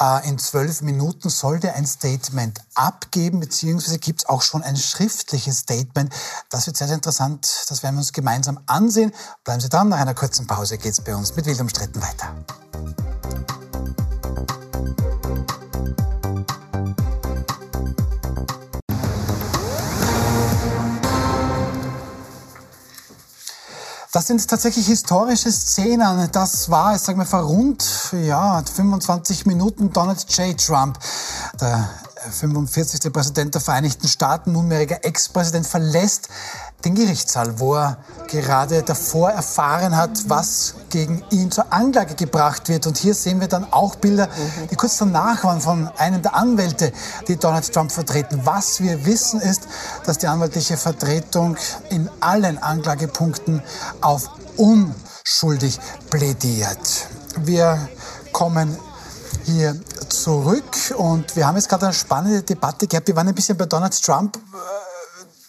äh, 0.00 0.26
in 0.26 0.38
zwölf 0.38 0.80
Minuten, 0.80 1.28
soll 1.28 1.60
der 1.60 1.74
ein 1.74 1.84
Statement 1.84 2.58
abgeben, 2.74 3.40
beziehungsweise 3.40 3.98
gibt 3.98 4.22
es 4.22 4.28
auch 4.30 4.40
schon 4.40 4.62
ein 4.62 4.76
schriftliches 4.76 5.58
Statement. 5.58 6.14
Das 6.48 6.66
wird 6.66 6.78
sehr, 6.78 6.86
sehr 6.86 6.96
interessant. 6.96 7.46
Das 7.68 7.82
werden 7.82 7.96
wir 7.96 8.00
uns 8.00 8.14
gemeinsam 8.14 8.58
ansehen. 8.64 9.12
Bleiben 9.44 9.60
Sie 9.60 9.68
dran, 9.68 9.90
nach 9.90 9.98
einer 9.98 10.14
kurzen 10.14 10.46
Pause 10.46 10.78
geht 10.78 10.92
es 10.92 11.02
bei 11.02 11.14
uns 11.14 11.36
mit 11.36 11.44
Wild 11.44 11.60
umstritten 11.60 12.00
weiter. 12.00 12.34
Das 24.14 24.28
sind 24.28 24.46
tatsächlich 24.46 24.86
historische 24.86 25.50
Szenen. 25.50 26.28
Das 26.30 26.70
war, 26.70 26.94
ich 26.94 27.00
sage 27.00 27.18
mal, 27.18 27.24
vor 27.24 27.40
rund 27.40 28.12
ja, 28.12 28.62
25 28.62 29.44
Minuten 29.44 29.92
Donald 29.92 30.24
J. 30.38 30.56
Trump, 30.56 31.00
der 31.60 31.90
45. 32.30 33.12
Präsident 33.12 33.54
der 33.54 33.60
Vereinigten 33.60 34.08
Staaten, 34.08 34.52
nunmehriger 34.52 35.04
Ex-Präsident, 35.04 35.66
verlässt 35.66 36.28
den 36.84 36.94
Gerichtssaal, 36.94 37.58
wo 37.58 37.74
er 37.74 37.98
gerade 38.28 38.82
davor 38.82 39.30
erfahren 39.30 39.96
hat, 39.96 40.28
was 40.28 40.74
gegen 40.90 41.24
ihn 41.30 41.50
zur 41.50 41.72
Anklage 41.72 42.14
gebracht 42.14 42.68
wird. 42.68 42.86
Und 42.86 42.98
hier 42.98 43.14
sehen 43.14 43.40
wir 43.40 43.48
dann 43.48 43.72
auch 43.72 43.96
Bilder, 43.96 44.28
die 44.70 44.76
kurz 44.76 44.98
danach 44.98 45.44
waren 45.44 45.60
von 45.60 45.88
einem 45.96 46.22
der 46.22 46.34
Anwälte, 46.34 46.92
die 47.28 47.36
Donald 47.36 47.72
Trump 47.72 47.90
vertreten. 47.90 48.40
Was 48.44 48.80
wir 48.80 49.06
wissen 49.06 49.40
ist, 49.40 49.66
dass 50.04 50.18
die 50.18 50.26
anwaltliche 50.26 50.76
Vertretung 50.76 51.56
in 51.90 52.10
allen 52.20 52.58
Anklagepunkten 52.58 53.62
auf 54.00 54.30
unschuldig 54.56 55.78
plädiert. 56.10 57.08
Wir 57.38 57.88
kommen 58.32 58.76
hier 59.44 59.78
zurück 60.08 60.94
und 60.96 61.34
wir 61.36 61.46
haben 61.46 61.56
jetzt 61.56 61.68
gerade 61.68 61.86
eine 61.86 61.94
spannende 61.94 62.42
Debatte 62.42 62.86
gehabt. 62.86 63.08
Wir 63.08 63.16
waren 63.16 63.28
ein 63.28 63.34
bisschen 63.34 63.56
bei 63.56 63.66
Donald 63.66 64.00
Trump 64.02 64.38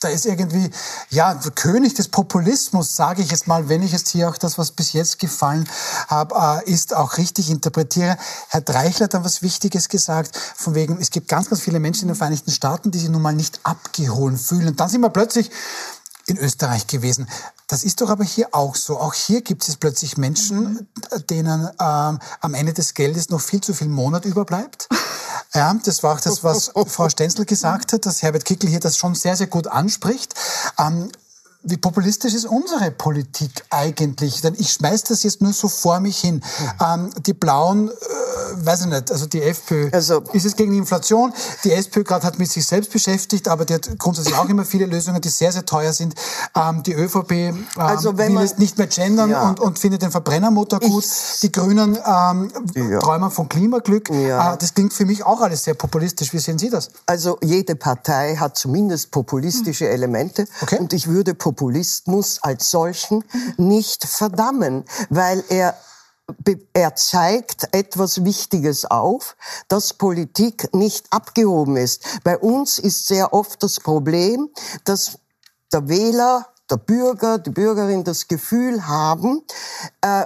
da 0.06 0.12
ist 0.12 0.26
irgendwie, 0.26 0.70
ja, 1.10 1.34
König 1.56 1.96
des 1.96 2.10
Populismus, 2.10 2.96
sage 2.96 3.24
ich 3.24 3.32
jetzt 3.32 3.48
mal, 3.48 3.70
wenn 3.70 3.82
ich 3.82 3.92
jetzt 3.92 4.10
hier 4.10 4.30
auch 4.30 4.38
das, 4.38 4.58
was 4.58 4.72
bis 4.72 4.94
jetzt 4.94 5.18
gefallen 5.18 5.68
habe, 6.08 6.64
äh, 6.66 6.72
ist, 6.72 6.96
auch 6.96 7.18
richtig 7.18 7.50
interpretiere. 7.50 8.18
Herr 8.50 8.62
Dreichler 8.62 9.06
hat 9.06 9.16
dann 9.16 9.24
was 9.24 9.42
Wichtiges 9.42 9.90
gesagt, 9.90 10.38
von 10.38 10.76
wegen, 10.76 11.00
es 11.02 11.10
gibt 11.10 11.28
ganz, 11.28 11.50
ganz 11.50 11.62
viele 11.62 11.80
Menschen 11.80 12.04
in 12.04 12.10
den 12.10 12.16
Vereinigten 12.16 12.52
Staaten, 12.52 12.92
die 12.92 13.00
sich 13.00 13.10
nun 13.10 13.22
mal 13.22 13.34
nicht 13.34 13.60
abgeholt 13.64 14.40
fühlen. 14.40 14.68
Und 14.68 14.80
dann 14.80 14.90
sind 14.90 15.02
wir 15.02 15.10
plötzlich 15.10 15.50
in 16.28 16.38
Österreich 16.38 16.86
gewesen. 16.86 17.28
Das 17.68 17.84
ist 17.84 18.02
doch 18.02 18.10
aber 18.10 18.24
hier 18.24 18.50
auch 18.52 18.76
so. 18.76 19.00
Auch 19.00 19.14
hier 19.14 19.42
gibt 19.42 19.68
es 19.68 19.78
plötzlich 19.78 20.18
Menschen, 20.18 20.88
denen 21.30 21.68
ähm, 21.80 22.20
am 22.42 22.54
Ende 22.54 22.74
des 22.74 22.94
Geldes 22.94 23.30
noch 23.30 23.42
viel 23.42 23.62
zu 23.62 23.74
viel 23.74 23.90
Monat 23.90 24.26
überbleibt. 24.26 24.88
Ja, 25.54 25.74
das 25.86 26.04
war 26.04 26.16
auch 26.16 26.20
das, 26.20 26.44
was 26.44 26.72
Frau 26.88 27.08
Stenzel 27.08 27.46
gesagt 27.46 27.94
hat, 27.94 28.06
dass 28.06 28.22
Herbert 28.22 28.44
Kickel 28.44 28.70
hier 28.70 28.82
das 28.82 28.98
schon 28.98 29.16
sehr, 29.16 29.38
sehr 29.38 29.48
gut 29.48 29.68
anspricht. 29.68 30.34
Ähm, 30.78 31.10
wie 31.66 31.78
populistisch 31.78 32.34
ist 32.34 32.46
unsere 32.46 32.92
Politik 32.92 33.52
eigentlich? 33.70 34.42
Denn 34.42 34.56
ich 34.58 34.72
schmeiß 34.72 35.04
das 35.04 35.24
jetzt 35.24 35.42
nur 35.42 35.54
so 35.54 35.68
vor 35.68 36.00
mich 36.00 36.20
hin. 36.20 36.42
Ähm, 36.82 37.10
die 37.26 37.34
Blauen, 37.34 37.90
äh, 37.90 38.66
weiß 38.66 38.82
ich 38.82 38.88
nicht, 38.88 39.12
also 39.12 39.26
die 39.26 39.42
FPÖ 39.42 39.90
also, 39.92 40.22
ist 40.34 40.46
es 40.46 40.56
gegen 40.56 40.72
die 40.72 40.78
Inflation. 40.78 41.34
Die 41.64 41.72
SPÖ 41.72 42.04
gerade 42.04 42.26
hat 42.26 42.40
mit 42.40 42.52
sich 42.52 42.66
selbst 42.66 42.92
beschäftigt, 42.92 43.48
aber 43.48 43.66
die 43.66 43.74
hat 43.74 43.90
grundsätzlich 43.98 44.36
auch 44.36 44.48
immer 44.48 44.66
viele 44.66 44.86
Lösungen, 44.86 45.22
die 45.22 45.30
sehr, 45.30 45.52
sehr 45.52 45.66
teuer 45.66 45.94
sind. 45.94 46.16
Ähm, 46.56 46.84
die 46.84 46.94
ÖVP 46.94 47.32
ähm, 47.32 47.68
also 47.76 48.18
will 48.18 48.30
man, 48.30 48.44
es 48.44 48.58
nicht 48.58 48.78
mehr 48.78 48.88
gendern 48.88 49.30
ja. 49.30 49.50
und, 49.50 49.60
und 49.60 49.80
findet 49.80 50.02
den 50.02 50.12
Verbrennermotor 50.12 50.80
gut. 50.80 51.04
Ich, 51.04 51.40
die 51.42 51.52
Grünen 51.52 51.98
ähm, 52.06 52.52
ja. 52.76 53.00
träumen 53.00 53.32
von 53.32 53.50
Klimaglück. 53.50 54.10
Ja. 54.10 54.54
Äh, 54.54 54.58
das 54.58 54.74
klingt 54.74 54.94
für 54.94 55.06
mich 55.06 55.26
auch 55.26 55.42
alles 55.42 55.64
sehr 55.64 55.74
populistisch. 55.74 56.34
Wie 56.34 56.40
sehen 56.40 56.58
Sie 56.58 56.70
das? 56.70 56.90
Also 57.06 57.38
jede 57.44 57.76
Partei 57.76 58.36
hat 58.36 58.58
zumindest 58.58 59.12
populistische 59.12 59.90
Elemente. 59.90 60.48
Okay. 60.62 60.78
Und 60.80 60.94
ich 60.94 61.08
würde 61.08 61.36
Populismus 61.56 62.40
als 62.42 62.70
solchen 62.70 63.24
nicht 63.58 64.06
verdammen, 64.06 64.84
weil 65.10 65.44
er 65.50 65.76
er 66.74 66.96
zeigt 66.96 67.68
etwas 67.72 68.26
Wichtiges 68.26 68.86
auf, 68.86 69.36
dass 69.68 69.94
Politik 69.94 70.74
nicht 70.74 71.06
abgehoben 71.12 71.78
ist. 71.78 72.04
Bei 72.24 72.36
uns 72.36 72.80
ist 72.80 73.06
sehr 73.06 73.32
oft 73.32 73.62
das 73.62 73.80
Problem, 73.80 74.50
dass 74.86 75.20
der 75.72 75.88
Wähler, 75.88 76.48
der 76.68 76.78
Bürger, 76.78 77.38
die 77.38 77.52
Bürgerin 77.52 78.04
das 78.04 78.28
Gefühl 78.28 78.88
haben, 78.88 79.44
äh, 80.02 80.26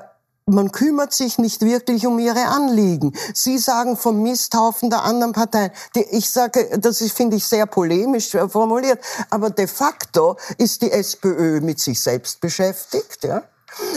man 0.49 0.71
kümmert 0.71 1.13
sich 1.13 1.37
nicht 1.37 1.61
wirklich 1.61 2.05
um 2.05 2.19
ihre 2.19 2.45
Anliegen. 2.45 3.13
Sie 3.33 3.57
sagen 3.57 3.97
vom 3.97 4.21
Misthaufen 4.21 4.89
der 4.89 5.03
anderen 5.03 5.33
Parteien. 5.33 5.71
Ich 6.11 6.29
sage, 6.29 6.77
das 6.79 7.01
ist, 7.01 7.15
finde 7.15 7.37
ich, 7.37 7.45
sehr 7.45 7.65
polemisch 7.65 8.31
formuliert, 8.49 8.99
aber 9.29 9.49
de 9.49 9.67
facto 9.67 10.37
ist 10.57 10.81
die 10.81 10.91
SPÖ 10.91 11.61
mit 11.61 11.79
sich 11.79 12.01
selbst 12.01 12.41
beschäftigt. 12.41 13.23
Ja? 13.23 13.43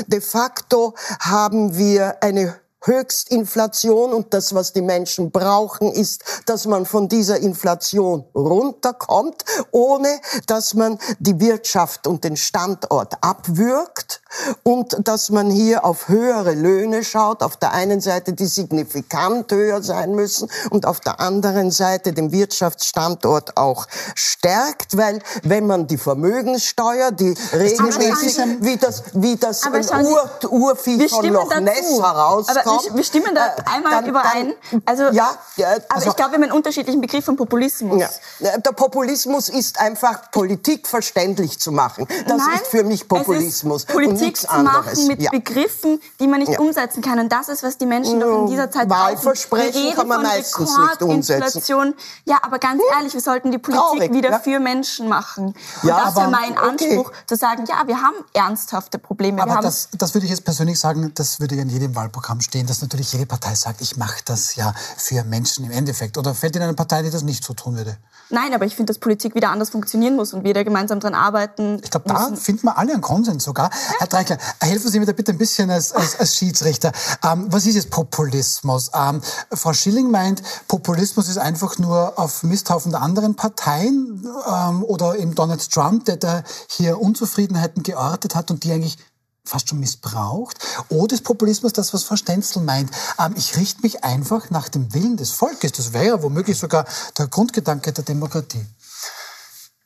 De 0.06 0.20
facto 0.20 0.94
haben 1.20 1.76
wir 1.76 2.22
eine 2.22 2.61
Höchstinflation 2.84 4.12
und 4.12 4.34
das, 4.34 4.54
was 4.54 4.72
die 4.72 4.82
Menschen 4.82 5.30
brauchen, 5.30 5.90
ist, 5.92 6.22
dass 6.46 6.66
man 6.66 6.86
von 6.86 7.08
dieser 7.08 7.38
Inflation 7.38 8.24
runterkommt, 8.34 9.44
ohne 9.70 10.20
dass 10.46 10.74
man 10.74 10.98
die 11.18 11.40
Wirtschaft 11.40 12.06
und 12.06 12.24
den 12.24 12.36
Standort 12.36 13.14
abwürgt 13.20 14.22
und 14.62 14.96
dass 15.06 15.30
man 15.30 15.50
hier 15.50 15.84
auf 15.84 16.08
höhere 16.08 16.54
Löhne 16.54 17.04
schaut, 17.04 17.42
auf 17.42 17.56
der 17.56 17.72
einen 17.72 18.00
Seite, 18.00 18.32
die 18.32 18.46
signifikant 18.46 19.52
höher 19.52 19.82
sein 19.82 20.14
müssen 20.14 20.50
und 20.70 20.86
auf 20.86 21.00
der 21.00 21.20
anderen 21.20 21.70
Seite 21.70 22.12
den 22.12 22.32
Wirtschaftsstandort 22.32 23.56
auch 23.56 23.86
stärkt, 24.14 24.96
weil 24.96 25.20
wenn 25.42 25.66
man 25.66 25.86
die 25.86 25.98
Vermögenssteuer, 25.98 27.12
die 27.12 27.34
regelmäßig, 27.52 28.38
wie 28.60 28.76
das, 28.76 29.02
wie 29.12 29.36
das 29.36 29.62
Ur, 29.64 30.30
Urvieh 30.50 31.08
von 31.08 31.26
Loch 31.26 31.54
Ness 31.60 32.00
herauskommt, 32.00 32.71
wir, 32.80 32.96
wir, 32.96 33.04
stimmen 33.04 33.34
da 33.34 33.46
äh, 33.46 33.62
einmal 33.66 33.92
dann, 33.92 34.06
überein. 34.06 34.54
Also, 34.84 35.04
ja, 35.04 35.30
ja, 35.56 35.68
also, 35.68 35.82
aber 35.88 36.06
ich 36.06 36.16
glaube, 36.16 36.32
wir 36.32 36.36
haben 36.36 36.42
einen 36.44 36.52
unterschiedlichen 36.52 37.00
Begriff 37.00 37.24
von 37.24 37.36
Populismus. 37.36 38.00
Ja. 38.40 38.58
Der 38.58 38.72
Populismus 38.72 39.48
ist 39.48 39.78
einfach 39.80 40.30
Politik 40.30 40.86
verständlich 40.86 41.58
zu 41.58 41.72
machen. 41.72 42.06
Das 42.26 42.38
Nein, 42.38 42.54
ist 42.54 42.66
für 42.68 42.84
mich 42.84 43.08
Populismus. 43.08 43.84
Politik 43.84 44.36
zu 44.36 44.46
machen 44.58 45.06
mit 45.06 45.22
ja. 45.22 45.30
Begriffen, 45.30 46.00
die 46.20 46.26
man 46.26 46.40
nicht 46.40 46.52
ja. 46.52 46.58
umsetzen 46.60 47.02
kann. 47.02 47.18
Und 47.18 47.30
das 47.30 47.48
ist, 47.48 47.62
was 47.62 47.78
die 47.78 47.86
Menschen 47.86 48.20
doch 48.20 48.42
in 48.42 48.46
dieser 48.48 48.70
Zeit 48.70 48.88
Wahlversprechen 48.88 49.94
kann 49.94 50.08
man 50.08 50.22
meistens 50.22 50.70
Rekord, 50.70 50.90
nicht 50.90 51.02
umsetzen. 51.02 51.44
Inflation. 51.44 51.94
Ja, 52.24 52.38
aber 52.42 52.58
ganz 52.58 52.80
hm. 52.82 52.98
ehrlich, 52.98 53.14
wir 53.14 53.20
sollten 53.20 53.50
die 53.50 53.58
Politik 53.58 53.82
Traurig, 53.82 54.12
wieder 54.12 54.40
für 54.40 54.60
Menschen 54.60 55.08
machen. 55.08 55.46
Und 55.46 55.88
ja, 55.88 56.04
das 56.04 56.16
wäre 56.16 56.30
mein 56.30 56.56
Anspruch, 56.56 57.08
okay. 57.08 57.16
zu 57.26 57.36
sagen, 57.36 57.64
ja, 57.66 57.82
wir 57.86 58.00
haben 58.00 58.16
ernsthafte 58.32 58.98
Probleme. 58.98 59.42
Aber 59.42 59.60
das, 59.60 59.88
das 59.92 60.14
würde 60.14 60.26
ich 60.26 60.30
jetzt 60.30 60.44
persönlich 60.44 60.78
sagen, 60.78 61.12
das 61.14 61.40
würde 61.40 61.56
ja 61.56 61.62
in 61.62 61.68
jedem 61.68 61.94
Wahlprogramm 61.94 62.40
stehen, 62.40 62.61
dass 62.66 62.82
natürlich 62.82 63.12
jede 63.12 63.26
Partei 63.26 63.54
sagt, 63.54 63.80
ich 63.80 63.96
mache 63.96 64.20
das 64.24 64.56
ja 64.56 64.74
für 64.96 65.24
Menschen 65.24 65.64
im 65.64 65.70
Endeffekt. 65.70 66.18
Oder 66.18 66.34
fällt 66.34 66.56
Ihnen 66.56 66.64
eine 66.64 66.74
Partei, 66.74 67.02
die 67.02 67.10
das 67.10 67.22
nicht 67.22 67.44
so 67.44 67.54
tun 67.54 67.76
würde? 67.76 67.96
Nein, 68.30 68.54
aber 68.54 68.64
ich 68.64 68.74
finde, 68.74 68.90
dass 68.90 68.98
Politik 68.98 69.34
wieder 69.34 69.50
anders 69.50 69.70
funktionieren 69.70 70.16
muss 70.16 70.32
und 70.32 70.42
wir 70.42 70.54
da 70.54 70.62
gemeinsam 70.62 71.00
dran 71.00 71.14
arbeiten. 71.14 71.80
Ich 71.84 71.90
glaube, 71.90 72.08
da 72.08 72.34
finden 72.34 72.64
wir 72.64 72.78
alle 72.78 72.92
einen 72.92 73.02
Konsens 73.02 73.44
sogar. 73.44 73.70
Ja. 73.70 73.96
Herr 73.98 74.06
Dreikler, 74.06 74.38
helfen 74.60 74.90
Sie 74.90 74.98
mir 74.98 75.06
da 75.06 75.12
bitte 75.12 75.32
ein 75.32 75.38
bisschen 75.38 75.70
als, 75.70 75.92
als, 75.92 76.18
als 76.18 76.34
Schiedsrichter. 76.34 76.92
Ähm, 77.22 77.46
was 77.50 77.66
ist 77.66 77.74
jetzt 77.74 77.90
Populismus? 77.90 78.90
Ähm, 78.94 79.20
Frau 79.52 79.74
Schilling 79.74 80.10
meint, 80.10 80.42
Populismus 80.66 81.28
ist 81.28 81.36
einfach 81.36 81.78
nur 81.78 82.18
auf 82.18 82.42
Misthaufen 82.42 82.92
der 82.92 83.02
anderen 83.02 83.36
Parteien 83.36 84.26
ähm, 84.50 84.82
oder 84.82 85.18
eben 85.18 85.34
Donald 85.34 85.70
Trump, 85.70 86.06
der 86.06 86.16
da 86.16 86.42
hier 86.68 87.00
Unzufriedenheiten 87.00 87.82
geortet 87.82 88.34
hat 88.34 88.50
und 88.50 88.64
die 88.64 88.72
eigentlich 88.72 88.96
fast 89.44 89.68
schon 89.68 89.80
missbraucht. 89.80 90.58
Oder 90.88 91.14
ist 91.14 91.24
Populismus 91.24 91.72
das, 91.72 91.92
was 91.92 92.04
Frau 92.04 92.16
Stenzel 92.16 92.62
meint? 92.62 92.90
Ähm, 93.18 93.34
ich 93.36 93.56
richte 93.56 93.82
mich 93.82 94.04
einfach 94.04 94.50
nach 94.50 94.68
dem 94.68 94.92
Willen 94.94 95.16
des 95.16 95.30
Volkes. 95.32 95.72
Das 95.72 95.92
wäre 95.92 96.06
ja 96.06 96.22
womöglich 96.22 96.58
sogar 96.58 96.86
der 97.18 97.26
Grundgedanke 97.26 97.92
der 97.92 98.04
Demokratie. 98.04 98.64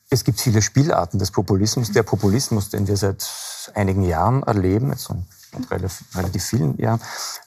es 0.09 0.23
gibt 0.23 0.39
viele 0.39 0.61
Spielarten 0.61 1.19
des 1.19 1.31
Populismus. 1.31 1.91
Der 1.91 2.03
Populismus, 2.03 2.69
den 2.69 2.87
wir 2.87 2.97
seit 2.97 3.27
einigen 3.73 4.03
Jahren 4.03 4.43
erleben, 4.43 4.95
relativ, 5.69 6.03
relativ 6.15 6.43
vielen 6.43 6.77
Jahren, 6.77 7.01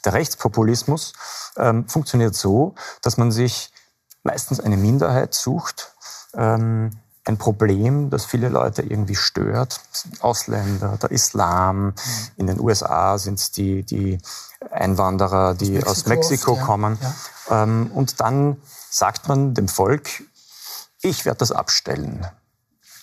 der 0.04 0.14
Rechtspopulismus 0.14 1.12
ähm, 1.56 1.88
funktioniert 1.88 2.34
so, 2.34 2.74
dass 3.02 3.16
man 3.16 3.30
sich 3.30 3.72
meistens 4.22 4.60
eine 4.60 4.76
Minderheit 4.76 5.32
sucht, 5.32 5.94
ähm, 6.34 6.90
ein 7.24 7.38
Problem, 7.38 8.10
das 8.10 8.24
viele 8.24 8.48
Leute 8.48 8.82
irgendwie 8.82 9.14
stört. 9.14 9.80
Ausländer, 10.20 10.96
der 10.96 11.10
Islam. 11.10 11.86
Mhm. 11.86 11.94
In 12.36 12.46
den 12.46 12.60
USA 12.60 13.18
sind 13.18 13.38
es 13.38 13.50
die, 13.50 13.82
die 13.82 14.18
Einwanderer, 14.70 15.54
die 15.54 15.82
aus 15.84 16.06
Mexiko, 16.06 16.52
aus 16.52 16.56
Mexiko 16.56 16.56
kommen. 16.56 16.98
Ja, 17.00 17.14
ja. 17.50 17.62
Ähm, 17.62 17.90
und 17.94 18.20
dann 18.20 18.56
sagt 18.90 19.28
man 19.28 19.54
dem 19.54 19.68
Volk, 19.68 20.22
ich 21.02 21.24
werde 21.24 21.38
das 21.38 21.52
abstellen. 21.52 22.26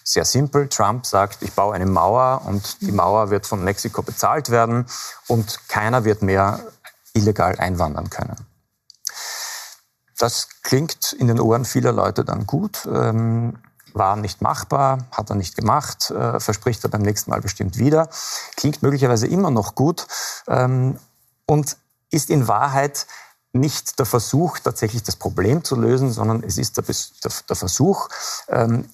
Sehr 0.04 0.26
simpel. 0.26 0.70
Trump 0.70 1.06
sagt, 1.06 1.42
ich 1.42 1.54
baue 1.54 1.76
eine 1.76 1.86
Mauer 1.86 2.44
und 2.46 2.82
die 2.82 2.92
Mauer 2.92 3.30
wird 3.30 3.46
von 3.46 3.64
Mexiko 3.64 4.02
bezahlt 4.02 4.50
werden 4.50 4.86
und 5.28 5.68
keiner 5.68 6.06
wird 6.06 6.22
mehr 6.22 6.62
illegal 7.14 7.60
einwandern 7.60 8.10
können. 8.10 8.36
Das 10.18 10.48
klingt 10.64 11.14
in 11.14 11.28
den 11.28 11.40
Ohren 11.40 11.66
vieler 11.66 11.92
Leute 11.92 12.26
dann 12.26 12.48
gut, 12.48 12.88
ähm, 12.92 13.60
war 13.98 14.16
nicht 14.16 14.42
machbar, 14.42 15.06
hat 15.12 15.30
er 15.30 15.36
nicht 15.36 15.56
gemacht, 15.56 16.12
äh, 16.12 16.40
verspricht 16.40 16.84
er 16.84 16.90
beim 16.90 17.02
nächsten 17.02 17.32
Mal 17.32 17.42
bestimmt 17.42 17.78
wieder, 17.78 18.10
klingt 18.56 18.82
möglicherweise 18.82 19.28
immer 19.28 19.52
noch 19.52 19.76
gut 19.76 20.08
ähm, 20.48 21.00
und 21.46 21.78
ist 22.12 22.30
in 22.30 22.48
Wahrheit 22.48 23.08
nicht 23.54 24.00
der 24.00 24.06
Versuch, 24.06 24.60
tatsächlich 24.60 25.04
das 25.04 25.16
Problem 25.16 25.64
zu 25.64 25.76
lösen, 25.76 26.12
sondern 26.12 26.44
es 26.44 26.58
ist 26.58 26.78
der, 26.78 26.84
der, 26.84 27.32
der 27.50 27.56
Versuch, 27.56 28.10
ähm, 28.50 28.88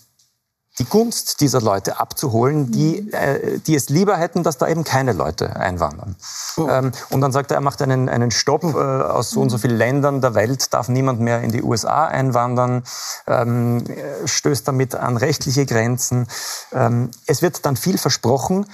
die 0.79 0.85
Gunst 0.85 1.41
dieser 1.41 1.61
Leute 1.61 1.99
abzuholen, 1.99 2.71
die, 2.71 3.11
äh, 3.11 3.59
die 3.59 3.75
es 3.75 3.89
lieber 3.89 4.17
hätten, 4.17 4.43
dass 4.43 4.57
da 4.57 4.67
eben 4.67 4.83
keine 4.83 5.13
Leute 5.13 5.55
einwandern. 5.55 6.15
Oh. 6.57 6.67
Ähm, 6.67 6.91
und 7.11 7.21
dann 7.21 7.31
sagt 7.31 7.51
er, 7.51 7.57
er 7.57 7.61
macht 7.61 7.81
einen, 7.81 8.09
einen 8.09 8.31
Stopp 8.31 8.63
äh, 8.63 8.77
aus 8.77 9.29
so 9.31 9.41
und 9.41 9.49
so 9.49 9.57
vielen 9.57 9.77
Ländern 9.77 10.21
der 10.21 10.33
Welt, 10.33 10.73
darf 10.73 10.89
niemand 10.89 11.19
mehr 11.19 11.41
in 11.41 11.51
die 11.51 11.61
USA 11.61 12.05
einwandern, 12.05 12.83
ähm, 13.27 13.83
stößt 14.25 14.67
damit 14.67 14.95
an 14.95 15.17
rechtliche 15.17 15.65
Grenzen. 15.65 16.27
Ähm, 16.71 17.11
es 17.27 17.41
wird 17.41 17.65
dann 17.65 17.75
viel 17.75 17.97
versprochen, 17.99 18.65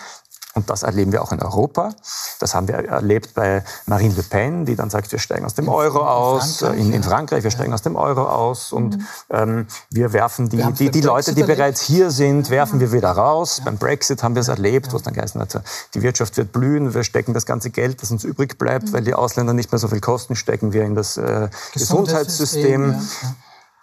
und 0.55 0.69
das 0.69 0.81
erleben 0.81 1.11
wir 1.11 1.21
auch 1.21 1.31
in 1.31 1.41
Europa. 1.41 1.93
Das 2.39 2.55
haben 2.55 2.67
wir 2.67 2.75
erlebt 2.75 3.35
bei 3.35 3.63
Marine 3.85 4.15
Le 4.15 4.23
Pen, 4.23 4.65
die 4.65 4.75
dann 4.75 4.89
sagt, 4.89 5.11
wir 5.11 5.19
steigen 5.19 5.45
aus 5.45 5.53
dem 5.53 5.65
in 5.65 5.71
Euro 5.71 5.99
aus. 5.99 6.57
Frankreich, 6.57 6.79
in, 6.79 6.93
in, 6.93 7.03
Frankreich, 7.03 7.43
wir 7.43 7.51
steigen 7.51 7.71
aus 7.71 7.83
dem 7.83 7.95
Euro 7.95 8.27
aus. 8.27 8.71
Und 8.71 8.97
mhm. 8.97 9.05
ähm, 9.29 9.67
wir 9.91 10.11
werfen 10.11 10.49
die, 10.49 10.57
wir 10.57 10.71
die, 10.71 10.89
die 10.89 11.01
Leute, 11.01 11.35
die 11.35 11.43
bereits 11.43 11.81
hier 11.81 12.09
sind, 12.09 12.49
werfen 12.49 12.79
wir 12.79 12.91
wieder 12.91 13.11
raus. 13.11 13.59
Ja. 13.59 13.65
Beim 13.65 13.77
Brexit 13.77 14.23
haben 14.23 14.33
wir 14.33 14.41
es 14.41 14.47
erlebt, 14.47 14.87
ja. 14.87 14.93
wo 14.93 14.97
es 14.97 15.03
dann 15.03 15.13
geheißen 15.13 15.39
hat, 15.39 15.61
die 15.93 16.01
Wirtschaft 16.01 16.35
wird 16.35 16.51
blühen, 16.51 16.95
wir 16.95 17.03
stecken 17.03 17.35
das 17.35 17.45
ganze 17.45 17.69
Geld, 17.69 18.01
das 18.01 18.09
uns 18.09 18.23
übrig 18.23 18.57
bleibt, 18.57 18.87
mhm. 18.87 18.93
weil 18.93 19.03
die 19.03 19.13
Ausländer 19.13 19.53
nicht 19.53 19.71
mehr 19.71 19.79
so 19.79 19.87
viel 19.87 20.01
kosten, 20.01 20.35
stecken 20.35 20.73
wir 20.73 20.83
in 20.83 20.95
das 20.95 21.17
äh, 21.17 21.49
Gesundheitssystem. 21.73 22.93
Ja. 22.93 23.01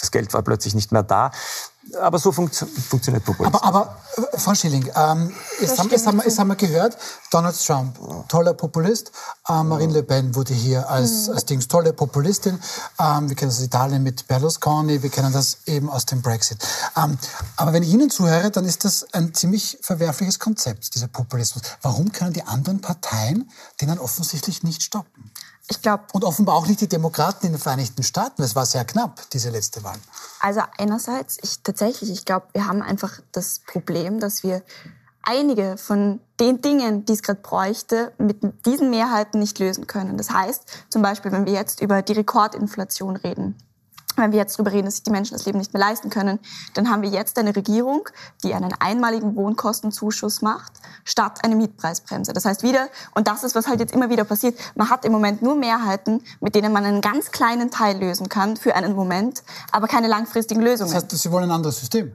Das 0.01 0.11
Geld 0.11 0.35
war 0.35 0.43
plötzlich 0.43 0.75
nicht 0.75 0.93
mehr 0.93 1.05
da 1.05 1.31
aber 2.01 2.19
so 2.19 2.33
funktio 2.33 2.67
funktioniert 2.89 3.25
Populismus. 3.25 3.63
Aber, 3.63 3.81
aber 3.81 3.97
äh, 4.33 4.39
Frau 4.39 4.55
Schilling, 4.55 4.91
ähm, 4.95 5.33
jetzt, 5.61 5.79
haben, 5.79 5.91
jetzt, 5.91 6.07
haben, 6.07 6.21
jetzt, 6.25 6.39
haben, 6.39 6.49
wir 6.49 6.57
gehört, 6.57 6.97
Donald 7.31 7.57
Trump, 7.65 7.99
toller 8.29 8.55
Populist. 8.55 9.13
Äh, 9.49 9.63
Marine 9.63 9.93
Le 9.93 10.03
Pen 10.03 10.35
wurde 10.35 10.55
hier 10.55 10.89
als, 10.89 11.29
mhm. 11.29 11.35
als 11.35 11.45
Dings 11.47 11.69
tolle 11.69 11.93
Populistin. 11.93 12.59
Ähm, 12.99 13.29
wir 13.29 13.37
kennen 13.37 13.51
das 13.51 13.59
aus 13.59 13.65
Italien 13.65 14.03
mit 14.03 14.27
Berlusconi, 14.27 15.03
wir 15.03 15.11
kennen 15.11 15.33
das 15.33 15.59
eben 15.67 15.89
aus 15.89 16.07
dem 16.07 16.23
Brexit. 16.23 16.59
Ähm, 16.97 17.19
aber 17.57 17.73
wenn 17.73 17.83
ich 17.83 17.91
Ihnen 17.91 18.11
zuhöre, 18.11 18.51
dann 18.51 18.65
ist 18.65 18.85
das 18.85 19.07
ein 19.13 19.35
ziemlich 19.35 19.79
verwerfliches 19.81 20.39
Konzept, 20.39 20.95
dieser 20.95 21.09
Populismus. 21.09 21.63
Warum 21.83 22.13
können 22.13 22.33
die 22.33 22.43
anderen 22.43 22.81
Parteien 22.81 23.51
den 23.81 23.89
dann 23.89 23.99
offensichtlich 23.99 24.63
nicht 24.63 24.83
stoppen? 24.83 25.31
Ich 25.69 25.83
glaube. 25.83 26.05
Und 26.13 26.25
offenbar 26.25 26.55
auch 26.55 26.67
nicht 26.67 26.81
die 26.81 26.89
Demokraten 26.89 27.47
in 27.47 27.53
den 27.53 27.61
Vereinigten 27.61 28.03
Staaten. 28.03 28.43
Es 28.43 28.55
war 28.55 28.67
sehr 28.67 28.85
knapp, 28.85 29.29
diese 29.31 29.51
letzte 29.51 29.83
Wahl. 29.83 29.97
Also 30.41 30.61
einerseits, 30.79 31.39
ich 31.43 31.63
tatsächlich, 31.63 32.11
ich 32.11 32.25
glaube, 32.25 32.47
wir 32.53 32.67
haben 32.67 32.83
einfach 32.83 33.21
das 33.33 33.61
Problem, 33.67 34.21
dass 34.21 34.43
wir 34.43 34.63
einige 35.23 35.77
von 35.77 36.21
den 36.39 36.61
Dingen, 36.61 37.05
die 37.05 37.13
es 37.13 37.23
gerade 37.23 37.41
bräuchte, 37.41 38.13
mit 38.19 38.39
diesen 38.65 38.91
Mehrheiten 38.91 39.41
nicht 39.41 39.59
lösen 39.59 39.87
können. 39.89 40.17
Das 40.17 40.31
heißt, 40.31 40.63
zum 40.89 41.03
Beispiel, 41.03 41.33
wenn 41.33 41.47
wir 41.47 41.53
jetzt 41.53 41.81
über 41.83 42.01
die 42.03 42.13
Rekordinflation 42.13 43.17
reden, 43.17 43.57
wenn 44.17 44.33
wir 44.33 44.39
jetzt 44.39 44.55
darüber 44.55 44.73
reden, 44.73 44.87
dass 44.87 44.95
sich 44.95 45.03
die 45.03 45.11
Menschen 45.11 45.35
das 45.35 45.45
Leben 45.45 45.59
nicht 45.59 45.75
mehr 45.75 45.81
leisten 45.81 46.11
können, 46.11 46.39
dann 46.75 46.89
haben 46.91 47.03
wir 47.03 47.11
jetzt 47.11 47.39
eine 47.39 47.55
Regierung, 47.55 48.09
die 48.43 48.55
einen 48.55 48.73
einmaligen 48.79 49.37
Wohnkostenzuschuss 49.37 50.43
macht, 50.43 50.73
statt 51.07 51.39
eine 51.43 51.57
Mietpreisbremse. 51.57 52.35
Das 52.35 52.45
heißt 52.45 52.63
wieder, 52.63 52.89
und 53.15 53.29
das 53.29 53.45
ist, 53.45 53.55
was 53.55 53.67
halt 53.67 53.81
jetzt 53.81 53.95
immer 53.95 54.11
wieder 54.11 54.25
passiert, 54.25 54.59
man 54.75 54.91
hat 54.91 55.07
im 55.07 55.13
Moment 55.13 55.41
nur 55.41 55.57
Mehrheiten, 55.57 56.23
mit 56.41 56.55
denen 56.55 56.73
man 56.73 56.85
einen 56.85 57.01
ganz 57.01 57.31
kleinen 57.31 57.71
Teil 57.71 57.99
lösen 57.99 58.29
kann 58.29 58.59
für 58.59 58.75
einen 58.75 58.95
Moment, 58.95 59.43
aber 59.73 59.89
keine 59.89 60.09
langfristigen 60.09 60.61
Lösungen. 60.61 60.93
Das 60.93 61.05
heißt, 61.05 61.17
Sie 61.17 61.31
wollen 61.31 61.45
ein 61.45 61.53
anderes 61.53 61.79
System? 61.79 62.13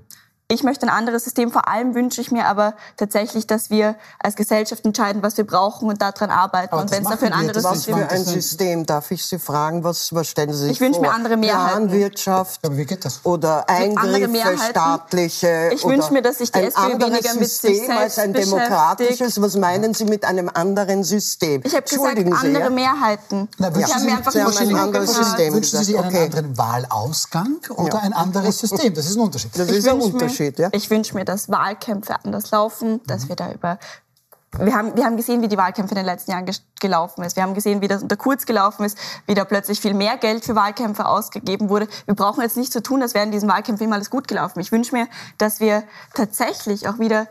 Ich 0.52 0.64
möchte 0.64 0.86
ein 0.86 0.90
anderes 0.90 1.24
System. 1.24 1.50
Vor 1.50 1.70
allem 1.70 1.96
wünsche 1.96 2.20
ich 2.20 2.30
mir 2.30 2.46
aber 2.46 2.74
tatsächlich, 2.98 3.48
dass 3.48 3.70
wir 3.70 3.96
als 4.20 4.36
Gesellschaft 4.36 4.84
entscheiden, 4.84 5.24
was 5.24 5.38
wir 5.38 5.46
brauchen 5.46 5.88
und 5.88 6.02
daran 6.02 6.30
arbeiten. 6.30 6.74
Aber 6.74 6.82
und 6.82 6.92
wenn 6.92 7.04
es 7.04 7.10
dafür 7.10 7.28
ein 7.28 7.34
anderes 7.34 7.64
was 7.64 7.76
System 7.76 8.00
ist. 8.00 8.12
ein 8.12 8.26
System? 8.26 8.86
Darf 8.86 9.12
ich 9.12 9.26
Sie 9.26 9.40
fragen, 9.40 9.86
was, 9.86 10.14
was 10.14 10.28
stellen 10.28 10.52
Sie 10.52 10.66
sich 10.66 10.72
Ich 10.72 10.82
wünsche 10.82 11.00
mir 11.00 11.12
andere 11.12 11.38
Mehrheiten. 11.38 11.88
Planwirtschaft 11.88 12.66
aber 12.66 12.76
wie 12.76 12.86
geht 12.86 13.06
das? 13.06 13.22
oder 13.24 13.70
Eingriffe, 13.70 14.58
staatliche. 14.70 15.70
Ich 15.74 15.86
wünsche 15.86 16.12
mir, 16.12 16.22
dass 16.22 16.40
sich 16.40 16.52
die 16.52 16.60
ein 16.60 16.66
SPÖ 16.66 17.00
weniger 17.00 17.34
mit 17.36 17.50
sich 17.50 17.78
selbst 17.78 17.90
als 17.90 18.20
ein 18.20 18.34
demokratisches. 18.34 19.42
Was 19.42 19.56
meinen 19.56 19.94
Sie 19.94 20.04
mit 20.04 20.26
einem 20.26 20.50
anderen 20.54 21.06
System? 21.06 21.62
Ich 21.64 21.74
habe 21.74 21.88
gesagt, 21.88 22.18
andere 22.18 22.64
ja? 22.64 22.70
Mehrheiten. 22.70 23.48
Na, 23.58 23.70
ich 23.70 23.96
habe 23.96 24.04
mir 24.04 24.18
einfach 24.18 24.32
Sie 24.32 24.40
ein 24.42 24.76
anderes 24.76 25.16
System 25.16 25.54
Wünschen 25.54 25.80
Sie 25.80 25.86
sich 25.86 25.98
einen 25.98 26.08
okay. 26.08 26.26
anderen 26.26 26.58
Wahlausgang 26.58 27.60
oder 27.70 27.94
ja. 27.96 28.00
ein 28.02 28.14
anderes 28.14 28.60
System? 28.60 28.94
Das 28.94 29.06
ist 29.06 29.16
ein 29.16 29.22
Unterschied. 29.22 29.52
Das 29.58 29.70
ist 29.70 29.88
ein 29.88 30.02
Unterschied. 30.02 30.41
Unterschied, 30.42 30.60
ja? 30.60 30.70
Ich 30.72 30.90
wünsche 30.90 31.16
mir, 31.16 31.26
dass 31.26 31.50
Wahlkämpfe 31.50 32.16
anders 32.24 32.52
laufen, 32.52 33.02
dass 33.08 33.26
mhm. 33.26 33.30
wir 33.30 33.36
da 33.36 33.52
über 33.52 33.80
wir 34.60 34.76
haben, 34.76 34.98
wir 34.98 35.06
haben 35.06 35.16
gesehen, 35.16 35.42
wie 35.42 35.48
die 35.48 35.58
Wahlkämpfe 35.58 35.94
in 35.94 36.00
den 36.00 36.06
letzten 36.06 36.32
Jahren 36.32 36.46
gelaufen 36.82 37.24
ist. 37.24 37.38
Wir 37.38 37.44
haben 37.44 37.54
gesehen, 37.54 37.80
wie 37.80 37.88
das 37.88 38.04
unter 38.04 38.18
Kurz 38.18 38.46
gelaufen 38.46 38.84
ist, 38.84 38.98
wie 39.26 39.34
da 39.34 39.46
plötzlich 39.46 39.80
viel 39.80 39.94
mehr 39.94 40.18
Geld 40.18 40.44
für 40.44 40.56
Wahlkämpfe 40.56 41.06
ausgegeben 41.06 41.70
wurde. 41.70 41.88
Wir 42.06 42.16
brauchen 42.16 42.42
jetzt 42.42 42.58
nicht 42.58 42.74
so 42.74 42.82
tun, 42.82 43.02
als 43.02 43.14
wären 43.14 43.28
in 43.28 43.32
diesen 43.32 43.48
Wahlkämpfen 43.48 43.86
immer 43.86 43.96
alles 43.96 44.10
gut 44.10 44.28
gelaufen. 44.28 44.60
Ich 44.60 44.74
wünsche 44.74 44.94
mir, 44.94 45.08
dass 45.38 45.62
wir 45.62 45.84
tatsächlich 46.16 46.90
auch 46.90 47.00
wieder 47.00 47.28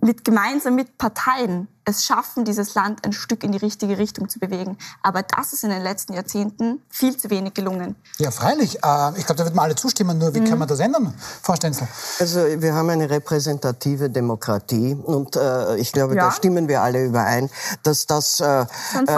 mit, 0.00 0.24
gemeinsam 0.24 0.74
mit 0.74 0.98
Parteien 0.98 1.68
es 1.84 2.04
schaffen, 2.04 2.44
dieses 2.44 2.74
Land 2.74 3.04
ein 3.04 3.12
Stück 3.12 3.44
in 3.44 3.52
die 3.52 3.58
richtige 3.58 3.98
Richtung 3.98 4.28
zu 4.28 4.38
bewegen. 4.38 4.78
Aber 5.02 5.22
das 5.22 5.52
ist 5.52 5.64
in 5.64 5.70
den 5.70 5.82
letzten 5.82 6.14
Jahrzehnten 6.14 6.82
viel 6.88 7.16
zu 7.16 7.30
wenig 7.30 7.54
gelungen. 7.54 7.96
Ja, 8.18 8.30
freilich. 8.30 8.76
Äh, 8.82 9.18
ich 9.18 9.26
glaube, 9.26 9.36
da 9.36 9.44
wird 9.44 9.54
man 9.54 9.66
alle 9.66 9.74
zustimmen. 9.74 10.18
Nur 10.18 10.34
wie 10.34 10.40
mhm. 10.40 10.48
kann 10.48 10.58
man 10.58 10.68
das 10.68 10.80
ändern, 10.80 11.14
Frau 11.42 11.54
Stenzel? 11.54 11.88
Also 12.18 12.40
wir 12.40 12.74
haben 12.74 12.88
eine 12.90 13.10
repräsentative 13.10 14.10
Demokratie 14.10 14.94
und 14.94 15.36
äh, 15.36 15.76
ich 15.76 15.92
glaube, 15.92 16.14
ja. 16.16 16.26
da 16.26 16.32
stimmen 16.32 16.68
wir 16.68 16.82
alle 16.82 17.04
überein, 17.04 17.50
dass 17.82 18.06
das, 18.06 18.40
äh, 18.40 18.62
äh 18.62 18.66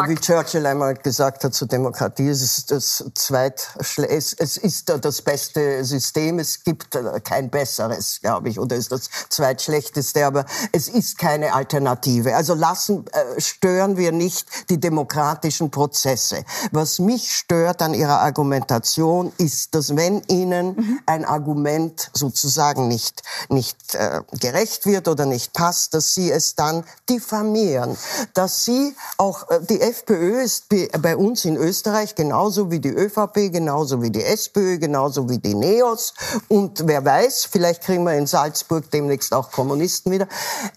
wie 0.08 0.16
Churchill 0.16 0.66
einmal 0.66 0.94
gesagt 0.94 1.44
hat 1.44 1.54
zur 1.54 1.68
Demokratie, 1.68 2.28
es 2.28 2.42
ist 2.42 2.70
das 2.70 3.04
zweit, 3.14 3.68
es, 3.78 4.32
es 4.32 4.56
ist 4.56 4.88
das 4.88 5.22
beste 5.22 5.84
System. 5.84 6.38
Es 6.38 6.64
gibt 6.64 6.94
äh, 6.94 7.20
kein 7.20 7.50
besseres, 7.50 8.20
glaube 8.20 8.48
ich, 8.48 8.58
oder 8.58 8.76
ist 8.76 8.92
das 8.92 9.08
zweitschlechteste. 9.28 10.26
Aber 10.26 10.46
es 10.72 10.88
ist 10.88 11.18
keine 11.18 11.54
Alternative. 11.54 12.34
Also 12.34 12.55
lassen, 12.56 13.04
äh, 13.12 13.40
stören 13.40 13.96
wir 13.96 14.12
nicht 14.12 14.46
die 14.70 14.78
demokratischen 14.78 15.70
Prozesse. 15.70 16.44
Was 16.72 16.98
mich 16.98 17.34
stört 17.34 17.82
an 17.82 17.94
Ihrer 17.94 18.20
Argumentation 18.20 19.32
ist, 19.38 19.74
dass 19.74 19.96
wenn 19.96 20.22
Ihnen 20.28 20.74
mhm. 20.76 21.00
ein 21.06 21.24
Argument 21.24 22.10
sozusagen 22.12 22.88
nicht, 22.88 23.22
nicht 23.48 23.94
äh, 23.94 24.20
gerecht 24.40 24.86
wird 24.86 25.08
oder 25.08 25.26
nicht 25.26 25.52
passt, 25.52 25.94
dass 25.94 26.14
Sie 26.14 26.30
es 26.30 26.54
dann 26.54 26.84
diffamieren. 27.08 27.96
Dass 28.34 28.64
Sie 28.64 28.94
auch, 29.18 29.48
äh, 29.50 29.60
die 29.68 29.80
FPÖ 29.80 30.42
ist 30.42 30.66
bei 31.00 31.16
uns 31.16 31.44
in 31.44 31.56
Österreich 31.56 32.14
genauso 32.14 32.70
wie 32.70 32.80
die 32.80 32.90
ÖVP, 32.90 33.52
genauso 33.52 34.02
wie 34.02 34.10
die 34.10 34.24
SPÖ, 34.24 34.78
genauso 34.78 35.28
wie 35.28 35.38
die 35.38 35.54
NEOS. 35.54 36.14
Und 36.48 36.86
wer 36.86 37.04
weiß, 37.04 37.48
vielleicht 37.50 37.82
kriegen 37.82 38.04
wir 38.04 38.14
in 38.14 38.26
Salzburg 38.26 38.90
demnächst 38.90 39.32
auch 39.32 39.50
Kommunisten 39.50 40.12
wieder. 40.12 40.26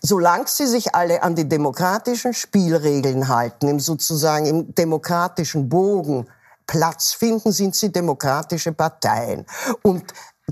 Solange 0.02 0.48
sie 0.48 0.68
sich 0.68 0.96
alle 0.96 1.24
an 1.24 1.36
die 1.36 1.48
Demokratie 1.48 1.69
demokratischen 1.70 2.34
Spielregeln 2.34 3.28
halten, 3.28 3.68
im 3.68 3.80
sozusagen 3.80 4.48
im 4.48 4.74
demokratischen 4.74 5.70
Bogen 5.70 6.26
Platz 6.66 7.14
finden, 7.14 7.52
sind 7.52 7.76
sie 7.76 7.92
demokratische 7.92 8.72
Parteien. 8.72 9.46
Und 9.84 10.04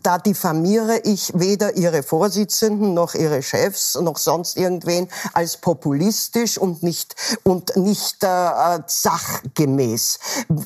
da 0.03 0.17
diffamiere 0.17 0.99
ich 0.99 1.31
weder 1.35 1.75
ihre 1.75 2.03
Vorsitzenden 2.03 2.93
noch 2.93 3.13
ihre 3.13 3.41
Chefs 3.41 3.95
noch 3.95 4.17
sonst 4.17 4.57
irgendwen 4.57 5.07
als 5.33 5.57
populistisch 5.57 6.57
und 6.57 6.83
nicht 6.83 7.15
und 7.43 7.75
nicht 7.75 8.23
äh, 8.23 8.79
sachgemäß. 8.85 10.19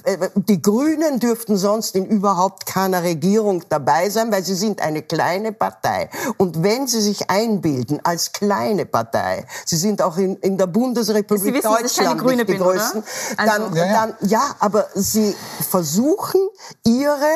Äh, 0.04 0.30
die 0.36 0.62
Grünen 0.62 1.20
dürften 1.20 1.58
sonst 1.58 1.96
in 1.96 2.06
überhaupt 2.06 2.66
keiner 2.66 3.04
Regierung 3.04 3.64
dabei 3.70 4.10
sein, 4.10 4.32
weil 4.32 4.44
sie 4.44 4.56
sind 4.56 4.82
eine 4.82 5.02
kleine 5.02 5.52
Partei. 5.52 6.10
Und 6.38 6.64
wenn 6.64 6.88
sie 6.88 7.02
sich 7.02 7.30
einbilden 7.30 8.00
als 8.04 8.32
kleine 8.32 8.86
Partei, 8.86 9.46
sie 9.66 9.78
sind 9.78 10.02
auch 10.02 10.18
in, 10.18 10.38
in 10.38 10.58
der 10.58 10.68
Bundesrepublik 10.68 11.56
wissen, 11.56 11.72
Deutschland 11.72 12.26
nicht 12.26 12.40
die 12.42 12.44
bin, 12.46 12.58
größten, 12.60 13.04
also, 13.38 13.52
dann, 13.52 13.76
ja, 13.76 13.86
ja. 13.86 13.94
dann 13.94 14.30
ja, 14.30 14.56
aber 14.60 14.88
sie 14.96 15.36
versuchen 15.70 16.42
ihre 16.84 17.32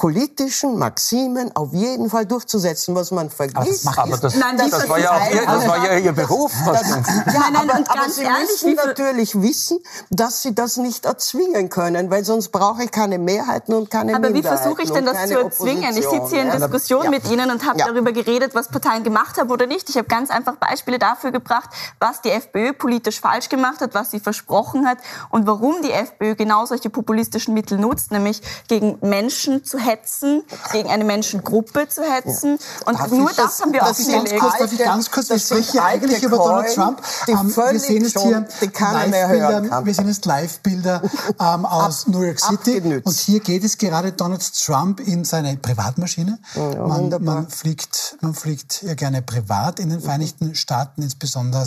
politischen 0.00 0.78
Maximen 0.78 1.54
auf 1.54 1.74
jeden 1.74 2.08
Fall 2.08 2.24
durchzusetzen, 2.24 2.94
was 2.94 3.10
man 3.10 3.28
vergisst. 3.28 3.86
Aber 3.86 4.16
das, 4.16 4.34
nein, 4.34 4.56
das, 4.56 4.70
das, 4.70 4.88
war 4.88 4.98
ja 4.98 5.12
auch 5.12 5.30
ihr, 5.30 5.44
das 5.44 5.68
war 5.68 5.84
ja 5.84 5.98
ihr 5.98 6.12
Beruf. 6.12 6.50
Das, 6.64 6.88
ja, 6.88 7.50
nein, 7.52 7.68
aber, 7.68 7.74
aber 7.86 8.08
Sie 8.08 8.22
ehrlich, 8.22 8.48
müssen 8.48 8.76
natürlich 8.76 9.42
wissen, 9.42 9.78
dass 10.08 10.40
Sie 10.40 10.54
das 10.54 10.78
nicht 10.78 11.04
erzwingen 11.04 11.68
können, 11.68 12.10
weil 12.10 12.24
sonst 12.24 12.48
brauche 12.48 12.84
ich 12.84 12.90
keine 12.90 13.18
Mehrheiten 13.18 13.74
und 13.74 13.90
keine 13.90 14.16
Aber 14.16 14.32
wie 14.32 14.42
versuche 14.42 14.80
ich 14.84 14.90
denn 14.90 15.04
das 15.04 15.26
zu 15.26 15.38
erzwingen? 15.38 15.94
Ich 15.94 16.08
sitze 16.08 16.28
hier 16.30 16.42
in 16.44 16.50
Diskussion 16.50 17.04
ja. 17.04 17.10
mit 17.10 17.30
Ihnen 17.30 17.50
und 17.50 17.66
habe 17.66 17.78
ja. 17.78 17.86
darüber 17.86 18.12
geredet, 18.12 18.54
was 18.54 18.68
Parteien 18.68 19.04
gemacht 19.04 19.36
haben 19.36 19.50
oder 19.50 19.66
nicht. 19.66 19.90
Ich 19.90 19.98
habe 19.98 20.08
ganz 20.08 20.30
einfach 20.30 20.56
Beispiele 20.56 20.98
dafür 20.98 21.30
gebracht, 21.30 21.68
was 21.98 22.22
die 22.22 22.30
FPÖ 22.30 22.72
politisch 22.72 23.20
falsch 23.20 23.50
gemacht 23.50 23.82
hat, 23.82 23.92
was 23.92 24.12
sie 24.12 24.20
versprochen 24.20 24.86
hat 24.86 24.96
und 25.28 25.46
warum 25.46 25.82
die 25.82 25.92
FPÖ 25.92 26.36
genau 26.36 26.64
solche 26.64 26.88
populistischen 26.88 27.52
Mittel 27.52 27.76
nutzt, 27.76 28.12
nämlich 28.12 28.40
gegen 28.66 28.96
Menschen 29.02 29.62
zu 29.62 29.76
helfen 29.76 29.89
hetzen, 29.90 30.42
gegen 30.72 30.88
eine 30.88 31.04
Menschengruppe 31.04 31.88
zu 31.88 32.02
hetzen. 32.02 32.58
Und 32.86 32.98
darf 32.98 33.10
nur 33.10 33.28
das, 33.28 33.36
das, 33.36 33.60
haben 33.60 33.72
wir 33.72 33.82
aufgelegt. 33.82 34.38
Kurz, 34.38 34.58
darf 34.58 34.72
ich 34.72 34.78
ganz 34.78 35.10
kurz, 35.10 35.30
wir 35.30 35.38
sprechen 35.38 35.72
hier 35.72 35.84
eigentlich 35.84 36.22
über 36.22 36.36
Donald 36.36 36.74
Trump. 36.74 37.02
Ähm, 37.28 37.54
wir 37.56 37.80
sehen 37.80 38.04
jetzt 38.04 38.18
hier 38.18 38.46
Live-Bilder, 38.60 39.84
wir 39.84 39.94
sehen 39.94 40.08
jetzt 40.08 40.24
Live-Bilder 40.24 41.02
ähm, 41.40 41.66
aus 41.66 42.06
New 42.06 42.22
York 42.22 42.40
City. 42.40 42.76
Abgenützt. 42.76 43.06
Und 43.06 43.16
hier 43.18 43.40
geht 43.40 43.64
es 43.64 43.78
gerade 43.78 44.12
Donald 44.12 44.42
Trump 44.54 45.00
in 45.00 45.24
seine 45.24 45.56
Privatmaschine. 45.56 46.38
Ja, 46.54 46.86
man, 46.86 47.08
man, 47.22 47.48
fliegt, 47.48 48.16
man 48.20 48.34
fliegt 48.34 48.82
ja 48.82 48.94
gerne 48.94 49.22
privat 49.22 49.80
in 49.80 49.90
den 49.90 50.00
Vereinigten 50.00 50.54
Staaten, 50.54 51.02
insbesondere 51.02 51.64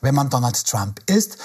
wenn 0.00 0.14
man 0.14 0.30
Donald 0.30 0.64
Trump 0.66 1.00
ist. 1.06 1.36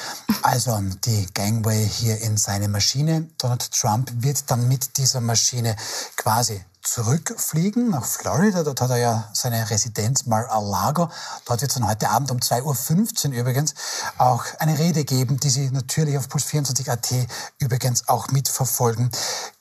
Also 0.41 0.80
die 1.05 1.27
Gangway 1.34 1.88
hier 1.88 2.21
in 2.21 2.38
seine 2.38 2.67
Maschine. 2.67 3.27
Donald 3.38 3.71
Trump 3.71 4.11
wird 4.17 4.49
dann 4.49 4.67
mit 4.67 4.97
dieser 4.97 5.21
Maschine 5.21 5.75
quasi 6.20 6.61
zurückfliegen 6.82 7.89
nach 7.89 8.05
Florida. 8.05 8.63
Dort 8.63 8.82
hat 8.82 8.89
er 8.89 8.97
ja 8.97 9.30
seine 9.34 9.70
Residenz 9.70 10.26
Mar-a-Lago. 10.26 11.09
Dort 11.45 11.61
wird 11.61 11.72
es 11.72 11.76
dann 11.76 11.88
heute 11.88 12.09
Abend 12.09 12.30
um 12.30 12.39
2.15 12.39 13.30
Uhr 13.30 13.36
übrigens 13.36 13.74
auch 14.17 14.43
eine 14.59 14.78
Rede 14.78 15.05
geben, 15.05 15.39
die 15.39 15.49
Sie 15.49 15.72
natürlich 15.72 16.17
auf 16.17 16.28
Puls24.at 16.28 17.28
übrigens 17.59 18.07
auch 18.09 18.28
mitverfolgen 18.30 19.09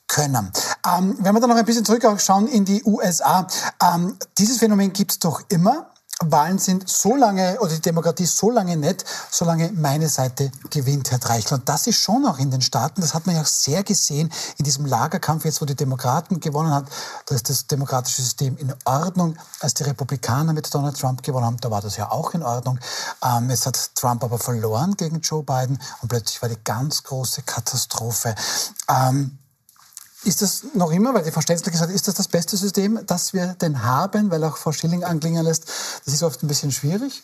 können. 0.07 0.51
Ähm, 0.85 1.17
wenn 1.19 1.33
wir 1.33 1.39
dann 1.39 1.49
noch 1.49 1.55
ein 1.55 1.65
bisschen 1.65 1.85
zurückschauen 1.85 2.47
in 2.47 2.65
die 2.65 2.83
USA, 2.83 3.47
ähm, 3.81 4.17
dieses 4.37 4.57
Phänomen 4.57 4.91
gibt 4.91 5.11
es 5.11 5.19
doch 5.19 5.41
immer. 5.47 5.91
Wahlen 6.25 6.59
sind 6.59 6.89
so 6.89 7.15
lange, 7.15 7.57
oder 7.61 7.73
die 7.73 7.81
Demokratie 7.81 8.23
ist 8.23 8.37
so 8.37 8.51
lange 8.51 8.75
nett, 8.75 9.05
solange 9.31 9.71
meine 9.71 10.09
Seite 10.09 10.51
gewinnt, 10.69 11.11
Herr 11.11 11.19
Treichel. 11.19 11.57
Und 11.57 11.69
das 11.69 11.87
ist 11.87 11.97
schon 11.97 12.25
auch 12.25 12.39
in 12.39 12.51
den 12.51 12.61
Staaten, 12.61 12.99
das 12.99 13.13
hat 13.13 13.25
man 13.25 13.35
ja 13.35 13.41
auch 13.41 13.47
sehr 13.47 13.83
gesehen 13.83 14.29
in 14.57 14.65
diesem 14.65 14.85
Lagerkampf 14.85 15.45
jetzt, 15.45 15.61
wo 15.61 15.65
die 15.65 15.75
Demokraten 15.75 16.41
gewonnen 16.41 16.71
haben. 16.71 16.87
Da 17.25 17.35
ist 17.35 17.49
das 17.49 17.67
demokratische 17.67 18.21
System 18.21 18.57
in 18.57 18.73
Ordnung. 18.83 19.37
Als 19.61 19.73
die 19.75 19.83
Republikaner 19.83 20.51
mit 20.51 20.73
Donald 20.73 20.99
Trump 20.99 21.23
gewonnen 21.23 21.45
haben, 21.45 21.57
da 21.61 21.71
war 21.71 21.81
das 21.81 21.95
ja 21.95 22.11
auch 22.11 22.33
in 22.33 22.43
Ordnung. 22.43 22.79
Ähm, 23.23 23.49
jetzt 23.49 23.65
hat 23.65 23.95
Trump 23.95 24.23
aber 24.23 24.39
verloren 24.39 24.95
gegen 24.97 25.21
Joe 25.21 25.43
Biden 25.43 25.79
und 26.01 26.09
plötzlich 26.09 26.41
war 26.41 26.49
die 26.49 26.61
ganz 26.63 27.03
große 27.03 27.43
Katastrophe. 27.43 28.35
Ähm, 28.89 29.37
ist 30.23 30.41
das 30.41 30.63
noch 30.73 30.91
immer, 30.91 31.13
weil 31.13 31.23
die 31.23 31.31
Frau 31.31 31.41
Stenzler 31.41 31.71
gesagt 31.71 31.89
hat, 31.89 31.95
ist 31.95 32.07
das 32.07 32.15
das 32.15 32.27
beste 32.27 32.57
System, 32.57 32.99
das 33.05 33.33
wir 33.33 33.55
denn 33.61 33.83
haben? 33.83 34.31
Weil 34.31 34.43
auch 34.43 34.57
Frau 34.57 34.71
Schilling 34.71 35.03
anklingen 35.03 35.43
lässt, 35.43 35.67
das 36.05 36.13
ist 36.13 36.23
oft 36.23 36.43
ein 36.43 36.47
bisschen 36.47 36.71
schwierig. 36.71 37.23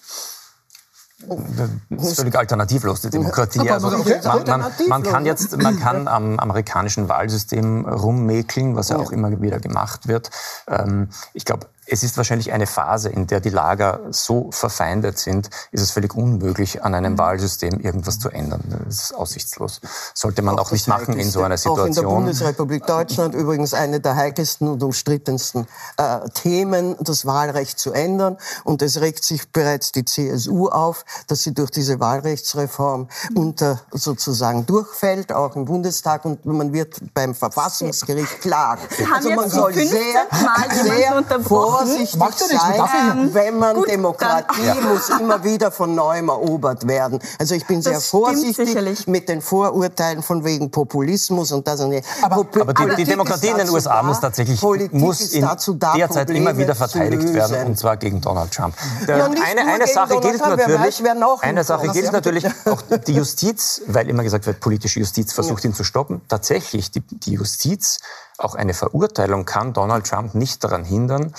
Das 1.89 2.09
ist 2.09 2.17
völlig 2.17 2.35
alternativlos, 2.35 3.01
die 3.01 3.09
Demokratie. 3.09 3.69
Also 3.69 3.89
man, 3.89 4.43
man, 4.45 4.71
man, 4.87 5.03
kann 5.03 5.25
jetzt, 5.25 5.57
man 5.57 5.79
kann 5.79 6.07
am 6.09 6.37
amerikanischen 6.39 7.07
Wahlsystem 7.07 7.85
rummäkeln, 7.85 8.75
was 8.75 8.89
ja 8.89 8.97
auch 8.97 9.11
immer 9.11 9.41
wieder 9.41 9.59
gemacht 9.59 10.07
wird. 10.07 10.29
Ähm, 10.67 11.09
ich 11.33 11.45
glaube, 11.45 11.67
es 11.87 12.03
ist 12.03 12.17
wahrscheinlich 12.17 12.51
eine 12.51 12.67
Phase, 12.67 13.09
in 13.09 13.27
der 13.27 13.39
die 13.39 13.49
Lager 13.49 14.01
so 14.09 14.49
verfeindet 14.51 15.19
sind, 15.19 15.49
ist 15.71 15.81
es 15.81 15.91
völlig 15.91 16.15
unmöglich, 16.15 16.83
an 16.83 16.95
einem 16.95 17.13
mhm. 17.13 17.17
Wahlsystem 17.17 17.79
irgendwas 17.79 18.19
zu 18.19 18.29
ändern. 18.29 18.61
Das 18.85 19.03
ist 19.03 19.15
aussichtslos. 19.15 19.81
Sollte 20.13 20.41
man 20.41 20.57
auch, 20.57 20.67
auch 20.67 20.71
nicht 20.71 20.87
machen 20.87 21.17
in 21.17 21.29
so 21.29 21.43
einer 21.43 21.57
Situation. 21.57 21.79
Auch 21.79 21.87
in 21.87 21.93
der 21.93 22.03
Bundesrepublik 22.03 22.85
Deutschland 22.87 23.35
übrigens 23.35 23.73
eine 23.73 23.99
der 23.99 24.15
heikelsten 24.15 24.67
und 24.67 24.81
umstrittensten 24.81 25.67
äh, 25.97 26.27
Themen, 26.33 26.95
das 26.99 27.25
Wahlrecht 27.25 27.77
zu 27.77 27.93
ändern. 27.93 28.37
Und 28.63 28.81
es 28.81 28.99
regt 29.01 29.23
sich 29.23 29.51
bereits 29.51 29.91
die 29.91 30.05
CSU 30.05 30.67
auf, 30.69 31.05
dass 31.27 31.43
sie 31.43 31.53
durch 31.53 31.71
diese 31.71 31.99
Wahlrechtsreform 31.99 33.07
mhm. 33.29 33.37
unter 33.37 33.81
sozusagen 33.91 34.65
durchfällt, 34.65 35.31
auch 35.33 35.55
im 35.55 35.65
Bundestag. 35.65 36.25
Und 36.25 36.45
man 36.45 36.73
wird 36.73 36.99
beim 37.13 37.35
Verfassungsgericht 37.35 38.41
klagen. 38.41 38.81
Also 39.13 39.29
man 39.31 39.49
soll 39.49 39.73
sehr, 39.73 39.87
sehr 39.87 41.41
vor 41.43 41.74
vorsichtig 41.77 42.15
Macht 42.17 42.39
ja 42.41 42.59
sein, 42.59 43.33
wenn 43.33 43.57
man 43.57 43.75
Gut, 43.75 43.89
Demokratie 43.89 44.65
dann, 44.65 44.77
ja. 44.83 44.87
muss 44.87 45.09
immer 45.09 45.43
wieder 45.43 45.71
von 45.71 45.95
neuem 45.95 46.29
erobert 46.29 46.87
werden. 46.87 47.19
Also 47.39 47.55
ich 47.55 47.65
bin 47.65 47.81
das 47.81 47.85
sehr 47.85 48.01
vorsichtig 48.01 49.07
mit 49.07 49.29
den 49.29 49.41
Vorurteilen 49.41 50.23
von 50.23 50.43
wegen 50.43 50.71
Populismus 50.71 51.51
und 51.51 51.67
das. 51.67 51.81
Und 51.81 52.01
aber, 52.21 52.35
Pop 52.43 52.61
aber 52.61 52.73
die, 52.73 52.95
die 52.95 53.05
Demokratie 53.05 53.47
in 53.47 53.57
den 53.57 53.69
USA 53.69 53.95
da, 53.95 54.03
muss 54.03 54.19
tatsächlich 54.19 54.61
muss 54.91 55.21
in 55.33 55.41
da, 55.41 55.93
derzeit 55.93 56.27
Probleme 56.27 56.49
immer 56.49 56.57
wieder 56.57 56.75
verteidigt 56.75 57.33
werden 57.33 57.67
und 57.67 57.77
zwar 57.77 57.97
gegen 57.97 58.21
Donald 58.21 58.51
Trump. 58.51 58.75
Ja, 59.07 59.25
eine, 59.25 59.65
eine 59.65 59.87
Sache 59.87 60.19
gilt 60.19 60.39
natürlich, 60.39 61.03
weiß, 61.03 61.41
eine 61.41 61.63
Sache 61.63 61.87
gilt 61.89 62.11
natürlich 62.11 62.45
auch 62.65 62.81
die 63.07 63.13
Justiz, 63.13 63.81
weil 63.87 64.09
immer 64.09 64.23
gesagt 64.23 64.45
wird, 64.45 64.59
politische 64.59 64.99
Justiz 64.99 65.33
versucht 65.33 65.63
ihn 65.65 65.73
zu 65.73 65.83
stoppen. 65.83 66.21
Tatsächlich 66.27 66.91
die, 66.91 67.01
die 67.01 67.33
Justiz 67.33 67.99
auch 68.37 68.55
eine 68.55 68.73
Verurteilung 68.73 69.45
kann 69.45 69.73
Donald 69.73 70.07
Trump 70.07 70.35
nicht 70.35 70.63
daran 70.63 70.83
hindern, 70.83 71.33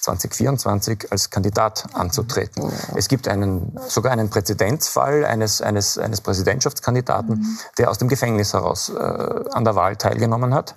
2024 0.00 1.10
als 1.10 1.30
Kandidat 1.30 1.86
anzutreten. 1.92 2.72
Es 2.94 3.08
gibt 3.08 3.28
einen, 3.28 3.78
sogar 3.88 4.12
einen 4.12 4.30
Präzedenzfall 4.30 5.24
eines, 5.24 5.62
eines, 5.62 5.98
eines 5.98 6.20
Präsidentschaftskandidaten, 6.20 7.36
mhm. 7.36 7.58
der 7.78 7.90
aus 7.90 7.98
dem 7.98 8.08
Gefängnis 8.08 8.52
heraus 8.52 8.88
äh, 8.90 9.00
an 9.00 9.64
der 9.64 9.74
Wahl 9.74 9.96
teilgenommen 9.96 10.54
hat. 10.54 10.74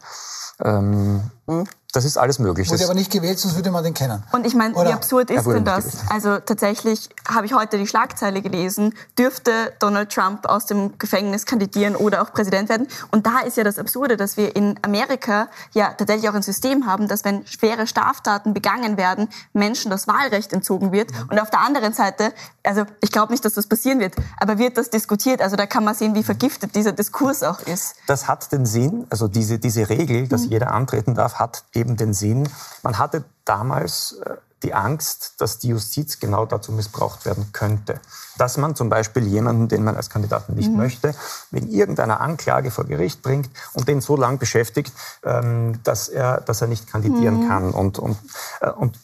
Ähm, 0.64 1.32
mhm. 1.48 1.66
Das 1.94 2.06
ist 2.06 2.18
alles 2.18 2.40
möglich. 2.40 2.72
Wurde 2.72 2.86
aber 2.86 2.96
nicht 2.96 3.12
gewählt, 3.12 3.38
sonst 3.38 3.56
würde 3.56 3.70
man 3.70 3.84
den 3.84 3.94
kennen. 3.94 4.24
Und 4.32 4.48
ich 4.48 4.56
meine, 4.56 4.74
wie 4.74 4.92
absurd 4.92 5.30
ist 5.30 5.46
denn 5.46 5.64
das? 5.64 5.98
Also 6.10 6.40
tatsächlich 6.40 7.08
habe 7.30 7.46
ich 7.46 7.54
heute 7.54 7.78
die 7.78 7.86
Schlagzeile 7.86 8.42
gelesen, 8.42 8.96
dürfte 9.18 9.52
Donald 9.78 10.12
Trump 10.12 10.48
aus 10.48 10.66
dem 10.66 10.98
Gefängnis 10.98 11.46
kandidieren 11.46 11.96
oder 11.96 12.24
auch 12.24 12.34
Präsident 12.34 12.70
werden. 12.70 12.88
Und 13.12 13.28
da 13.28 13.42
ist 13.42 13.58
ja 13.58 13.64
das 13.64 13.78
Absurde, 13.78 14.18
dass 14.18 14.38
wir 14.38 14.56
in 14.56 14.80
Amerika 14.82 15.50
ja 15.74 15.94
tatsächlich 15.94 16.28
auch 16.32 16.34
ein 16.34 16.42
System 16.42 16.88
haben, 16.88 17.08
dass 17.08 17.26
wenn 17.26 17.46
schwere 17.46 17.86
Straftaten 17.86 18.56
begangen 18.56 18.98
werden, 18.98 19.30
Menschen 19.54 19.92
das 19.92 20.08
Wahlrecht 20.08 20.52
entzogen 20.52 20.92
wird. 20.92 21.12
Und 21.30 21.40
auf 21.40 21.52
der 21.52 21.60
anderen 21.60 21.94
Seite, 21.94 22.34
also 22.64 22.86
ich 23.02 23.12
glaube 23.12 23.32
nicht, 23.32 23.46
dass 23.46 23.54
das 23.54 23.68
passieren 23.68 24.00
wird, 24.00 24.16
aber 24.40 24.58
wird 24.58 24.80
das 24.80 24.90
diskutiert. 24.90 25.44
Also 25.44 25.56
da 25.56 25.68
kann 25.68 25.84
man 25.84 25.94
sehen, 25.94 26.16
wie 26.16 26.24
vergiftet 26.24 26.74
dieser 26.74 26.92
Diskurs 26.92 27.44
auch 27.44 27.60
ist. 27.60 27.98
Das 28.08 28.28
hat 28.28 28.52
den 28.52 28.66
Sinn, 28.66 29.06
also 29.12 29.28
diese, 29.28 29.60
diese 29.60 29.90
Regel, 29.90 30.28
dass 30.28 30.46
mhm. 30.46 30.54
jeder 30.54 30.72
antreten 30.72 31.14
darf, 31.14 31.33
hat 31.40 31.64
eben 31.74 31.84
eben 31.84 31.98
den 31.98 32.14
Sinn, 32.14 32.50
man 32.82 32.98
hatte 32.98 33.24
damals 33.46 34.14
äh, 34.26 34.36
die 34.64 34.74
Angst, 34.74 35.34
dass 35.40 35.60
die 35.60 35.68
Justiz 35.68 36.20
genau 36.20 36.46
dazu 36.46 36.72
missbraucht 36.72 37.26
werden 37.26 37.50
könnte. 37.52 38.00
Dass 38.38 38.56
man 38.56 38.76
zum 38.76 38.88
Beispiel 38.88 39.28
jemanden, 39.28 39.68
den 39.68 39.84
man 39.84 39.98
als 39.98 40.10
Kandidaten 40.10 40.56
nicht 40.56 40.72
mhm. 40.72 40.78
möchte, 40.78 41.14
wegen 41.52 41.68
irgendeiner 41.68 42.22
Anklage 42.22 42.72
vor 42.72 42.86
Gericht 42.86 43.22
bringt 43.22 43.50
und 43.74 43.90
den 43.90 44.00
so 44.00 44.16
lange 44.16 44.38
beschäftigt, 44.38 44.94
ähm, 45.24 45.80
dass 45.84 46.08
er, 46.08 46.40
dass 46.40 46.62
er 46.62 46.68
nicht 46.68 46.88
kandidieren 46.88 47.44
mhm. 47.44 47.48
kann. 47.50 47.72
Und, 47.72 48.00
und, 48.00 48.18
äh, 48.62 48.70
und 48.70 48.98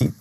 die 0.00 0.14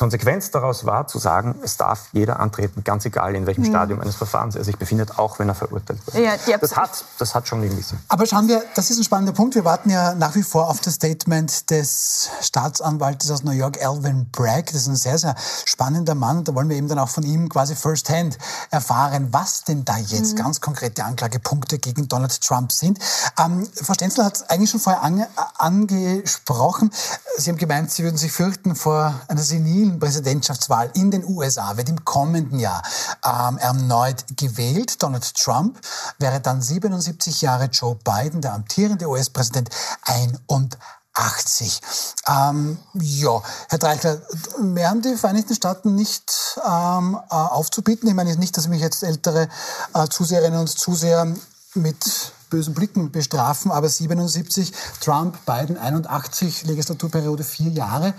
Konsequenz 0.00 0.50
daraus 0.50 0.86
war 0.86 1.06
zu 1.08 1.18
sagen, 1.18 1.56
es 1.62 1.76
darf 1.76 2.08
jeder 2.12 2.40
antreten, 2.40 2.82
ganz 2.84 3.04
egal 3.04 3.34
in 3.34 3.44
welchem 3.44 3.64
mhm. 3.64 3.68
Stadium 3.68 4.00
eines 4.00 4.14
Verfahrens 4.14 4.56
er 4.56 4.64
sich 4.64 4.78
befindet, 4.78 5.18
auch 5.18 5.38
wenn 5.38 5.46
er 5.46 5.54
verurteilt 5.54 6.00
wird. 6.06 6.16
Ja, 6.46 6.56
das, 6.56 6.74
hat, 6.74 7.04
das 7.18 7.34
hat 7.34 7.46
schon 7.46 7.62
irgendwie 7.62 7.82
Sinn. 7.82 7.98
Aber 8.08 8.24
schauen 8.24 8.48
wir, 8.48 8.62
das 8.74 8.88
ist 8.88 8.96
ein 8.96 9.04
spannender 9.04 9.34
Punkt. 9.34 9.56
Wir 9.56 9.66
warten 9.66 9.90
ja 9.90 10.14
nach 10.14 10.34
wie 10.36 10.42
vor 10.42 10.70
auf 10.70 10.80
das 10.80 10.94
Statement 10.94 11.68
des 11.68 12.30
Staatsanwaltes 12.40 13.30
aus 13.30 13.42
New 13.42 13.50
York, 13.50 13.76
Alvin 13.84 14.30
Bragg. 14.32 14.72
Das 14.72 14.80
ist 14.80 14.86
ein 14.86 14.96
sehr, 14.96 15.18
sehr 15.18 15.34
spannender 15.66 16.14
Mann. 16.14 16.44
Da 16.44 16.54
wollen 16.54 16.70
wir 16.70 16.78
eben 16.78 16.88
dann 16.88 16.98
auch 16.98 17.10
von 17.10 17.22
ihm 17.22 17.50
quasi 17.50 17.76
firsthand 17.76 18.38
erfahren, 18.70 19.28
was 19.32 19.64
denn 19.64 19.84
da 19.84 19.98
jetzt 19.98 20.32
mhm. 20.32 20.42
ganz 20.42 20.62
konkrete 20.62 21.04
Anklagepunkte 21.04 21.78
gegen 21.78 22.08
Donald 22.08 22.40
Trump 22.40 22.72
sind. 22.72 22.98
Ähm, 23.38 23.68
Frau 23.74 23.92
Stenzel 23.92 24.24
hat 24.24 24.36
es 24.36 24.48
eigentlich 24.48 24.70
schon 24.70 24.80
vorher 24.80 25.02
ange 25.02 25.28
angesprochen. 25.58 26.90
Sie 27.36 27.50
haben 27.50 27.58
gemeint, 27.58 27.90
Sie 27.90 28.02
würden 28.02 28.16
sich 28.16 28.32
fürchten 28.32 28.74
vor 28.74 29.20
einer 29.28 29.42
senilen 29.42 29.89
Präsidentschaftswahl 29.98 30.90
in 30.94 31.10
den 31.10 31.24
USA, 31.24 31.76
wird 31.76 31.88
im 31.88 32.04
kommenden 32.04 32.58
Jahr 32.58 32.82
ähm, 33.24 33.58
erneut 33.58 34.24
gewählt. 34.36 35.02
Donald 35.02 35.34
Trump 35.34 35.80
wäre 36.18 36.40
dann 36.40 36.62
77 36.62 37.42
Jahre, 37.42 37.64
Joe 37.66 37.96
Biden, 37.96 38.40
der 38.40 38.54
amtierende 38.54 39.08
US-Präsident, 39.08 39.70
81. 40.02 41.80
Ähm, 42.28 42.78
ja, 42.94 43.42
Herr 43.68 43.78
Dreichler, 43.78 44.20
mehr 44.60 44.90
haben 44.90 45.02
die 45.02 45.16
Vereinigten 45.16 45.54
Staaten 45.54 45.94
nicht 45.94 46.58
ähm, 46.64 47.18
äh, 47.30 47.34
aufzubieten. 47.34 48.08
Ich 48.08 48.14
meine 48.14 48.36
nicht, 48.36 48.56
dass 48.56 48.68
mich 48.68 48.80
jetzt 48.80 49.02
ältere 49.02 49.48
äh, 49.94 50.06
Zuseherinnen 50.08 50.60
und 50.60 50.68
Zuseher 50.68 51.26
mit 51.74 52.32
bösen 52.50 52.74
Blicken 52.74 53.12
bestrafen, 53.12 53.70
aber 53.70 53.88
77, 53.88 54.72
Trump, 55.00 55.38
Biden 55.46 55.78
81, 55.78 56.64
Legislaturperiode 56.64 57.44
vier 57.44 57.70
Jahre. 57.70 58.12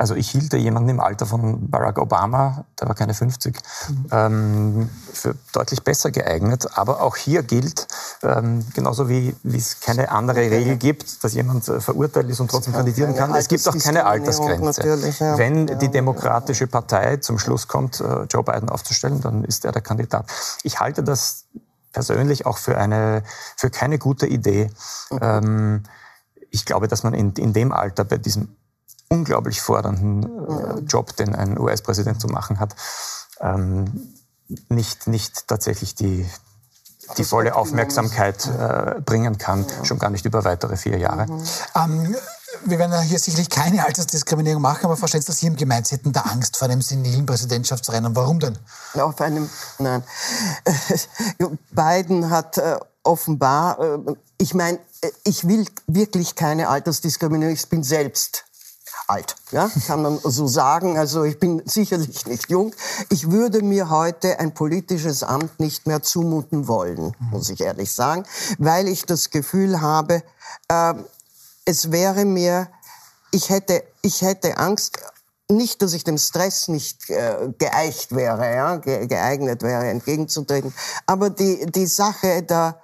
Also 0.00 0.14
ich 0.14 0.30
hielte 0.30 0.56
jemanden 0.56 0.88
im 0.88 0.98
Alter 0.98 1.26
von 1.26 1.68
Barack 1.68 1.98
Obama, 1.98 2.64
der 2.80 2.88
war 2.88 2.94
keine 2.94 3.12
50, 3.12 3.54
mhm. 3.54 4.06
ähm, 4.10 4.90
für 5.12 5.34
deutlich 5.52 5.84
besser 5.84 6.10
geeignet. 6.10 6.66
Aber 6.78 7.02
auch 7.02 7.16
hier 7.16 7.42
gilt, 7.42 7.86
ähm, 8.22 8.64
genauso 8.72 9.10
wie, 9.10 9.36
es 9.44 9.80
keine 9.80 10.10
andere 10.10 10.38
Regel 10.38 10.78
gibt, 10.78 11.22
dass 11.22 11.34
jemand 11.34 11.68
äh, 11.68 11.82
verurteilt 11.82 12.30
ist 12.30 12.40
und 12.40 12.50
trotzdem 12.50 12.72
kandidieren 12.72 13.14
kann, 13.14 13.34
es 13.34 13.48
gibt 13.48 13.68
auch 13.68 13.76
keine 13.76 14.06
Altersgrenze. 14.06 14.88
Ja. 15.18 15.36
Wenn 15.36 15.66
die 15.66 15.90
Demokratische 15.90 16.66
Partei 16.66 17.18
zum 17.18 17.38
Schluss 17.38 17.68
kommt, 17.68 18.00
äh, 18.00 18.22
Joe 18.22 18.42
Biden 18.42 18.70
aufzustellen, 18.70 19.20
dann 19.20 19.44
ist 19.44 19.66
er 19.66 19.72
der 19.72 19.82
Kandidat. 19.82 20.24
Ich 20.62 20.80
halte 20.80 21.02
das 21.02 21.44
persönlich 21.92 22.46
auch 22.46 22.56
für, 22.56 22.78
eine, 22.78 23.22
für 23.54 23.68
keine 23.68 23.98
gute 23.98 24.26
Idee. 24.26 24.70
Mhm. 25.10 25.18
Ähm, 25.20 25.82
ich 26.50 26.64
glaube, 26.64 26.88
dass 26.88 27.02
man 27.02 27.12
in, 27.12 27.34
in 27.34 27.52
dem 27.52 27.70
Alter 27.70 28.04
bei 28.04 28.16
diesem 28.16 28.56
unglaublich 29.10 29.60
fordernden 29.60 30.22
äh, 30.24 30.80
Job, 30.80 31.16
den 31.16 31.34
ein 31.34 31.58
US-Präsident 31.58 32.20
zu 32.20 32.28
machen 32.28 32.60
hat, 32.60 32.74
ähm, 33.40 34.14
nicht, 34.68 35.06
nicht 35.06 35.48
tatsächlich 35.48 35.94
die, 35.94 36.28
die 37.18 37.24
volle 37.24 37.54
Aufmerksamkeit 37.54 38.46
äh, 38.46 39.00
bringen 39.00 39.36
kann, 39.36 39.66
schon 39.82 39.98
gar 39.98 40.10
nicht 40.10 40.24
über 40.24 40.44
weitere 40.44 40.76
vier 40.76 40.98
Jahre. 40.98 41.26
Mhm. 41.26 41.42
Ähm, 41.74 42.16
wir 42.64 42.78
werden 42.78 43.00
hier 43.02 43.18
sicherlich 43.18 43.48
keine 43.48 43.84
Altersdiskriminierung 43.84 44.62
machen, 44.62 44.84
aber 44.84 44.96
Frau 44.96 45.06
Stenzel, 45.06 45.34
Sie 45.34 45.46
haben 45.46 45.56
gemeint, 45.56 45.86
Sie 45.86 45.96
hätten 45.96 46.12
da 46.12 46.22
Angst 46.22 46.56
vor 46.56 46.68
einem 46.68 46.82
senilen 46.82 47.26
Präsidentschaftsrennen. 47.26 48.14
Warum 48.14 48.38
denn? 48.38 48.58
Auf 48.94 49.20
einem, 49.20 49.48
nein. 49.78 50.02
Biden 51.70 52.30
hat 52.30 52.58
äh, 52.58 52.78
offenbar, 53.02 53.78
äh, 53.80 54.14
ich 54.38 54.54
meine, 54.54 54.78
äh, 55.00 55.10
ich 55.24 55.46
will 55.46 55.66
wirklich 55.86 56.34
keine 56.34 56.68
Altersdiskriminierung, 56.68 57.54
ich 57.54 57.68
bin 57.68 57.82
selbst 57.82 58.44
alt, 59.10 59.34
ja, 59.50 59.70
kann 59.86 60.02
man 60.02 60.18
so 60.22 60.46
sagen. 60.46 60.96
Also 60.96 61.24
ich 61.24 61.38
bin 61.38 61.62
sicherlich 61.66 62.26
nicht 62.26 62.48
jung. 62.48 62.74
Ich 63.08 63.30
würde 63.30 63.62
mir 63.62 63.90
heute 63.90 64.38
ein 64.38 64.54
politisches 64.54 65.22
Amt 65.22 65.58
nicht 65.58 65.86
mehr 65.86 66.02
zumuten 66.02 66.68
wollen, 66.68 67.14
muss 67.30 67.50
ich 67.50 67.60
ehrlich 67.60 67.92
sagen, 67.92 68.24
weil 68.58 68.88
ich 68.88 69.04
das 69.06 69.30
Gefühl 69.30 69.80
habe, 69.80 70.22
äh, 70.68 70.94
es 71.64 71.90
wäre 71.90 72.24
mir, 72.24 72.68
ich 73.32 73.50
hätte, 73.50 73.82
ich 74.02 74.22
hätte 74.22 74.56
Angst, 74.58 74.98
nicht, 75.48 75.82
dass 75.82 75.94
ich 75.94 76.04
dem 76.04 76.16
Stress 76.16 76.68
nicht 76.68 77.10
äh, 77.10 77.52
geeicht 77.58 78.14
wäre, 78.14 78.54
ja, 78.54 78.76
ge 78.76 79.08
geeignet 79.08 79.62
wäre, 79.62 79.88
entgegenzutreten, 79.88 80.72
aber 81.06 81.28
die, 81.30 81.66
die 81.66 81.86
Sache 81.86 82.44
da, 82.44 82.80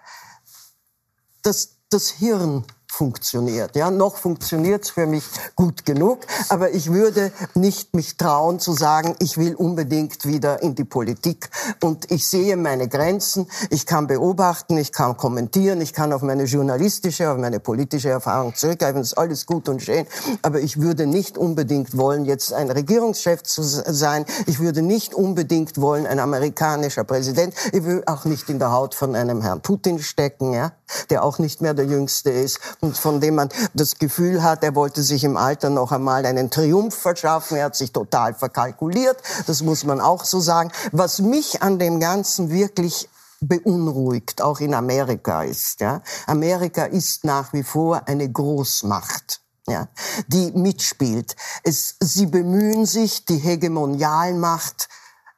das, 1.43 1.69
das 1.91 2.09
Hirn 2.11 2.65
funktioniert. 2.97 3.77
Ja, 3.77 3.91
noch 3.91 4.17
funktioniert 4.17 4.85
es 4.85 4.91
für 4.91 5.07
mich 5.07 5.25
gut 5.55 5.85
genug, 5.85 6.21
aber 6.49 6.71
ich 6.71 6.91
würde 6.91 7.31
nicht 7.55 7.95
mich 7.95 8.17
trauen 8.17 8.59
zu 8.59 8.73
sagen, 8.73 9.15
ich 9.19 9.37
will 9.37 9.55
unbedingt 9.55 10.25
wieder 10.25 10.63
in 10.63 10.75
die 10.75 10.85
Politik. 10.85 11.51
Und 11.83 12.11
ich 12.11 12.27
sehe 12.27 12.57
meine 12.57 12.89
Grenzen, 12.89 13.49
ich 13.69 13.85
kann 13.85 14.07
beobachten, 14.07 14.79
ich 14.79 14.93
kann 14.93 15.17
kommentieren, 15.19 15.83
ich 15.83 15.93
kann 15.93 16.13
auf 16.13 16.23
meine 16.23 16.45
journalistische, 16.45 17.31
auf 17.31 17.37
meine 17.37 17.61
politische 17.61 18.09
Erfahrung 18.09 18.55
zurückgreifen, 18.55 19.01
das 19.03 19.09
ist 19.09 19.19
alles 19.19 19.45
gut 19.45 19.69
und 19.69 19.83
schön, 19.83 20.07
aber 20.41 20.61
ich 20.61 20.81
würde 20.81 21.07
nicht 21.07 21.37
unbedingt 21.37 21.99
wollen, 21.99 22.25
jetzt 22.25 22.55
ein 22.55 22.71
Regierungschef 22.71 23.43
zu 23.43 23.63
sein, 23.63 24.25
ich 24.47 24.59
würde 24.59 24.81
nicht 24.81 25.15
unbedingt 25.15 25.79
wollen, 25.81 26.07
ein 26.07 26.19
amerikanischer 26.19 27.05
Präsident, 27.05 27.53
ich 27.73 27.85
will 27.85 28.03
auch 28.07 28.25
nicht 28.25 28.49
in 28.49 28.59
der 28.59 28.73
Haut 28.73 28.95
von 28.95 29.15
einem 29.15 29.43
Herrn 29.43 29.61
Putin 29.61 29.99
stecken, 29.99 30.55
ja, 30.55 30.73
der 31.11 31.25
auch 31.25 31.39
nicht 31.39 31.61
mehr 31.61 31.75
der 31.75 31.85
Jüngste 31.85 32.31
ist 32.31 32.59
von 32.95 33.21
dem 33.21 33.37
man 33.37 33.49
das 33.75 33.99
Gefühl 33.99 34.43
hat, 34.43 34.63
er 34.63 34.75
wollte 34.75 35.03
sich 35.03 35.25
im 35.25 35.37
Alter 35.37 35.71
noch 35.71 35.93
einmal 35.93 36.27
einen 36.27 36.51
Triumph 36.51 36.95
verschaffen. 36.95 37.57
Er 37.57 37.67
hat 37.67 37.77
sich 37.77 37.93
total 37.93 38.35
verkalkuliert. 38.35 39.17
Das 39.47 39.63
muss 39.63 39.85
man 39.85 40.01
auch 40.01 40.25
so 40.25 40.41
sagen. 40.41 40.71
Was 40.93 41.21
mich 41.21 41.63
an 41.63 41.79
dem 41.79 42.01
Ganzen 42.01 42.51
wirklich 42.51 43.09
beunruhigt, 43.41 44.43
auch 44.43 44.61
in 44.61 44.75
Amerika 44.75 45.43
ist, 45.43 45.81
ja. 45.81 46.03
Amerika 46.27 46.85
ist 46.85 47.25
nach 47.25 47.53
wie 47.53 47.63
vor 47.63 48.03
eine 48.07 48.31
Großmacht. 48.31 49.41
Ja, 49.69 49.89
die 50.29 50.53
mitspielt. 50.53 51.35
Es, 51.65 51.97
sie 51.99 52.27
bemühen 52.27 52.87
sich, 52.87 53.25
die 53.25 53.39
Hegemonialmacht, 53.39 54.89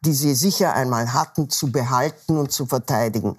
die 0.03 0.13
sie 0.13 0.35
sicher 0.35 0.75
einmal 0.75 1.15
hatten, 1.15 1.49
zu 1.49 1.73
behalten 1.73 2.37
und 2.37 2.53
zu 2.53 2.67
verteidigen 2.67 3.39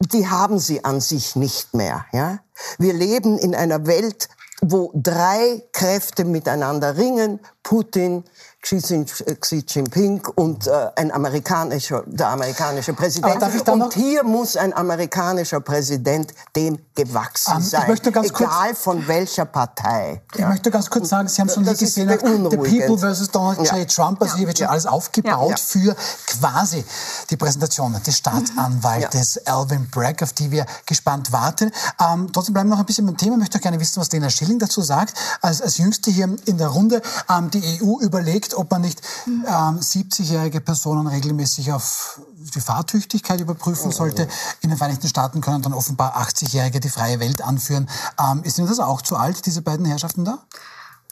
die 0.00 0.28
haben 0.28 0.58
sie 0.58 0.84
an 0.84 1.00
sich 1.00 1.36
nicht 1.36 1.74
mehr. 1.74 2.06
Ja? 2.12 2.40
Wir 2.78 2.92
leben 2.92 3.38
in 3.38 3.54
einer 3.54 3.86
Welt, 3.86 4.28
wo 4.60 4.90
drei 4.94 5.62
Kräfte 5.72 6.24
miteinander 6.24 6.96
ringen, 6.96 7.40
Putin, 7.64 8.22
Xi 8.64 9.64
Jinping 9.68 10.22
und 10.36 10.66
äh, 10.66 10.70
ein 10.96 11.12
amerikanischer, 11.12 12.02
der 12.06 12.28
amerikanische 12.28 12.94
Präsident. 12.94 13.42
und 13.68 13.92
hier 13.92 14.24
muss 14.24 14.56
ein 14.56 14.72
amerikanischer 14.72 15.60
Präsident 15.60 16.32
dem 16.56 16.78
gewachsen 16.94 17.56
ähm, 17.56 17.62
sein, 17.62 17.98
egal 18.22 18.74
von 18.74 19.06
welcher 19.06 19.44
Partei. 19.44 20.22
Ich 20.32 20.40
ja. 20.40 20.48
möchte 20.48 20.70
ganz 20.70 20.88
kurz 20.88 21.10
sagen, 21.10 21.28
Sie 21.28 21.42
haben 21.42 21.50
schon 21.50 21.64
hier 21.64 21.74
gesehen, 21.74 22.08
The 22.08 22.56
People 22.56 22.96
versus 22.96 23.28
Donald 23.28 23.60
ja. 23.66 23.76
J. 23.76 23.90
Trump, 23.90 24.22
also 24.22 24.36
hier 24.36 24.46
wird 24.46 24.58
schon 24.58 24.68
alles 24.68 24.86
aufgebaut 24.86 25.60
für 25.60 25.94
quasi 26.26 26.84
die 27.28 27.36
Präsentation 27.36 27.94
des 28.02 28.16
Staatsanwaltes 28.16 29.46
Alvin 29.46 29.90
Bragg, 29.90 30.22
auf 30.22 30.32
die 30.32 30.50
wir 30.50 30.64
gespannt 30.86 31.32
warten. 31.32 31.70
Ähm, 32.00 32.30
trotzdem 32.32 32.54
bleiben 32.54 32.70
wir 32.70 32.76
noch 32.76 32.80
ein 32.80 32.86
bisschen 32.86 33.04
beim 33.04 33.18
Thema. 33.18 33.34
Ich 33.34 33.40
möchte 33.40 33.58
auch 33.58 33.62
gerne 33.62 33.78
wissen, 33.78 34.00
was 34.00 34.10
Lena 34.10 34.30
Schilling 34.30 34.58
dazu 34.58 34.80
sagt. 34.80 35.14
Als, 35.42 35.60
als 35.60 35.76
Jüngste 35.76 36.10
hier 36.10 36.34
in 36.46 36.56
der 36.56 36.68
Runde, 36.68 37.02
ähm, 37.28 37.50
die 37.54 37.82
EU 37.82 38.00
überlegt, 38.00 38.54
ob 38.54 38.70
man 38.70 38.82
nicht 38.82 39.00
ähm, 39.26 39.78
70-jährige 39.80 40.60
Personen 40.60 41.06
regelmäßig 41.06 41.72
auf 41.72 42.20
die 42.54 42.60
Fahrtüchtigkeit 42.60 43.40
überprüfen 43.40 43.90
sollte. 43.90 44.28
In 44.60 44.70
den 44.70 44.78
Vereinigten 44.78 45.08
Staaten 45.08 45.40
können 45.40 45.62
dann 45.62 45.72
offenbar 45.72 46.16
80-Jährige 46.16 46.80
die 46.80 46.88
freie 46.88 47.20
Welt 47.20 47.42
anführen. 47.42 47.88
Ähm, 48.18 48.42
ist 48.42 48.58
Ihnen 48.58 48.68
das 48.68 48.80
auch 48.80 49.02
zu 49.02 49.16
alt, 49.16 49.46
diese 49.46 49.62
beiden 49.62 49.86
Herrschaften 49.86 50.24
da? 50.24 50.38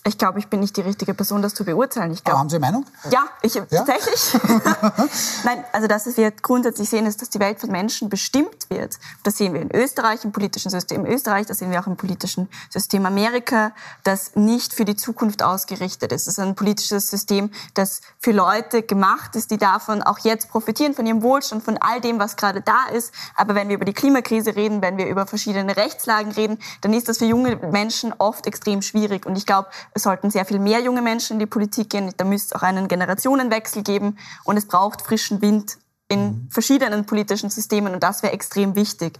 Ich 0.05 0.18
glaube, 0.18 0.40
ich 0.40 0.48
bin 0.48 0.59
nicht 0.59 0.76
die 0.76 0.80
richtige 0.80 1.14
Person, 1.14 1.42
das 1.42 1.55
zu 1.55 1.64
beurteilen. 1.64 2.12
Ich 2.12 2.24
glaub, 2.24 2.34
Aber 2.34 2.40
haben 2.40 2.50
Sie 2.50 2.57
eine 2.57 2.66
Meinung? 2.66 2.86
Ja, 3.11 3.24
ich 3.40 3.55
ja? 3.55 3.64
tatsächlich. 3.66 4.34
Nein, 5.44 5.64
also 5.72 5.86
das, 5.86 6.09
was 6.09 6.16
wir 6.16 6.32
grundsätzlich 6.32 6.88
sehen, 6.88 7.07
ist, 7.07 7.22
dass 7.22 7.30
die 7.30 7.38
Welt 7.38 7.61
von 7.61 7.70
Menschen 7.70 8.09
bestimmt 8.09 8.68
wird. 8.68 8.98
Das 9.22 9.36
sehen 9.36 9.55
wir 9.55 9.62
in 9.62 9.70
Österreich, 9.72 10.24
im 10.24 10.32
politischen 10.32 10.70
System 10.70 11.07
Österreich, 11.07 11.46
das 11.46 11.59
sehen 11.59 11.70
wir 11.70 11.78
auch 11.78 11.86
im 11.86 11.96
politischen 11.96 12.48
System 12.68 13.07
Amerika, 13.07 13.70
das 14.03 14.34
nicht 14.34 14.74
für 14.74 14.84
die 14.84 14.96
Zukunft 14.96 15.40
ausgerichtet 15.40 16.11
ist. 16.11 16.22
Es 16.22 16.34
ist 16.34 16.40
ein 16.40 16.57
politisches 16.57 17.09
System, 17.09 17.53
das 17.74 18.00
für 18.18 18.32
Leute 18.32 18.82
gemacht 18.82 19.36
ist, 19.36 19.53
die 19.53 19.59
davon 19.59 20.03
auch 20.03 20.18
jetzt 20.18 20.48
profitieren, 20.48 20.94
von 20.94 21.07
ihrem 21.07 21.22
Wohlstand, 21.22 21.62
von 21.62 21.78
all 21.78 22.00
dem, 22.00 22.18
was 22.18 22.36
gerade 22.36 22.61
da 22.61 22.86
ist. 22.92 23.14
Aber 23.36 23.55
wenn 23.55 23.68
wir 23.68 23.76
über 23.76 23.84
die 23.84 23.92
Klimakrise 23.92 24.57
reden, 24.57 24.82
wenn 24.82 24.98
wir 24.98 25.07
über 25.07 25.28
verschiedene 25.28 25.76
Rechtslagen 25.76 26.32
reden, 26.32 26.59
dann 26.80 26.92
ist 26.92 27.09
das 27.09 27.18
für 27.18 27.26
junge 27.26 27.55
Menschen 27.70 28.12
oft 28.18 28.48
extrem 28.48 28.82
schwierig. 28.82 29.26
Und 29.26 29.38
ich 29.38 29.46
glaube, 29.46 29.68
es 29.95 30.03
sollten 30.03 30.30
sehr 30.30 30.45
viel 30.45 30.59
mehr 30.59 30.80
junge 30.80 31.03
Menschen 31.03 31.34
in 31.34 31.38
die 31.38 31.47
Politik 31.47 31.90
gehen. 31.90 32.12
Da 32.16 32.24
müsste 32.24 32.55
es 32.55 32.61
auch 32.61 32.64
einen 32.64 32.88
Generationenwechsel 32.88 33.82
geben. 33.82 34.18
Und 34.45 34.57
es 34.57 34.66
braucht 34.66 35.03
frischen 35.03 35.43
Wind 35.43 35.78
in 36.09 36.24
mhm. 36.24 36.49
verschiedenen 36.51 37.05
politischen 37.07 37.51
Systemen. 37.51 37.95
Und 37.95 38.03
das 38.03 38.22
wäre 38.22 38.32
extrem 38.32 38.74
wichtig. 38.74 39.18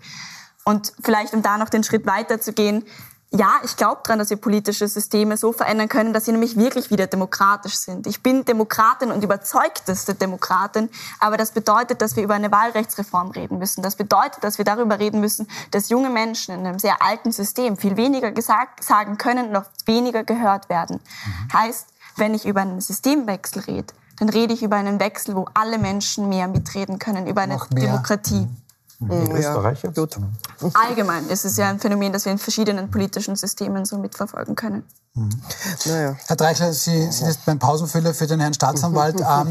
Und 0.65 0.93
vielleicht, 1.03 1.35
um 1.35 1.43
da 1.43 1.59
noch 1.59 1.69
den 1.69 1.85
Schritt 1.85 2.07
weiter 2.07 2.41
zu 2.41 2.53
gehen, 2.53 2.85
ja, 3.35 3.61
ich 3.65 3.77
glaube 3.77 4.03
daran, 4.05 4.19
dass 4.19 4.29
wir 4.29 4.37
politische 4.37 4.87
Systeme 4.87 5.39
so 5.39 5.53
verändern 5.53 5.89
können, 5.89 6.13
dass 6.13 6.27
sie 6.27 6.33
nämlich 6.33 6.57
wirklich 6.57 6.91
wieder 6.91 7.07
demokratisch 7.07 7.77
sind. 7.77 8.07
Ich 8.07 8.23
bin 8.23 8.45
Demokratin 8.45 9.11
und 9.11 9.25
überzeugteste 9.25 10.15
Demokratin, 10.15 10.91
aber 11.19 11.39
das 11.39 11.53
bedeutet, 11.53 12.03
dass 12.03 12.15
wir 12.15 12.25
über 12.25 12.35
eine 12.35 12.53
Wahlrechtsreform 12.53 13.31
reden 13.31 13.59
müssen. 13.59 13.83
Das 13.83 13.97
bedeutet, 13.97 14.45
dass 14.45 14.59
wir 14.59 14.67
darüber 14.67 14.99
reden 14.99 15.21
müssen, 15.21 15.49
dass 15.71 15.89
junge 15.89 16.11
Menschen 16.11 16.55
in 16.55 16.67
einem 16.67 16.79
sehr 16.79 17.03
alten 17.03 17.33
System 17.33 17.79
viel 17.79 17.97
weniger 17.97 18.33
gesagt, 18.33 18.85
sagen 18.85 19.17
können, 19.17 19.51
noch 19.51 19.65
weniger 19.87 20.25
gehört 20.25 20.69
werden. 20.69 21.01
Mhm. 21.01 21.53
Heißt, 21.59 21.87
wenn 22.17 22.35
ich 22.35 22.45
über 22.45 22.61
einen 22.61 22.83
Systemwechsel 22.83 23.63
rede, 23.63 23.95
dann 24.19 24.29
rede 24.29 24.53
ich 24.53 24.63
über 24.63 24.77
einen 24.77 25.01
Wechsel, 25.01 25.35
wo 25.35 25.47
alle 25.55 25.79
Menschen 25.79 26.29
mehr 26.29 26.49
mitreden 26.49 26.99
können, 26.99 27.27
über 27.27 27.41
eine 27.43 27.59
Demokratie. 27.71 28.43
Mhm. 28.43 28.62
In 29.11 29.25
mhm. 29.25 29.37
Österreich 29.37 29.83
jetzt? 29.83 29.97
Gut. 29.97 30.17
Allgemein 30.75 31.29
ist 31.29 31.45
es 31.45 31.57
ja 31.57 31.69
ein 31.69 31.81
Phänomen, 31.81 32.13
das 32.13 32.25
wir 32.25 32.33
in 32.33 32.39
verschiedenen 32.39 32.91
politischen 32.91 33.37
Systemen 33.37 33.85
so 33.85 33.99
mitverfolgen 33.99 34.55
können. 34.55 34.85
Mhm. 35.15 35.31
Naja. 35.87 36.17
Herr 36.27 36.37
Dreichler, 36.37 36.73
Sie 36.73 37.11
sind 37.11 37.27
jetzt 37.27 37.45
beim 37.45 37.59
Pausenfüller 37.59 38.15
für 38.15 38.27
den 38.27 38.41
Herrn 38.41 38.55
Staatsanwalt. 38.55 39.21
Ähm, 39.33 39.51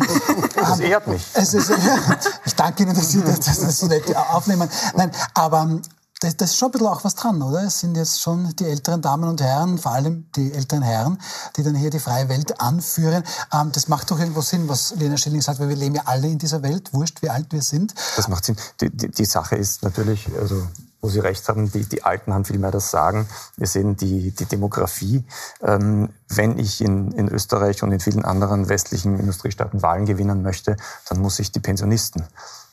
das 0.56 0.80
ehrt 0.80 1.08
mich. 1.08 1.36
Ist, 1.36 1.54
ich 2.46 2.56
danke 2.56 2.84
Ihnen, 2.84 2.94
dass 2.94 3.12
Sie 3.12 3.22
das, 3.22 3.40
das 3.40 3.80
so 3.80 3.88
nett 3.88 4.16
aufnehmen. 4.16 4.70
Nein, 4.96 5.12
aber 5.34 5.80
das, 6.22 6.52
ist 6.52 6.58
schon 6.58 6.70
ein 6.70 6.72
bisschen 6.74 6.88
auch 6.88 7.04
was 7.04 7.16
dran, 7.16 7.42
oder? 7.42 7.64
Es 7.64 7.80
sind 7.80 7.98
jetzt 7.98 8.22
schon 8.22 8.56
die 8.56 8.66
älteren 8.66 9.02
Damen 9.02 9.28
und 9.28 9.42
Herren, 9.42 9.80
vor 9.80 9.92
allem 9.92 10.26
die 10.36 10.54
älteren 10.54 10.84
Herren, 10.84 11.18
die 11.56 11.64
dann 11.64 11.76
hier 11.76 11.90
die 11.90 12.00
freie 12.00 12.30
Welt 12.30 12.62
anführen. 12.62 13.24
Ähm, 13.52 13.72
das 13.72 13.88
macht 13.88 14.12
doch 14.12 14.20
irgendwo 14.20 14.42
Sinn, 14.42 14.70
was 14.70 14.94
Lena 14.96 15.18
Schilling 15.18 15.42
sagt, 15.42 15.60
weil 15.60 15.70
wir 15.70 15.76
leben 15.76 15.96
ja 15.96 16.04
alle 16.06 16.28
in 16.28 16.38
dieser 16.38 16.62
Welt, 16.62 16.94
wurscht, 16.94 17.22
wie 17.24 17.30
alt 17.30 17.48
wir 17.52 17.64
sind. 17.64 17.96
Das 18.16 18.28
macht 18.28 18.46
Sinn. 18.46 18.56
Die, 18.82 18.90
die, 18.90 19.10
die 19.10 19.26
Sache 19.26 19.56
ist 19.56 19.82
natürlich, 19.82 20.28
also 20.40 20.68
wo 21.02 21.10
Sie 21.10 21.20
recht 21.20 21.48
haben, 21.50 21.72
die, 21.72 21.84
die 21.86 22.04
Alten 22.04 22.34
haben 22.34 22.46
viel 22.46 22.60
mehr 22.60 22.72
das 22.72 22.92
Sagen. 22.92 23.28
Wir 23.58 23.68
sehen 23.68 23.98
die, 23.98 24.32
die 24.32 24.46
Demografie. 24.46 25.24
Ähm, 25.62 26.10
wenn 26.30 26.58
ich 26.58 26.82
in, 26.82 27.12
in 27.12 27.28
Österreich 27.28 27.84
und 27.84 27.92
in 27.92 28.00
vielen 28.00 28.24
anderen 28.24 28.70
westlichen 28.70 29.20
Industriestaaten 29.20 29.82
Wahlen 29.82 30.06
gewinnen 30.06 30.44
möchte, 30.44 30.78
dann 31.10 31.20
muss 31.20 31.40
ich 31.40 31.52
die 31.52 31.60
Pensionisten, 31.60 32.24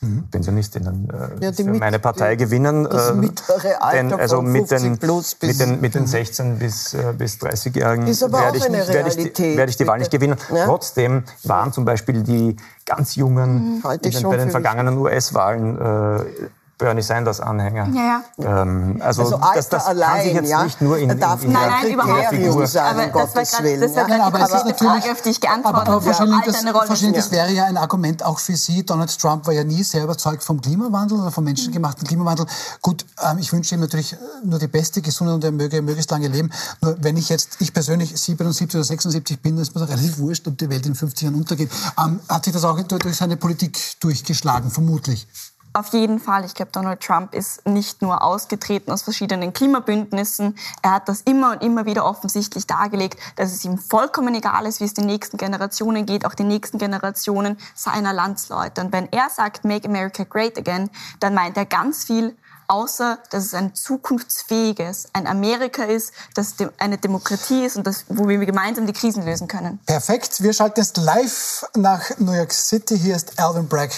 mhm. 0.01 0.27
Pensionistinnen 0.31 1.09
äh, 1.09 1.45
ja, 1.45 1.51
für 1.51 1.63
mit, 1.63 1.79
meine 1.79 1.99
Partei 1.99 2.35
die, 2.35 2.45
gewinnen. 2.45 2.85
Das 2.85 3.09
äh, 3.09 3.13
mittlere 3.13 3.81
Alter 3.81 3.97
denn, 3.97 4.13
also 4.13 4.37
von 4.37 4.51
mit 4.51 4.71
den, 4.71 4.91
mit 4.91 5.59
den, 5.59 5.81
mit 5.81 5.95
den 5.95 6.07
16 6.07 6.53
mhm. 6.53 6.59
bis, 6.59 6.93
äh, 6.93 7.13
bis 7.17 7.37
30-Jährigen 7.37 8.05
werde 8.05 8.57
ich, 8.57 8.69
werd 8.69 9.07
ich, 9.17 9.33
die, 9.33 9.57
werd 9.57 9.69
ich 9.69 9.77
die 9.77 9.87
Wahl 9.87 9.99
nicht 9.99 10.11
gewinnen. 10.11 10.37
Ja? 10.53 10.65
Trotzdem 10.65 11.23
waren 11.43 11.73
zum 11.73 11.83
Beispiel 11.83 12.23
die 12.23 12.55
ganz 12.85 13.15
Jungen 13.15 13.81
mhm. 13.81 13.91
in 14.01 14.11
den, 14.11 14.23
bei 14.23 14.37
den 14.37 14.51
vergangenen 14.51 14.97
US-Wahlen 14.97 15.77
äh, 15.77 16.49
Bernie 16.79 17.01
Sanders 17.01 17.41
Anhänger. 17.41 17.89
Ja, 17.93 18.23
ja. 18.37 18.61
Ähm, 18.61 19.01
also, 19.03 19.23
also 19.23 19.39
das, 19.53 19.67
das 19.67 19.85
allein, 19.85 20.09
kann 20.09 20.23
sich 20.23 20.33
jetzt 20.33 20.49
ja, 20.49 20.63
nicht 20.63 20.81
nur 20.81 20.97
in, 20.97 21.09
in, 21.09 21.19
darf 21.19 21.43
in 21.43 21.51
nein, 21.51 21.69
nein, 21.69 21.93
überhaupt 21.93 22.31
nicht. 22.31 22.67
Sein, 22.69 22.85
aber 22.85 23.25
das 23.25 23.35
war 23.35 23.43
gerade 23.43 23.79
das 23.79 23.95
war 23.95 24.09
ja. 24.09 24.23
aber 24.23 24.39
es 24.39 24.53
ist 24.53 24.65
natürlich, 24.65 24.77
Frage, 24.77 25.11
auf 25.11 25.21
die 25.21 25.29
ich 25.29 25.41
geantwortet 25.41 25.79
habe. 25.79 25.91
Aber 25.91 26.05
wahrscheinlich, 26.05 26.41
das, 26.45 26.63
wahrscheinlich 26.73 27.17
das 27.17 27.31
wäre 27.31 27.51
ja 27.51 27.65
ein 27.65 27.75
Argument 27.75 28.23
auch 28.23 28.39
für 28.39 28.55
Sie. 28.55 28.85
Donald 28.85 29.19
Trump 29.19 29.45
war 29.45 29.53
ja 29.53 29.65
nie 29.65 29.83
sehr 29.83 30.05
überzeugt 30.05 30.41
vom 30.41 30.61
Klimawandel 30.61 31.19
oder 31.19 31.31
vom 31.31 31.43
menschengemachten 31.43 32.07
Klimawandel. 32.07 32.45
Gut, 32.81 33.05
ähm, 33.29 33.39
ich 33.39 33.51
wünsche 33.51 33.75
ihm 33.75 33.81
natürlich 33.81 34.15
nur 34.45 34.57
die 34.57 34.67
beste 34.67 35.01
Gesundheit 35.01 35.35
und 35.35 35.43
er 35.43 35.51
möge 35.51 35.81
möglichst 35.81 36.09
lange 36.11 36.29
leben. 36.29 36.49
Nur 36.79 36.95
wenn 37.01 37.17
ich 37.17 37.27
jetzt, 37.27 37.57
ich 37.59 37.73
persönlich 37.73 38.17
77 38.19 38.75
oder 38.75 38.85
76 38.85 39.41
bin, 39.41 39.55
dann 39.55 39.63
ist 39.63 39.75
mir 39.75 39.81
doch 39.81 39.89
relativ 39.89 40.17
wurscht, 40.17 40.47
ob 40.47 40.57
die 40.57 40.69
Welt 40.69 40.85
in 40.85 40.95
50 40.95 41.23
Jahren 41.23 41.35
untergeht. 41.35 41.69
Ähm, 42.01 42.21
hat 42.29 42.45
sich 42.45 42.53
das 42.53 42.63
auch 42.63 42.81
durch 42.81 43.17
seine 43.17 43.35
Politik 43.35 43.77
durchgeschlagen, 43.99 44.71
vermutlich? 44.71 45.27
Auf 45.73 45.93
jeden 45.93 46.19
Fall. 46.19 46.45
Ich 46.45 46.55
glaube, 46.55 46.71
Donald 46.71 46.99
Trump 47.01 47.35
ist 47.35 47.67
nicht 47.67 48.01
nur 48.01 48.23
ausgetreten 48.23 48.91
aus 48.91 49.03
verschiedenen 49.03 49.53
Klimabündnissen. 49.53 50.57
Er 50.81 50.91
hat 50.91 51.07
das 51.07 51.21
immer 51.21 51.51
und 51.51 51.63
immer 51.63 51.85
wieder 51.85 52.05
offensichtlich 52.05 52.65
dargelegt, 52.65 53.19
dass 53.35 53.51
es 53.53 53.63
ihm 53.63 53.77
vollkommen 53.77 54.33
egal 54.33 54.65
ist, 54.65 54.79
wie 54.79 54.85
es 54.85 54.95
den 54.95 55.05
nächsten 55.05 55.37
Generationen 55.37 56.05
geht, 56.05 56.25
auch 56.25 56.33
den 56.33 56.47
nächsten 56.47 56.79
Generationen 56.79 57.57
seiner 57.75 58.13
Landsleute. 58.13 58.81
Und 58.81 58.91
wenn 58.91 59.11
er 59.11 59.29
sagt, 59.29 59.63
Make 59.63 59.87
America 59.87 60.23
Great 60.23 60.57
Again, 60.57 60.89
dann 61.19 61.35
meint 61.35 61.55
er 61.55 61.65
ganz 61.65 62.03
viel 62.03 62.35
außer 62.69 63.17
dass 63.31 63.45
es 63.45 63.53
ein 63.53 63.73
zukunftsfähiges, 63.75 65.07
ein 65.13 65.27
Amerika 65.27 65.83
ist, 65.83 66.13
das 66.35 66.53
eine 66.77 66.97
Demokratie 66.97 67.65
ist 67.65 67.75
und 67.75 67.87
das, 67.87 68.05
wo 68.07 68.27
wir 68.27 68.37
gemeinsam 68.45 68.85
die 68.85 68.93
Krisen 68.93 69.25
lösen 69.25 69.47
können. 69.47 69.79
Perfekt. 69.85 70.41
Wir 70.41 70.53
schalten 70.53 70.79
jetzt 70.79 70.97
live 70.97 71.65
nach 71.75 72.17
New 72.19 72.31
York 72.31 72.53
City. 72.53 72.97
Hier 72.97 73.15
ist 73.15 73.39
Alvin 73.39 73.67
Bragg 73.67 73.91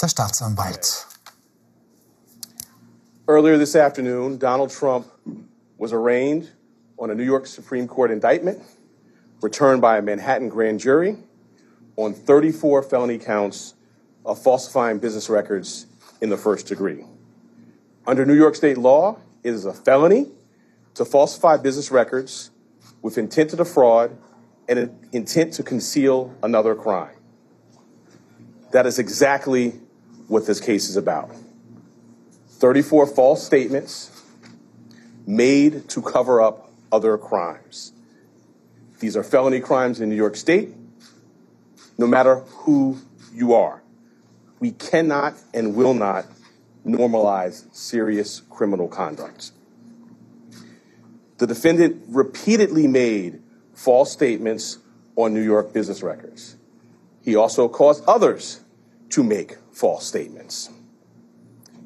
der 0.00 0.08
Staatsanwalt. 0.08 1.06
Earlier 3.28 3.58
this 3.58 3.76
afternoon, 3.76 4.38
Donald 4.38 4.70
Trump 4.70 5.06
was 5.76 5.92
arraigned 5.92 6.50
on 6.98 7.10
a 7.10 7.14
New 7.14 7.24
York 7.24 7.46
Supreme 7.46 7.86
Court 7.86 8.10
indictment 8.10 8.62
returned 9.42 9.80
by 9.80 9.98
a 9.98 10.02
Manhattan 10.02 10.48
grand 10.48 10.80
jury 10.80 11.16
on 11.96 12.14
34 12.14 12.82
felony 12.82 13.18
counts 13.18 13.74
of 14.24 14.42
falsifying 14.42 14.98
business 14.98 15.28
records 15.28 15.86
in 16.20 16.30
the 16.30 16.36
first 16.36 16.66
degree. 16.66 17.04
Under 18.06 18.24
New 18.24 18.34
York 18.34 18.54
state 18.54 18.78
law, 18.78 19.18
it 19.42 19.52
is 19.52 19.64
a 19.64 19.72
felony 19.72 20.26
to 20.94 21.04
falsify 21.04 21.56
business 21.58 21.90
records 21.90 22.50
with 23.02 23.16
intent 23.16 23.50
to 23.50 23.56
defraud 23.56 24.16
and 24.68 24.78
an 24.78 25.08
intent 25.12 25.52
to 25.54 25.62
conceal 25.62 26.34
another 26.42 26.74
crime. 26.74 27.14
That 28.72 28.86
is 28.86 28.98
exactly 28.98 29.80
what 30.30 30.46
this 30.46 30.60
case 30.60 30.88
is 30.88 30.96
about 30.96 31.28
34 32.50 33.08
false 33.08 33.44
statements 33.44 34.22
made 35.26 35.88
to 35.88 36.00
cover 36.00 36.40
up 36.40 36.72
other 36.92 37.18
crimes. 37.18 37.92
These 39.00 39.16
are 39.16 39.24
felony 39.24 39.58
crimes 39.58 40.00
in 40.00 40.08
New 40.08 40.14
York 40.14 40.36
State, 40.36 40.68
no 41.98 42.06
matter 42.06 42.36
who 42.36 42.98
you 43.34 43.54
are. 43.54 43.82
We 44.60 44.70
cannot 44.70 45.34
and 45.52 45.74
will 45.74 45.94
not 45.94 46.26
normalize 46.86 47.74
serious 47.74 48.42
criminal 48.50 48.86
conduct. 48.86 49.50
The 51.38 51.46
defendant 51.48 52.04
repeatedly 52.06 52.86
made 52.86 53.42
false 53.74 54.12
statements 54.12 54.78
on 55.16 55.34
New 55.34 55.42
York 55.42 55.72
business 55.72 56.04
records. 56.04 56.54
He 57.22 57.34
also 57.34 57.68
caused 57.68 58.04
others 58.06 58.60
to 59.10 59.22
make 59.22 59.56
false 59.72 60.06
statements. 60.06 60.70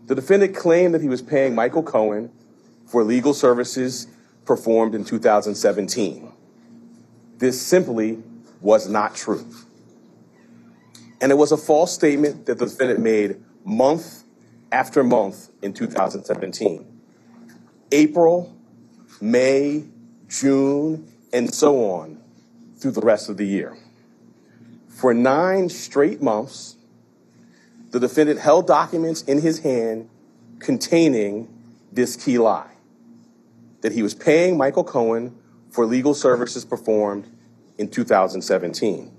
The 0.07 0.15
defendant 0.15 0.55
claimed 0.55 0.95
that 0.95 1.01
he 1.01 1.09
was 1.09 1.23
paying 1.23 1.55
Michael 1.55 1.83
Cohen 1.83 2.31
for 2.87 3.03
legal 3.03 3.35
services 3.35 4.07
performed 4.45 4.95
in 4.95 5.05
2017. 5.05 6.31
This 7.39 7.61
simply 7.61 8.23
was 8.61 8.89
not 8.89 9.15
true. 9.15 9.47
And 11.21 11.33
it 11.33 11.37
was 11.37 11.53
a 11.53 11.57
false 11.57 11.93
statement 11.93 12.47
that 12.47 12.59
the 12.59 12.67
defendant 12.67 13.01
made 13.01 13.43
month 13.65 14.25
after 14.71 15.03
month 15.03 15.51
in 15.63 15.73
2017. 15.73 17.01
April, 17.93 18.55
May, 19.21 19.85
June, 20.29 21.11
and 21.33 21.53
so 21.53 21.91
on 21.91 22.21
through 22.77 22.91
the 22.91 23.01
rest 23.01 23.29
of 23.31 23.37
the 23.37 23.47
year. 23.47 23.77
For 24.89 25.15
nine 25.15 25.69
straight 25.69 26.21
months, 26.21 26.77
the 27.95 28.01
defendant 28.01 28.41
held 28.41 28.67
documents 28.67 29.23
in 29.23 29.41
his 29.41 29.61
hand 29.61 30.11
containing 30.59 31.47
this 31.93 32.17
key 32.17 32.39
lie 32.39 32.73
that 33.83 33.93
he 33.93 34.03
was 34.03 34.17
paying 34.17 34.59
Michael 34.59 34.83
Cohen 34.83 35.33
for 35.71 35.87
legal 35.87 36.13
services 36.13 36.65
performed 36.65 37.29
in 37.79 37.89
2017. 37.89 39.13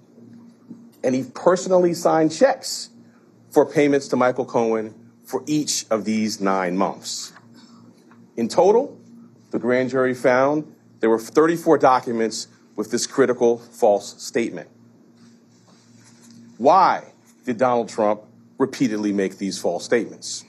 And 1.06 1.16
he 1.16 1.24
personally 1.24 1.94
signed 1.94 2.34
checks 2.34 2.90
for 3.50 3.66
payments 3.66 4.10
to 4.10 4.18
Michael 4.18 4.44
Cohen 4.44 4.94
for 5.24 5.42
each 5.48 5.86
of 5.90 6.04
these 6.04 6.42
nine 6.42 6.76
months. 6.76 7.32
In 8.36 8.50
total, 8.50 9.00
the 9.52 9.60
grand 9.60 9.90
jury 9.92 10.14
found 10.14 10.76
there 11.00 11.10
were 11.10 11.18
34 11.20 11.78
documents 11.78 12.50
with 12.76 12.92
this 12.92 13.08
critical 13.08 13.58
false 13.58 14.22
statement. 14.22 14.68
Why 16.58 17.14
did 17.46 17.58
Donald 17.58 17.88
Trump 17.88 18.24
repeatedly 18.58 19.12
make 19.12 19.38
these 19.38 19.60
false 19.60 19.84
statements. 19.84 20.46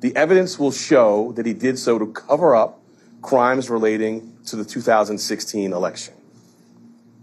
The 0.00 0.14
evidence 0.14 0.58
will 0.58 0.72
show 0.72 1.32
that 1.32 1.46
he 1.46 1.54
did 1.54 1.78
so 1.78 1.98
to 1.98 2.06
cover 2.06 2.54
up 2.54 2.82
crimes 3.22 3.70
relating 3.70 4.36
to 4.46 4.56
the 4.56 4.64
2016 4.64 5.72
election. 5.72 6.14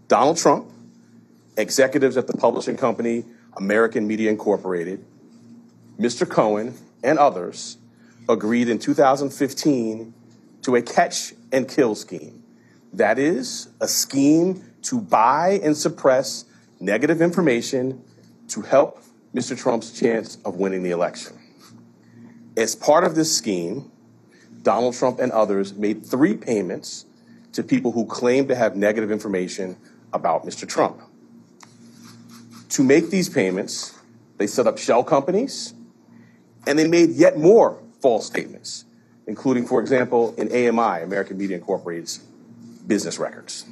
Donald 0.07 0.37
Trump, 0.37 0.67
executives 1.57 2.17
at 2.17 2.27
the 2.27 2.33
publishing 2.33 2.77
company 2.77 3.23
American 3.55 4.07
Media 4.07 4.29
Incorporated, 4.29 5.05
Mr. 5.99 6.27
Cohen, 6.27 6.73
and 7.03 7.19
others 7.19 7.77
agreed 8.27 8.67
in 8.69 8.79
2015 8.79 10.13
to 10.63 10.75
a 10.75 10.81
catch 10.81 11.33
and 11.51 11.69
kill 11.69 11.93
scheme. 11.93 12.43
That 12.93 13.19
is, 13.19 13.69
a 13.79 13.87
scheme 13.87 14.63
to 14.83 14.99
buy 14.99 15.59
and 15.63 15.75
suppress 15.75 16.45
negative 16.79 17.21
information 17.21 18.03
to 18.49 18.61
help 18.61 19.01
Mr. 19.34 19.57
Trump's 19.57 19.91
chance 19.91 20.38
of 20.45 20.55
winning 20.57 20.84
the 20.84 20.91
election. 20.91 21.38
As 22.55 22.75
part 22.75 23.03
of 23.03 23.15
this 23.15 23.36
scheme, 23.36 23.91
Donald 24.61 24.93
Trump 24.93 25.19
and 25.19 25.31
others 25.31 25.73
made 25.73 26.05
three 26.05 26.38
payments 26.38 27.05
to 27.53 27.63
people 27.63 27.91
who 27.91 28.05
claimed 28.05 28.47
to 28.47 28.55
have 28.55 28.75
negative 28.75 29.11
information 29.11 29.75
about 30.13 30.45
Mr. 30.45 30.67
Trump. 30.67 31.01
To 32.69 32.84
make 32.84 33.09
these 33.09 33.29
payments, 33.29 33.97
they 34.38 34.47
set 34.47 34.67
up 34.67 34.77
shell 34.77 35.03
companies 35.03 35.73
and 36.65 36.77
they 36.77 36.88
made 36.88 37.11
yet 37.11 37.38
more 37.38 37.79
false 38.01 38.25
statements, 38.25 38.86
including, 39.27 39.65
for 39.65 39.79
example, 39.81 40.34
in 40.38 40.47
AMI, 40.47 41.03
American 41.03 41.38
Media 41.38 41.57
Incorporated's 41.57 42.19
business 42.88 43.17
records. 43.17 43.65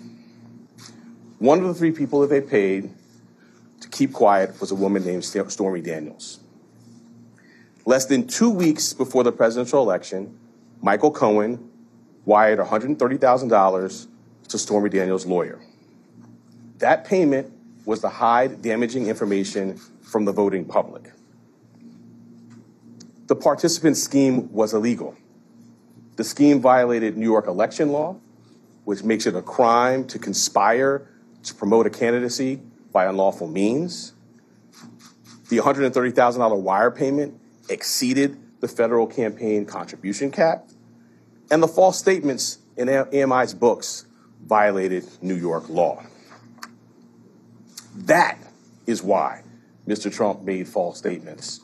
One 1.39 1.59
of 1.59 1.65
the 1.65 1.73
three 1.73 1.91
people 1.91 2.21
that 2.21 2.29
they 2.29 2.41
paid 2.41 2.91
keep 4.01 4.13
quiet 4.13 4.59
was 4.59 4.71
a 4.71 4.75
woman 4.75 5.05
named 5.05 5.23
Stormy 5.23 5.79
Daniels. 5.79 6.39
Less 7.85 8.05
than 8.05 8.25
two 8.25 8.49
weeks 8.49 8.93
before 8.93 9.23
the 9.23 9.31
presidential 9.31 9.83
election, 9.83 10.39
Michael 10.81 11.11
Cohen 11.11 11.69
wired 12.25 12.57
$130,000 12.57 14.07
to 14.47 14.57
Stormy 14.57 14.89
Daniels' 14.89 15.27
lawyer. 15.27 15.59
That 16.79 17.05
payment 17.05 17.53
was 17.85 17.99
to 17.99 18.09
hide 18.09 18.63
damaging 18.63 19.05
information 19.05 19.79
from 20.01 20.25
the 20.25 20.31
voting 20.31 20.65
public. 20.65 21.11
The 23.27 23.35
participant 23.35 23.97
scheme 23.97 24.51
was 24.51 24.73
illegal. 24.73 25.15
The 26.15 26.23
scheme 26.23 26.59
violated 26.59 27.17
New 27.17 27.29
York 27.29 27.45
election 27.45 27.91
law, 27.91 28.15
which 28.83 29.03
makes 29.03 29.27
it 29.27 29.35
a 29.35 29.43
crime 29.43 30.05
to 30.07 30.17
conspire 30.17 31.07
to 31.43 31.53
promote 31.53 31.85
a 31.85 31.91
candidacy 31.91 32.61
by 32.91 33.05
unlawful 33.05 33.47
means. 33.47 34.13
The 35.49 35.57
$130,000 35.57 36.61
wire 36.61 36.91
payment 36.91 37.39
exceeded 37.69 38.37
the 38.61 38.67
federal 38.67 39.07
campaign 39.07 39.65
contribution 39.65 40.31
cap. 40.31 40.67
And 41.49 41.61
the 41.61 41.67
false 41.67 41.97
statements 41.99 42.59
in 42.77 42.87
AMI's 42.89 43.53
books 43.53 44.05
violated 44.45 45.05
New 45.21 45.35
York 45.35 45.69
law. 45.69 46.03
That 47.95 48.37
is 48.87 49.03
why 49.03 49.43
Mr. 49.87 50.13
Trump 50.13 50.43
made 50.43 50.67
false 50.67 50.97
statements 50.97 51.59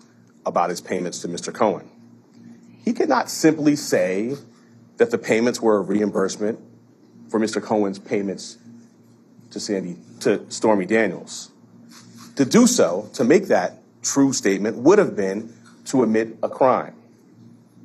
about 0.45 0.69
his 0.69 0.81
payments 0.81 1.19
to 1.21 1.27
Mr. 1.27 1.53
Cohen. 1.53 1.89
He 2.83 2.93
could 2.93 3.09
not 3.09 3.29
simply 3.29 3.75
say 3.75 4.35
that 4.97 5.11
the 5.11 5.17
payments 5.17 5.61
were 5.61 5.77
a 5.77 5.81
reimbursement 5.81 6.59
for 7.29 7.39
Mr. 7.39 7.61
Cohen's 7.61 7.99
payments 7.99 8.57
to 9.51 9.59
Sandy 9.59 9.97
to 10.21 10.49
Stormy 10.51 10.85
Daniels. 10.85 11.51
To 12.35 12.45
do 12.45 12.67
so, 12.67 13.09
to 13.13 13.23
make 13.23 13.47
that 13.47 13.79
true 14.03 14.33
statement, 14.33 14.77
would 14.77 14.99
have 14.99 15.15
been 15.15 15.53
to 15.85 16.03
admit 16.03 16.37
a 16.43 16.49
crime. 16.49 16.93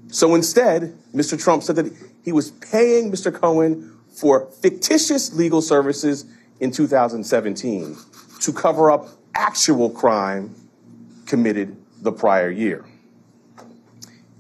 So 0.09 0.35
instead, 0.35 0.95
Mr. 1.15 1.43
Trump 1.43 1.63
said 1.63 1.77
that 1.77 1.93
he 2.23 2.33
was 2.33 2.51
paying 2.51 3.11
Mr. 3.11 3.33
Cohen 3.33 3.97
for 4.09 4.51
fictitious 4.61 5.35
legal 5.35 5.63
services 5.63 6.27
in 6.61 6.71
2017 6.71 7.97
to 8.41 8.53
cover 8.53 8.91
up 8.91 9.09
actual 9.35 9.89
crime 9.91 10.55
committed 11.27 11.77
the 12.03 12.13
prior 12.13 12.51
year. 12.51 12.85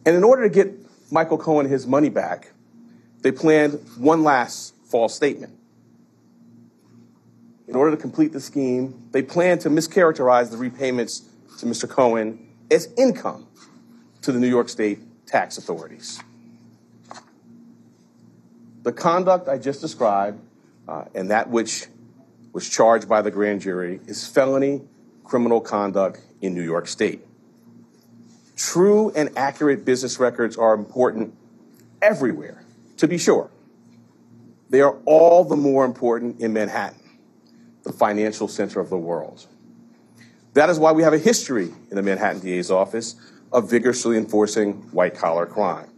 And 0.04 0.16
in 0.16 0.24
order 0.24 0.42
to 0.42 0.50
get 0.50 0.74
Michael 1.10 1.38
Cohen 1.38 1.66
his 1.66 1.86
money 1.86 2.10
back, 2.10 2.52
they 3.22 3.32
planned 3.32 3.80
one 3.96 4.24
last 4.24 4.74
false 4.84 5.14
statement. 5.14 5.56
In 7.68 7.76
order 7.76 7.94
to 7.94 8.00
complete 8.00 8.32
the 8.32 8.40
scheme, 8.40 9.08
they 9.12 9.22
plan 9.22 9.58
to 9.60 9.70
mischaracterize 9.70 10.50
the 10.50 10.56
repayments 10.56 11.22
to 11.58 11.66
Mr. 11.66 11.88
Cohen 11.88 12.48
as 12.70 12.88
income 12.96 13.46
to 14.22 14.32
the 14.32 14.38
New 14.38 14.48
York 14.48 14.68
State 14.68 14.98
tax 15.26 15.58
authorities. 15.58 16.20
The 18.82 18.92
conduct 18.92 19.48
I 19.48 19.58
just 19.58 19.80
described 19.80 20.40
uh, 20.88 21.04
and 21.14 21.30
that 21.30 21.48
which 21.48 21.86
was 22.52 22.68
charged 22.68 23.08
by 23.08 23.22
the 23.22 23.30
grand 23.30 23.60
jury 23.60 24.00
is 24.06 24.26
felony 24.26 24.82
criminal 25.24 25.60
conduct 25.60 26.20
in 26.40 26.54
New 26.54 26.62
York 26.62 26.86
State. 26.86 27.24
True 28.56 29.10
and 29.14 29.30
accurate 29.36 29.84
business 29.84 30.18
records 30.18 30.56
are 30.56 30.74
important 30.74 31.34
everywhere, 32.02 32.62
to 32.98 33.08
be 33.08 33.16
sure. 33.16 33.50
They 34.70 34.80
are 34.80 34.96
all 35.04 35.44
the 35.44 35.56
more 35.56 35.84
important 35.84 36.40
in 36.40 36.52
Manhattan, 36.52 36.98
the 37.84 37.92
financial 37.92 38.48
center 38.48 38.80
of 38.80 38.90
the 38.90 38.98
world. 38.98 39.46
That 40.54 40.68
is 40.68 40.78
why 40.78 40.92
we 40.92 41.02
have 41.02 41.12
a 41.12 41.18
history 41.18 41.72
in 41.90 41.96
the 41.96 42.02
Manhattan 42.02 42.40
DA's 42.40 42.70
office 42.70 43.16
of 43.52 43.70
vigorously 43.70 44.16
enforcing 44.16 44.74
white 44.92 45.14
collar 45.14 45.46
crime. 45.46 45.88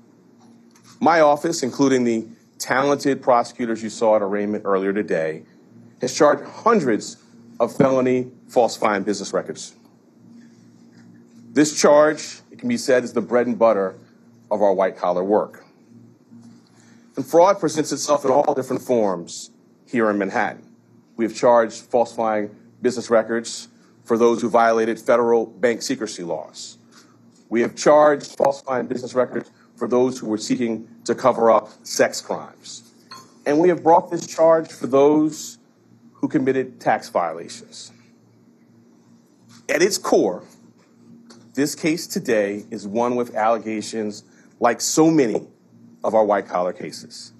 My 1.01 1.21
office, 1.21 1.63
including 1.63 2.05
the 2.05 2.27
talented 2.59 3.21
prosecutors 3.21 3.83
you 3.83 3.91
saw 3.91 4.17
at 4.17 4.23
arraignment 4.23 4.65
earlier 4.65 4.93
today, 4.93 5.43
has 6.01 6.17
charged 6.17 6.45
hundreds 6.45 7.17
of 7.61 7.77
felony 7.77 8.31
falsifying 8.49 9.03
business 9.03 9.33
records. 9.33 9.75
This 11.53 11.79
charge 11.81 12.41
it 12.55 12.59
can 12.61 12.69
be 12.69 12.77
said, 12.77 13.03
is 13.03 13.13
the 13.13 13.21
bread 13.21 13.49
and 13.49 13.59
butter 13.59 13.97
of 14.49 14.63
our 14.63 14.73
white 14.73 14.97
collar 14.97 15.25
work. 15.25 15.65
And 17.17 17.27
fraud 17.27 17.59
presents 17.59 17.91
itself 17.91 18.25
in 18.25 18.31
all 18.31 18.55
different 18.55 18.81
forms 18.81 19.51
here 19.87 20.09
in 20.09 20.19
Manhattan. 20.19 20.64
We 21.17 21.25
have 21.25 21.35
charged 21.35 21.83
falsifying 21.83 22.55
business 22.83 23.11
records 23.11 23.69
for 24.05 24.19
those 24.19 24.43
who 24.43 24.49
violated 24.49 24.99
federal 24.99 25.47
bank 25.47 25.83
secrecy 25.83 26.23
laws. 26.23 26.79
We 27.49 27.61
have 27.63 27.75
charged 27.75 28.37
falsifying 28.37 28.87
business 28.87 29.15
records 29.15 29.51
for 29.77 29.89
those 29.89 30.19
who 30.19 30.27
were 30.27 30.39
seeking 30.39 30.89
to 31.05 31.15
cover 31.15 31.51
up 31.51 31.71
sex 31.83 32.21
crimes. 32.21 32.83
And 33.47 33.59
we 33.59 33.69
have 33.69 33.83
brought 33.83 34.11
this 34.11 34.27
charge 34.27 34.73
for 34.73 34.87
those 34.87 35.59
who 36.15 36.29
committed 36.29 36.81
tax 36.81 37.09
violations. 37.09 37.93
At 39.69 39.83
its 39.83 39.99
core, 39.99 40.43
this 41.55 41.75
case 41.75 42.07
today 42.07 42.65
is 42.71 42.87
one 42.87 43.17
with 43.17 43.35
allegations 43.35 44.25
like 44.61 44.81
so 44.81 45.11
many 45.11 45.47
of 46.03 46.15
our 46.15 46.25
white 46.25 46.49
collar 46.49 46.73
cases. 46.73 47.33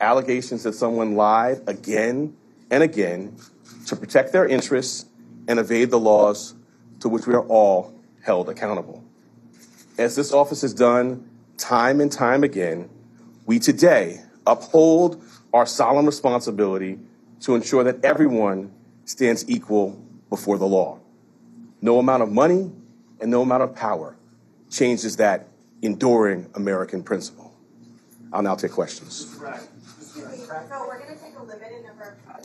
Allegations 0.00 0.62
that 0.64 0.74
someone 0.74 1.14
lied 1.14 1.62
again 1.66 2.36
and 2.70 2.82
again 2.82 3.36
to 3.86 3.96
protect 3.96 4.32
their 4.32 4.46
interests 4.46 5.06
and 5.48 5.58
evade 5.58 5.90
the 5.90 5.98
laws 5.98 6.54
to 7.00 7.08
which 7.08 7.26
we 7.26 7.34
are 7.34 7.46
all 7.46 7.94
held 8.22 8.48
accountable. 8.48 9.04
As 9.98 10.16
this 10.16 10.32
office 10.32 10.62
has 10.62 10.74
done 10.74 11.28
time 11.56 12.00
and 12.00 12.10
time 12.10 12.42
again, 12.42 12.88
we 13.46 13.58
today 13.58 14.20
uphold 14.46 15.22
our 15.52 15.66
solemn 15.66 16.06
responsibility 16.06 16.98
to 17.40 17.54
ensure 17.54 17.84
that 17.84 18.04
everyone 18.04 18.72
stands 19.04 19.48
equal 19.48 20.00
before 20.30 20.58
the 20.58 20.66
law. 20.66 20.98
No 21.82 21.98
amount 21.98 22.22
of 22.22 22.32
money, 22.32 22.72
and 23.20 23.30
no 23.30 23.42
amount 23.42 23.62
of 23.62 23.74
power 23.74 24.16
changes 24.70 25.16
that 25.16 25.48
enduring 25.82 26.46
American 26.54 27.02
principle. 27.02 27.54
I'll 28.32 28.42
now 28.42 28.54
take 28.54 28.72
questions. 28.72 29.38
So 30.44 30.84
we're 30.86 30.98
going 30.98 31.16
to 31.16 31.24
take 31.24 31.38
a 31.38 31.42
limited 31.42 31.86
number 31.86 32.18
of 32.28 32.44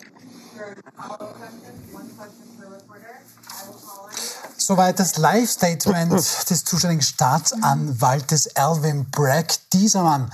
follow 0.95 1.33
questions, 1.33 1.93
one 1.93 2.07
question 2.15 2.47
per 2.57 2.67
reporter. 2.67 3.19
I 3.49 3.67
will 3.67 3.73
call 3.73 4.05
on 4.05 4.13
you. 4.13 4.48
Soweit 4.69 4.99
das 4.99 5.17
Live-Statement 5.17 6.13
des 6.51 6.63
zuständigen 6.63 7.01
Staatsanwaltes 7.01 8.55
Alvin 8.55 9.09
Bragg. 9.09 9.55
Dieser 9.73 10.03
Mann 10.03 10.31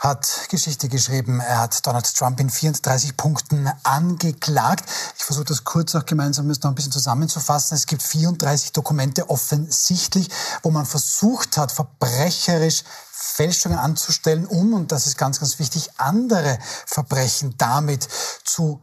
hat 0.00 0.46
Geschichte 0.48 0.88
geschrieben. 0.88 1.40
Er 1.40 1.60
hat 1.60 1.86
Donald 1.86 2.16
Trump 2.16 2.40
in 2.40 2.48
34 2.48 3.14
Punkten 3.18 3.70
angeklagt. 3.82 4.88
Ich 5.18 5.24
versuche 5.24 5.44
das 5.44 5.64
kurz 5.64 5.94
auch 5.94 6.06
gemeinsam 6.06 6.46
noch 6.46 6.56
ein 6.64 6.74
bisschen 6.74 6.92
zusammenzufassen. 6.92 7.76
Es 7.76 7.84
gibt 7.84 8.02
34 8.02 8.72
Dokumente 8.72 9.28
offensichtlich, 9.28 10.30
wo 10.62 10.70
man 10.70 10.86
versucht 10.86 11.58
hat, 11.58 11.70
verbrecherisch 11.70 12.84
Fälschungen 13.12 13.78
anzustellen, 13.78 14.46
um, 14.46 14.72
und 14.72 14.92
das 14.92 15.06
ist 15.06 15.18
ganz, 15.18 15.40
ganz 15.40 15.58
wichtig, 15.58 15.90
andere 15.98 16.58
Verbrechen 16.86 17.54
damit 17.58 18.08
zu 18.44 18.80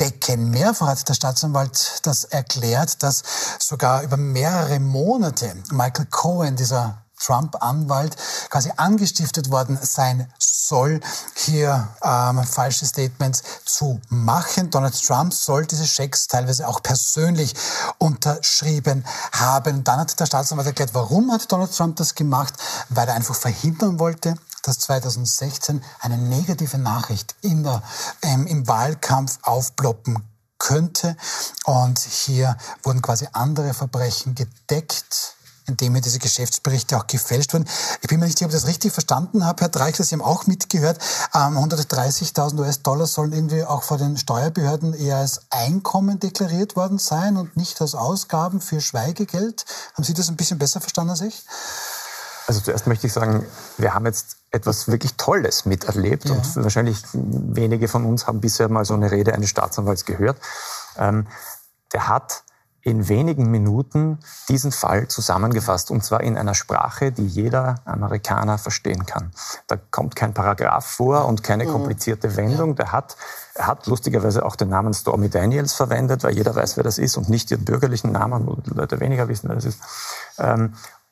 decken. 0.00 0.50
Mehrfach 0.50 0.88
hat 0.88 1.08
der 1.08 1.14
Staatsanwalt 1.14 2.00
das 2.02 2.24
erklärt, 2.24 3.02
dass 3.02 3.22
sogar 3.58 4.02
über 4.02 4.16
mehrere 4.16 4.80
Monate 4.80 5.54
Michael 5.70 6.06
Cohen, 6.06 6.56
dieser 6.56 7.04
Trump-Anwalt 7.24 8.16
quasi 8.50 8.70
angestiftet 8.76 9.50
worden 9.50 9.78
sein 9.80 10.30
soll, 10.38 11.00
hier 11.36 11.88
ähm, 12.02 12.44
falsche 12.44 12.86
Statements 12.86 13.42
zu 13.64 14.00
machen. 14.08 14.70
Donald 14.70 15.00
Trump 15.00 15.32
soll 15.32 15.66
diese 15.66 15.86
Schecks 15.86 16.26
teilweise 16.26 16.68
auch 16.68 16.82
persönlich 16.82 17.54
unterschrieben 17.98 19.04
haben. 19.32 19.84
Dann 19.84 20.00
hat 20.00 20.18
der 20.18 20.26
Staatsanwalt 20.26 20.66
erklärt, 20.66 20.94
warum 20.94 21.32
hat 21.32 21.50
Donald 21.50 21.74
Trump 21.74 21.96
das 21.96 22.14
gemacht? 22.14 22.54
Weil 22.88 23.08
er 23.08 23.14
einfach 23.14 23.34
verhindern 23.34 23.98
wollte, 23.98 24.34
dass 24.66 24.78
2016 24.80 25.82
eine 26.00 26.18
negative 26.18 26.78
Nachricht 26.78 27.34
in 27.42 27.62
der, 27.62 27.82
ähm, 28.22 28.46
im 28.46 28.66
Wahlkampf 28.66 29.38
aufploppen 29.42 30.24
könnte. 30.58 31.16
Und 31.64 31.98
hier 31.98 32.56
wurden 32.82 33.02
quasi 33.02 33.28
andere 33.32 33.74
Verbrechen 33.74 34.34
gedeckt 34.34 35.36
in 35.66 35.76
dem 35.76 35.92
hier 35.94 36.02
diese 36.02 36.18
Geschäftsberichte 36.18 36.96
auch 36.96 37.06
gefälscht 37.06 37.54
wurden. 37.54 37.66
Ich 38.02 38.08
bin 38.08 38.20
mir 38.20 38.26
nicht 38.26 38.38
sicher, 38.38 38.46
ob 38.46 38.54
ich 38.54 38.60
das 38.60 38.68
richtig 38.68 38.92
verstanden 38.92 39.46
habe, 39.46 39.62
Herr 39.62 39.68
Dreichler, 39.68 40.04
Sie 40.04 40.14
haben 40.14 40.22
auch 40.22 40.46
mitgehört, 40.46 40.98
ähm, 41.34 41.56
130.000 41.56 42.60
US-Dollar 42.60 43.06
sollen 43.06 43.32
irgendwie 43.32 43.64
auch 43.64 43.82
vor 43.82 43.96
den 43.96 44.16
Steuerbehörden 44.16 44.92
eher 44.92 45.16
als 45.16 45.40
Einkommen 45.50 46.20
deklariert 46.20 46.76
worden 46.76 46.98
sein 46.98 47.36
und 47.36 47.56
nicht 47.56 47.80
als 47.80 47.94
Ausgaben 47.94 48.60
für 48.60 48.80
Schweigegeld. 48.80 49.64
Haben 49.94 50.04
Sie 50.04 50.14
das 50.14 50.28
ein 50.28 50.36
bisschen 50.36 50.58
besser 50.58 50.80
verstanden 50.80 51.12
als 51.12 51.22
ich? 51.22 51.42
Also 52.46 52.60
zuerst 52.60 52.86
möchte 52.86 53.06
ich 53.06 53.12
sagen, 53.12 53.46
wir 53.78 53.94
haben 53.94 54.04
jetzt 54.04 54.36
etwas 54.54 54.88
wirklich 54.88 55.14
Tolles 55.16 55.66
miterlebt 55.66 56.28
ja. 56.28 56.34
und 56.34 56.56
wahrscheinlich 56.56 57.02
wenige 57.12 57.88
von 57.88 58.04
uns 58.04 58.26
haben 58.26 58.40
bisher 58.40 58.68
mal 58.68 58.84
so 58.84 58.94
eine 58.94 59.10
Rede 59.10 59.34
eines 59.34 59.50
Staatsanwalts 59.50 60.04
gehört. 60.04 60.38
Ähm, 60.96 61.26
der 61.92 62.08
hat 62.08 62.44
in 62.84 63.08
wenigen 63.08 63.50
Minuten 63.50 64.18
diesen 64.48 64.70
Fall 64.70 65.08
zusammengefasst 65.08 65.90
und 65.90 66.04
zwar 66.04 66.20
in 66.20 66.36
einer 66.36 66.54
Sprache, 66.54 67.12
die 67.12 67.26
jeder 67.26 67.76
Amerikaner 67.86 68.58
verstehen 68.58 69.06
kann. 69.06 69.32
Da 69.66 69.76
kommt 69.76 70.16
kein 70.16 70.34
Paragraph 70.34 70.84
vor 70.84 71.24
und 71.26 71.42
keine 71.42 71.64
mhm. 71.64 71.70
komplizierte 71.70 72.36
Wendung. 72.36 72.76
Der 72.76 72.92
hat, 72.92 73.16
er 73.54 73.68
hat 73.68 73.86
lustigerweise 73.86 74.44
auch 74.44 74.54
den 74.54 74.68
Namen 74.68 74.92
Stormy 74.92 75.30
Daniels 75.30 75.72
verwendet, 75.72 76.24
weil 76.24 76.34
jeder 76.36 76.54
weiß, 76.54 76.76
wer 76.76 76.84
das 76.84 76.98
ist 76.98 77.16
und 77.16 77.30
nicht 77.30 77.50
ihren 77.50 77.64
bürgerlichen 77.64 78.12
Namen, 78.12 78.46
wo 78.46 78.58
Leute 78.66 79.00
weniger 79.00 79.28
wissen, 79.28 79.48
wer 79.48 79.56
das 79.56 79.64
ist. 79.64 79.80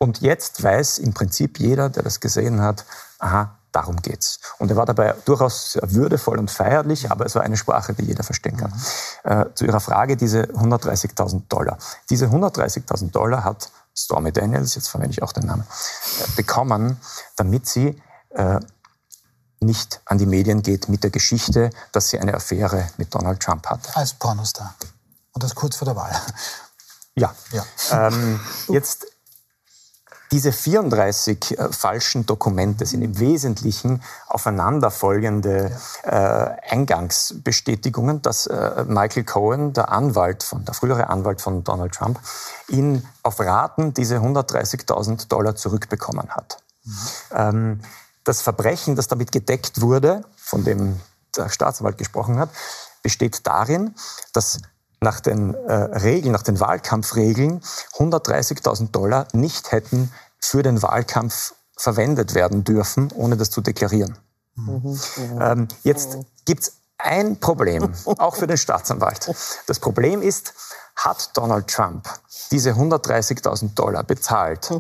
Und 0.03 0.21
jetzt 0.21 0.61
weiß 0.61 0.99
im 0.99 1.15
Prinzip 1.15 1.61
jeder, 1.61 1.89
der 1.89 2.03
das 2.03 2.19
gesehen 2.19 2.61
hat, 2.61 2.85
aha, 3.21 3.57
darum 3.71 4.03
geht's. 4.03 4.41
Und 4.59 4.69
er 4.69 4.77
war 4.77 4.85
dabei 4.85 5.15
durchaus 5.27 5.79
würdevoll 5.81 6.41
und 6.41 6.51
feierlich, 6.51 7.13
aber 7.13 7.25
es 7.25 7.37
war 7.37 7.43
eine 7.45 7.57
Sprache, 7.57 7.95
die 7.95 8.07
jeder 8.07 8.25
verstehen 8.25 8.57
kann. 8.57 8.73
Mhm. 8.73 9.31
Äh, 9.31 9.55
zu 9.55 9.65
Ihrer 9.65 9.79
Frage, 9.79 10.17
diese 10.17 10.43
130.000 10.43 11.43
Dollar. 11.49 11.79
Diese 12.11 12.27
130.000 12.27 13.13
Dollar 13.13 13.45
hat 13.45 13.71
Stormy 13.97 14.33
Daniels, 14.33 14.75
jetzt 14.75 14.89
verwende 14.89 15.13
ich 15.13 15.23
auch 15.23 15.33
den 15.33 15.47
Namen, 15.47 15.63
äh, 15.63 16.31
bekommen, 16.35 17.01
damit 17.37 17.69
sie 17.69 18.03
äh, 18.31 18.59
nicht 19.61 20.01
an 20.05 20.19
die 20.19 20.27
Medien 20.27 20.63
geht 20.63 20.89
mit 20.89 21.05
der 21.05 21.11
Geschichte, 21.11 21.71
dass 21.93 22.09
sie 22.09 22.19
eine 22.19 22.35
Affäre 22.35 22.89
mit 22.97 23.15
Donald 23.15 23.39
Trump 23.39 23.67
hatte. 23.67 23.95
Als 23.95 24.15
Pornostar. 24.15 24.75
Und 25.33 25.45
das 25.45 25.55
kurz 25.55 25.77
vor 25.77 25.87
der 25.87 25.95
Wahl. 25.95 26.11
Ja. 27.15 27.33
ja. 27.53 27.65
Ähm, 27.91 28.41
jetzt 28.69 29.12
diese 30.33 30.51
34 30.51 31.59
äh, 31.59 31.73
falschen 31.73 32.27
Dokumente 32.27 32.87
sind 32.87 33.03
im 33.03 33.19
Wesentlichen 33.19 34.03
aufeinanderfolgende 34.29 35.71
äh, 36.03 36.11
Eingangsbestätigungen, 36.11 38.23
dass 38.23 38.47
äh, 38.47 38.85
Michael 38.89 39.25
Cohen, 39.25 39.73
der 39.75 39.93
Anwalt 39.93 40.43
von, 40.43 40.65
der 40.65 40.75
frühere 40.75 41.11
Anwalt 41.11 41.43
von 41.43 41.63
Donald 41.63 41.95
Trump, 41.95 42.19
ihn 42.69 43.07
auf 43.23 43.39
Raten 43.39 43.93
diese 43.93 44.17
130.000 44.17 45.29
Dollar 45.29 45.55
zurückbekommen 45.55 46.31
hat. 46.31 46.63
Mhm. 46.85 46.93
Ähm, 47.33 47.81
das 48.25 48.41
Verbrechen, 48.41 48.97
das 48.97 49.09
damit 49.09 49.33
gedeckt 49.33 49.81
wurde, 49.81 50.23
von 50.37 50.65
dem 50.65 51.01
der 51.37 51.49
Staatsanwalt 51.49 51.99
gesprochen 51.99 52.39
hat, 52.39 52.51
besteht 53.03 53.47
darin, 53.47 53.95
dass 54.33 54.61
nach 55.03 55.21
den 55.21 55.55
äh, 55.55 55.73
Regeln, 55.73 56.33
nach 56.33 56.43
den 56.43 56.61
Wahlkampfregeln 56.61 57.61
130.000 57.99 58.91
Dollar 58.91 59.27
nicht 59.33 59.73
hätten 59.73 60.13
für 60.41 60.63
den 60.63 60.83
Wahlkampf 60.83 61.55
verwendet 61.77 62.35
werden 62.35 62.65
dürfen, 62.65 63.11
ohne 63.15 63.37
das 63.37 63.51
zu 63.51 63.61
deklarieren. 63.61 64.19
Mhm. 64.55 65.01
Ähm, 65.41 65.69
jetzt 65.83 66.19
gibt's 66.45 66.75
ein 66.99 67.41
Problem, 67.41 67.93
auch 68.19 68.37
für 68.37 68.47
den 68.47 68.57
Staatsanwalt. 68.57 69.29
Das 69.67 69.81
Problem 69.81 70.23
ist, 70.23 70.55
hat 70.95 71.37
Donald 71.37 71.69
Trump 71.69 72.09
diese 72.51 72.73
130.000 72.73 73.75
Dollar 73.75 74.05
bezahlt, 74.05 74.71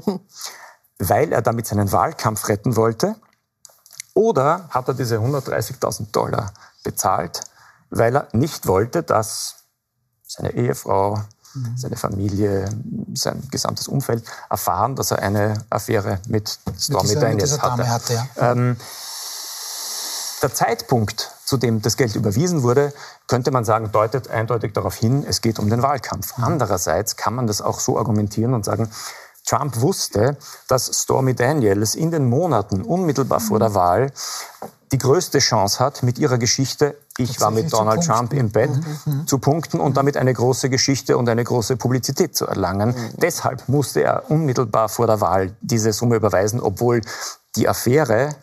weil 0.98 1.32
er 1.32 1.42
damit 1.42 1.66
seinen 1.66 1.90
Wahlkampf 1.90 2.48
retten 2.48 2.76
wollte? 2.76 3.16
Oder 4.14 4.68
hat 4.70 4.88
er 4.88 4.94
diese 4.94 5.16
130.000 5.16 6.12
Dollar 6.12 6.52
bezahlt, 6.84 7.40
weil 7.90 8.16
er 8.16 8.28
nicht 8.32 8.66
wollte, 8.66 9.02
dass 9.02 9.61
seine 10.32 10.54
Ehefrau, 10.54 11.20
mhm. 11.54 11.76
seine 11.76 11.96
Familie, 11.96 12.68
sein 13.14 13.42
gesamtes 13.50 13.88
Umfeld 13.88 14.24
erfahren, 14.48 14.96
dass 14.96 15.10
er 15.10 15.20
eine 15.20 15.54
Affäre 15.70 16.20
mit 16.28 16.58
Stormy 16.78 17.14
Daniels 17.14 17.60
hatte. 17.60 17.88
hatte 17.88 18.14
ja. 18.14 18.52
ähm, 18.52 18.76
der 20.42 20.52
Zeitpunkt, 20.52 21.30
zu 21.44 21.56
dem 21.56 21.82
das 21.82 21.96
Geld 21.96 22.16
überwiesen 22.16 22.62
wurde, 22.62 22.92
könnte 23.28 23.50
man 23.50 23.64
sagen, 23.64 23.92
deutet 23.92 24.28
eindeutig 24.28 24.72
darauf 24.72 24.94
hin, 24.94 25.24
es 25.26 25.40
geht 25.40 25.58
um 25.58 25.70
den 25.70 25.82
Wahlkampf. 25.82 26.36
Mhm. 26.36 26.44
Andererseits 26.44 27.16
kann 27.16 27.34
man 27.34 27.46
das 27.46 27.60
auch 27.60 27.78
so 27.78 27.98
argumentieren 27.98 28.54
und 28.54 28.64
sagen, 28.64 28.90
Trump 29.44 29.80
wusste, 29.80 30.36
dass 30.68 30.86
Stormy 31.02 31.34
Daniels 31.34 31.94
in 31.94 32.10
den 32.10 32.28
Monaten 32.28 32.82
unmittelbar 32.82 33.40
vor 33.40 33.58
der 33.58 33.74
Wahl 33.74 34.12
die 34.92 34.98
größte 34.98 35.38
Chance 35.38 35.80
hat, 35.80 36.02
mit 36.02 36.18
ihrer 36.18 36.38
Geschichte, 36.38 36.96
ich 37.16 37.40
war 37.40 37.50
mit 37.50 37.72
Donald 37.72 38.04
Trump 38.04 38.32
im 38.34 38.50
Bett, 38.50 38.70
mhm. 38.70 39.12
mhm. 39.12 39.26
zu 39.26 39.38
punkten 39.38 39.80
und 39.80 39.96
damit 39.96 40.16
eine 40.16 40.32
große 40.32 40.68
Geschichte 40.70 41.16
und 41.16 41.28
eine 41.28 41.42
große 41.42 41.76
Publizität 41.76 42.36
zu 42.36 42.46
erlangen. 42.46 42.90
Mhm. 42.90 43.10
Deshalb 43.16 43.68
musste 43.68 44.02
er 44.02 44.30
unmittelbar 44.30 44.88
vor 44.88 45.06
der 45.06 45.20
Wahl 45.20 45.56
diese 45.60 45.92
Summe 45.92 46.16
überweisen, 46.16 46.60
obwohl 46.60 47.00
die 47.56 47.68
Affäre 47.68 48.36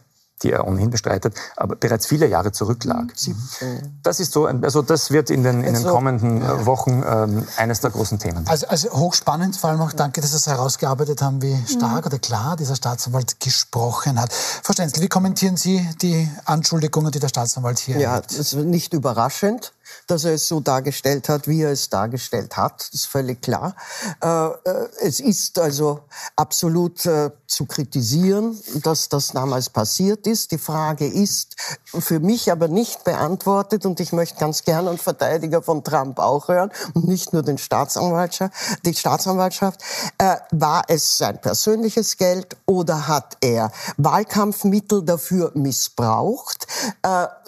die 0.44 0.52
er 0.52 0.68
ohnehin 0.68 0.90
bestreitet, 0.90 1.36
aber 1.56 1.76
bereits 1.76 2.06
viele 2.06 2.28
Jahre 2.28 2.52
zurücklag. 2.52 3.14
Mhm. 3.26 4.00
Das 4.04 4.20
ist 4.20 4.32
so, 4.32 4.46
also 4.46 4.82
das 4.82 5.12
wird 5.12 5.30
in 5.30 5.44
den, 5.44 5.58
in 5.60 5.66
den 5.66 5.76
also, 5.76 5.90
kommenden 5.90 6.42
ja. 6.42 6.66
Wochen 6.66 7.04
ähm, 7.06 7.48
eines 7.58 7.82
der 7.82 7.92
großen 7.92 8.20
Themen. 8.20 8.46
Also, 8.48 8.68
also 8.68 8.90
hochspannend, 8.92 9.58
vor 9.58 9.70
allem 9.70 9.82
auch 9.82 9.94
danke, 9.94 10.22
dass 10.22 10.32
Sie 10.32 10.38
es 10.38 10.48
herausgearbeitet 10.48 11.22
haben, 11.22 11.42
wie 11.42 11.58
stark 11.68 12.06
mhm. 12.06 12.08
oder 12.08 12.20
klar 12.20 12.56
dieser 12.56 12.76
Staatsanwalt 12.76 13.40
gesprochen 13.40 14.20
hat. 14.20 14.32
Frau 14.34 14.74
Stenzel, 14.74 15.04
wie 15.04 15.10
kommentieren 15.10 15.58
Sie 15.58 15.88
die 16.02 16.30
Anschuldigungen, 16.46 17.12
die 17.12 17.20
der 17.20 17.30
Staatsanwalt 17.30 17.80
hier 17.80 18.00
Ja, 18.00 18.22
das 18.22 18.38
ist 18.38 18.54
nicht 18.54 18.94
überraschend 18.94 19.74
dass 20.10 20.24
er 20.24 20.34
es 20.34 20.48
so 20.48 20.60
dargestellt 20.60 21.30
hat, 21.30 21.48
wie 21.48 21.62
er 21.62 21.72
es 21.72 21.90
dargestellt 21.90 22.58
hat. 22.58 22.90
Ist 22.94 23.06
völlig 23.06 23.42
klar. 23.42 23.76
Äh, 24.22 24.48
äh, 24.48 24.90
es 25.02 25.20
ist 25.20 25.60
also 25.60 26.02
absolut 26.36 27.06
äh, 27.06 27.30
zu 27.48 27.66
kritisieren, 27.66 28.60
dass 28.84 29.10
das 29.10 29.30
damals 29.30 29.70
passiert 29.70 30.26
ist. 30.26 30.52
Die 30.52 30.58
Frage 30.58 31.06
ist 31.06 31.56
für 31.86 32.20
mich 32.20 32.52
aber 32.52 32.68
nicht 32.68 33.04
beantwortet 33.04 33.86
und 33.86 34.00
ich 34.00 34.12
möchte 34.12 34.40
ganz 34.40 34.64
gerne 34.64 34.90
einen 34.90 34.98
Verteidiger 34.98 35.62
von 35.62 35.84
Trump 35.84 36.20
auch 36.20 36.48
hören 36.48 36.72
und 36.94 37.08
nicht 37.08 37.34
nur 37.34 37.44
den 37.44 37.58
Staatsanwaltschaft, 37.58 38.54
die 38.86 38.94
Staatsanwaltschaft. 38.94 39.82
War 40.52 40.84
es 40.88 41.18
sein 41.18 41.40
persönliches 41.42 42.18
Geld 42.18 42.56
oder 42.66 43.08
hat 43.08 43.38
er 43.42 43.72
Wahlkampfmittel 43.98 45.04
dafür 45.04 45.52
missbraucht? 45.56 46.68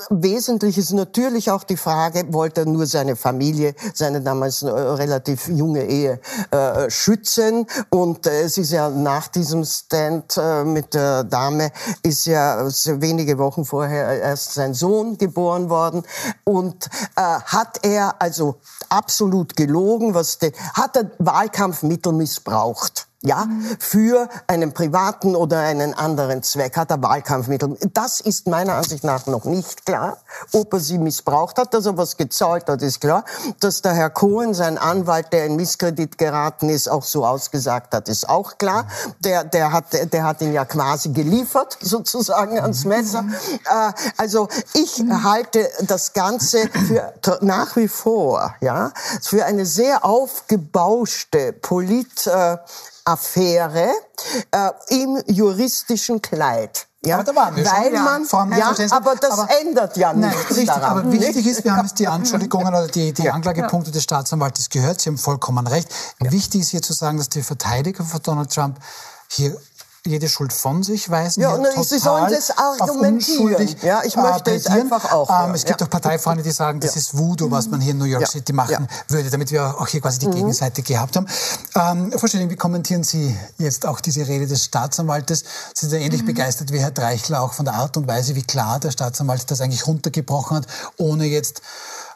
Wesentlich 0.09 0.77
ist 0.77 0.91
natürlich 0.91 1.51
auch 1.51 1.63
die 1.63 1.77
Frage, 1.77 2.31
wollte 2.33 2.50
nur 2.57 2.85
seine 2.85 3.15
Familie, 3.15 3.75
seine 3.93 4.21
damals 4.21 4.61
äh, 4.61 4.69
relativ 4.69 5.47
junge 5.47 5.85
Ehe 5.85 6.19
äh, 6.51 6.89
schützen. 6.89 7.65
Und 7.89 8.27
äh, 8.27 8.41
es 8.41 8.57
ist 8.57 8.71
ja 8.71 8.89
nach 8.89 9.27
diesem 9.27 9.63
Stand 9.63 10.37
äh, 10.37 10.63
mit 10.63 10.93
der 10.93 11.23
Dame, 11.23 11.71
ist 12.03 12.25
ja 12.25 12.65
wenige 12.65 13.37
Wochen 13.37 13.65
vorher 13.65 14.21
erst 14.21 14.53
sein 14.53 14.73
Sohn 14.73 15.17
geboren 15.17 15.69
worden. 15.69 16.03
Und 16.43 16.87
äh, 17.15 17.21
hat 17.21 17.79
er 17.83 18.21
also 18.21 18.55
absolut 18.89 19.55
gelogen, 19.55 20.13
was 20.13 20.37
de, 20.37 20.51
hat 20.73 20.95
er 20.95 21.11
Wahlkampfmittel 21.19 22.13
missbraucht? 22.13 23.07
Ja, 23.23 23.47
für 23.79 24.29
einen 24.47 24.73
privaten 24.73 25.35
oder 25.35 25.59
einen 25.59 25.93
anderen 25.93 26.41
Zweck 26.41 26.75
hat 26.75 26.89
er 26.89 27.03
Wahlkampfmittel. 27.03 27.77
Das 27.93 28.19
ist 28.19 28.47
meiner 28.47 28.73
Ansicht 28.73 29.03
nach 29.03 29.27
noch 29.27 29.45
nicht 29.45 29.85
klar. 29.85 30.17
Ob 30.53 30.73
er 30.73 30.79
sie 30.79 30.97
missbraucht 30.97 31.59
hat, 31.59 31.73
dass 31.75 31.85
er 31.85 31.97
was 31.97 32.17
gezahlt 32.17 32.67
hat, 32.67 32.81
ist 32.81 32.99
klar. 32.99 33.23
Dass 33.59 33.83
der 33.83 33.93
Herr 33.93 34.09
Cohen, 34.09 34.55
sein 34.55 34.79
Anwalt, 34.79 35.33
der 35.33 35.45
in 35.45 35.55
Misskredit 35.55 36.17
geraten 36.17 36.69
ist, 36.69 36.89
auch 36.89 37.03
so 37.03 37.23
ausgesagt 37.23 37.93
hat, 37.93 38.09
ist 38.09 38.27
auch 38.27 38.57
klar. 38.57 38.87
Der, 39.19 39.43
der 39.43 39.71
hat, 39.71 39.85
der 40.11 40.23
hat 40.23 40.41
ihn 40.41 40.53
ja 40.53 40.65
quasi 40.65 41.09
geliefert, 41.09 41.77
sozusagen 41.81 42.59
ans 42.59 42.85
Messer. 42.85 43.23
Äh, 43.65 43.91
also 44.17 44.47
ich 44.73 45.03
halte 45.23 45.69
das 45.81 46.13
Ganze 46.13 46.69
für 46.69 47.13
nach 47.41 47.75
wie 47.75 47.87
vor, 47.87 48.55
ja, 48.61 48.91
für 49.21 49.45
eine 49.45 49.67
sehr 49.67 50.05
aufgebauschte 50.05 51.53
Polit, 51.53 52.25
äh, 52.25 52.57
Affäre 53.05 53.91
äh, 54.51 54.69
im 54.89 55.21
juristischen 55.27 56.21
Kleid. 56.21 56.87
Ja, 57.03 57.15
aber 57.15 57.23
da 57.23 57.35
waren 57.35 57.55
wir 57.55 57.65
Weil 57.65 58.27
schon. 58.27 58.49
man, 58.49 58.59
ja, 58.59 58.71
ja 58.71 58.91
aber 58.91 59.15
das 59.15 59.31
aber, 59.31 59.49
ändert 59.59 59.97
ja 59.97 60.13
nichts 60.13 60.35
nein, 60.35 60.45
richtig, 60.49 60.67
daran. 60.67 60.99
Aber 60.99 61.11
wichtig 61.11 61.47
ist, 61.47 61.63
wir 61.63 61.75
haben 61.75 61.87
jetzt 61.87 61.97
die 61.97 62.07
Anschuldigungen 62.07 62.67
oder 62.67 62.87
die, 62.87 63.11
die 63.11 63.29
Anklagepunkte 63.29 63.89
des 63.89 64.03
Staatsanwaltes 64.03 64.69
gehört. 64.69 65.01
Sie 65.01 65.09
haben 65.09 65.17
vollkommen 65.17 65.65
recht. 65.65 65.89
Wichtig 66.19 66.61
ist 66.61 66.69
hier 66.69 66.83
zu 66.83 66.93
sagen, 66.93 67.17
dass 67.17 67.29
die 67.29 67.41
Verteidiger 67.41 68.03
von 68.03 68.21
Donald 68.21 68.53
Trump 68.53 68.77
hier 69.29 69.57
jede 70.05 70.27
Schuld 70.27 70.51
von 70.51 70.81
sich 70.81 71.09
weisen. 71.11 71.41
Ja, 71.41 71.53
und 71.53 71.67
Sie 71.85 71.99
sollen 71.99 72.31
das 72.31 72.57
argumentieren. 72.57 73.75
Ja, 73.83 74.01
ich 74.03 74.15
möchte 74.15 74.51
es 74.51 74.65
einfach 74.65 75.11
auch. 75.11 75.29
Ähm, 75.29 75.53
es 75.53 75.63
gibt 75.63 75.79
ja. 75.79 75.85
auch 75.85 75.91
Parteifreunde, 75.91 76.41
die 76.43 76.51
sagen, 76.51 76.79
das 76.79 76.95
ja. 76.95 77.01
ist 77.01 77.17
Voodoo, 77.17 77.51
was 77.51 77.67
man 77.67 77.81
hier 77.81 77.91
in 77.91 77.99
New 77.99 78.05
York 78.05 78.23
ja. 78.23 78.27
City 78.27 78.51
machen 78.51 78.87
würde, 79.09 79.29
damit 79.29 79.51
wir 79.51 79.79
auch 79.79 79.87
hier 79.87 80.01
quasi 80.01 80.17
die 80.17 80.27
mhm. 80.27 80.35
Gegenseite 80.35 80.81
gehabt 80.81 81.17
haben. 81.17 81.27
Ähm, 81.75 82.11
Frau 82.17 82.25
Schilling, 82.25 82.49
wie 82.49 82.55
kommentieren 82.55 83.03
Sie 83.03 83.37
jetzt 83.59 83.85
auch 83.85 83.99
diese 83.99 84.27
Rede 84.27 84.47
des 84.47 84.65
Staatsanwaltes? 84.65 85.43
Sie 85.75 85.87
sind 85.87 85.99
ja 85.99 86.03
ähnlich 86.03 86.23
mhm. 86.23 86.27
begeistert 86.27 86.71
wie 86.71 86.79
Herr 86.79 86.91
Dreichler 86.91 87.41
auch 87.41 87.53
von 87.53 87.65
der 87.65 87.75
Art 87.75 87.95
und 87.95 88.07
Weise, 88.07 88.35
wie 88.35 88.43
klar 88.43 88.79
der 88.79 88.89
Staatsanwalt 88.89 89.51
das 89.51 89.61
eigentlich 89.61 89.85
runtergebrochen 89.85 90.57
hat, 90.57 90.67
ohne 90.97 91.25
jetzt 91.25 91.61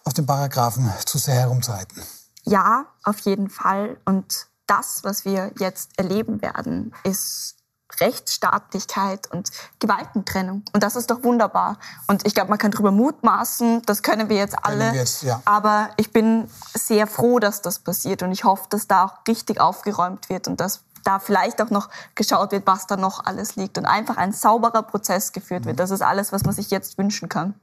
auf 0.06 0.14
den 0.14 0.26
Paragraphen 0.26 0.92
zu 1.06 1.20
sehr 1.20 1.36
herumzureiten. 1.36 2.02
Ja, 2.46 2.86
auf 3.04 3.20
jeden 3.20 3.50
Fall. 3.50 3.98
Und 4.06 4.48
das, 4.68 5.02
was 5.04 5.26
wir 5.26 5.52
jetzt 5.60 5.92
erleben 5.98 6.42
werden, 6.42 6.94
ist 7.04 7.56
Rechtsstaatlichkeit 8.00 9.32
und 9.32 9.52
Gewaltentrennung. 9.80 10.64
Und 10.74 10.84
das 10.84 10.96
ist 10.96 11.12
doch 11.12 11.24
wunderbar. 11.24 11.78
Und 12.08 12.26
ich 12.26 12.34
glaube, 12.34 12.50
man 12.50 12.58
kann 12.58 12.72
darüber 12.72 12.92
mutmaßen, 12.92 13.82
das 13.86 14.04
können 14.04 14.30
wir 14.30 14.38
jetzt 14.38 14.56
alle. 14.64 14.92
Wir 14.92 15.02
jetzt, 15.02 15.24
ja. 15.24 15.42
Aber 15.46 15.90
ich 15.98 16.12
bin 16.12 16.50
sehr 16.74 17.08
froh, 17.08 17.40
dass 17.40 17.62
das 17.62 17.80
passiert 17.80 18.24
und 18.24 18.32
ich 18.32 18.44
hoffe, 18.44 18.66
dass 18.70 18.88
da 18.88 19.06
auch 19.06 19.14
richtig 19.28 19.60
aufgeräumt 19.60 20.30
wird 20.30 20.48
und 20.48 20.60
dass 20.60 20.82
da 21.04 21.20
vielleicht 21.20 21.62
auch 21.62 21.70
noch 21.70 21.90
geschaut 22.16 22.52
wird, 22.52 22.66
was 22.68 22.88
da 22.88 22.98
noch 22.98 23.26
alles 23.26 23.56
liegt 23.56 23.78
und 23.78 23.86
einfach 23.86 24.18
ein 24.18 24.34
sauberer 24.34 24.82
Prozess 24.82 25.32
geführt 25.32 25.66
wird. 25.66 25.80
Das 25.80 25.92
ist 25.92 26.02
alles, 26.02 26.32
was 26.32 26.44
man 26.44 26.54
sich 26.54 26.72
jetzt 26.72 26.98
wünschen 26.98 27.30
kann. 27.30 27.54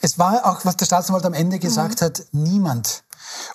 Es 0.00 0.18
war 0.18 0.46
auch, 0.46 0.64
was 0.64 0.76
der 0.76 0.86
Staatsanwalt 0.86 1.24
am 1.26 1.34
Ende 1.34 1.58
gesagt 1.58 2.00
mhm. 2.00 2.04
hat, 2.04 2.22
niemand 2.32 3.02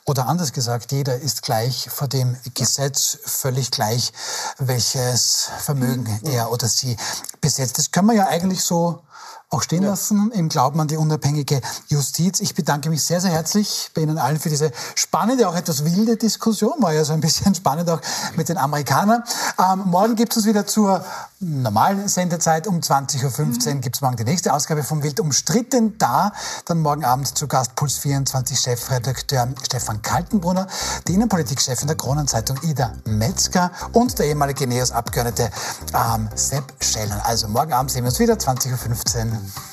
oder 0.05 0.27
anders 0.27 0.51
gesagt, 0.51 0.91
jeder 0.91 1.17
ist 1.19 1.41
gleich 1.41 1.89
vor 1.89 2.07
dem 2.07 2.35
Gesetz, 2.53 3.17
völlig 3.23 3.71
gleich, 3.71 4.11
welches 4.57 5.49
Vermögen 5.59 6.19
mhm. 6.23 6.31
er 6.31 6.51
oder 6.51 6.67
sie 6.67 6.97
besitzt. 7.39 7.77
Das 7.77 7.91
können 7.91 8.07
wir 8.07 8.15
ja 8.15 8.27
eigentlich 8.27 8.63
so 8.63 9.01
auch 9.51 9.61
stehen 9.61 9.83
ja. 9.83 9.89
lassen 9.89 10.31
im 10.31 10.47
Glauben 10.47 10.79
an 10.79 10.87
die 10.87 10.95
unabhängige 10.95 11.61
Justiz. 11.89 12.39
Ich 12.39 12.55
bedanke 12.55 12.89
mich 12.89 13.03
sehr, 13.03 13.19
sehr 13.19 13.31
herzlich 13.31 13.91
bei 13.93 14.01
Ihnen 14.01 14.17
allen 14.17 14.39
für 14.39 14.49
diese 14.49 14.71
spannende, 14.95 15.47
auch 15.47 15.55
etwas 15.55 15.83
wilde 15.83 16.15
Diskussion. 16.15 16.73
War 16.79 16.93
ja 16.93 17.03
so 17.03 17.11
ein 17.11 17.19
bisschen 17.19 17.53
spannend 17.55 17.89
auch 17.89 17.99
mit 18.37 18.47
den 18.47 18.57
Amerikanern. 18.57 19.23
Ähm, 19.59 19.83
morgen 19.85 20.15
gibt 20.15 20.31
es 20.31 20.37
uns 20.37 20.45
wieder 20.45 20.65
zur 20.65 21.03
normalen 21.41 22.07
Sendezeit. 22.07 22.67
Um 22.67 22.79
20.15 22.79 23.23
Uhr 23.23 23.73
mhm. 23.75 23.81
gibt 23.81 23.95
es 23.95 24.01
morgen 24.01 24.15
die 24.15 24.23
nächste 24.23 24.53
Ausgabe 24.53 24.83
vom 24.83 25.03
Wild 25.03 25.19
umstritten. 25.19 25.97
Da 25.97 26.31
dann 26.65 26.79
morgen 26.79 27.03
Abend 27.03 27.37
zu 27.37 27.47
Gast 27.47 27.75
Puls 27.75 27.97
24 27.99 28.59
Chefredakteur 28.59 29.49
Stefan 29.63 30.01
Kaltenbrunner, 30.01 30.67
die 31.07 31.13
Innenpolitikchefin 31.13 31.87
der 31.87 31.97
Kronenzeitung 31.97 32.57
Ida 32.63 32.93
Metzger 33.05 33.71
und 33.93 34.17
der 34.19 34.27
ehemalige 34.27 34.67
NEOS-Abgeordnete 34.67 35.49
ähm, 35.93 36.29
Sepp 36.35 36.63
Schellern. 36.79 37.21
Also 37.23 37.47
morgen 37.47 37.73
Abend 37.73 37.91
sehen 37.91 38.03
wir 38.03 38.09
uns 38.09 38.19
wieder, 38.19 38.35
20.15 38.35 39.31
Uhr. 39.31 39.70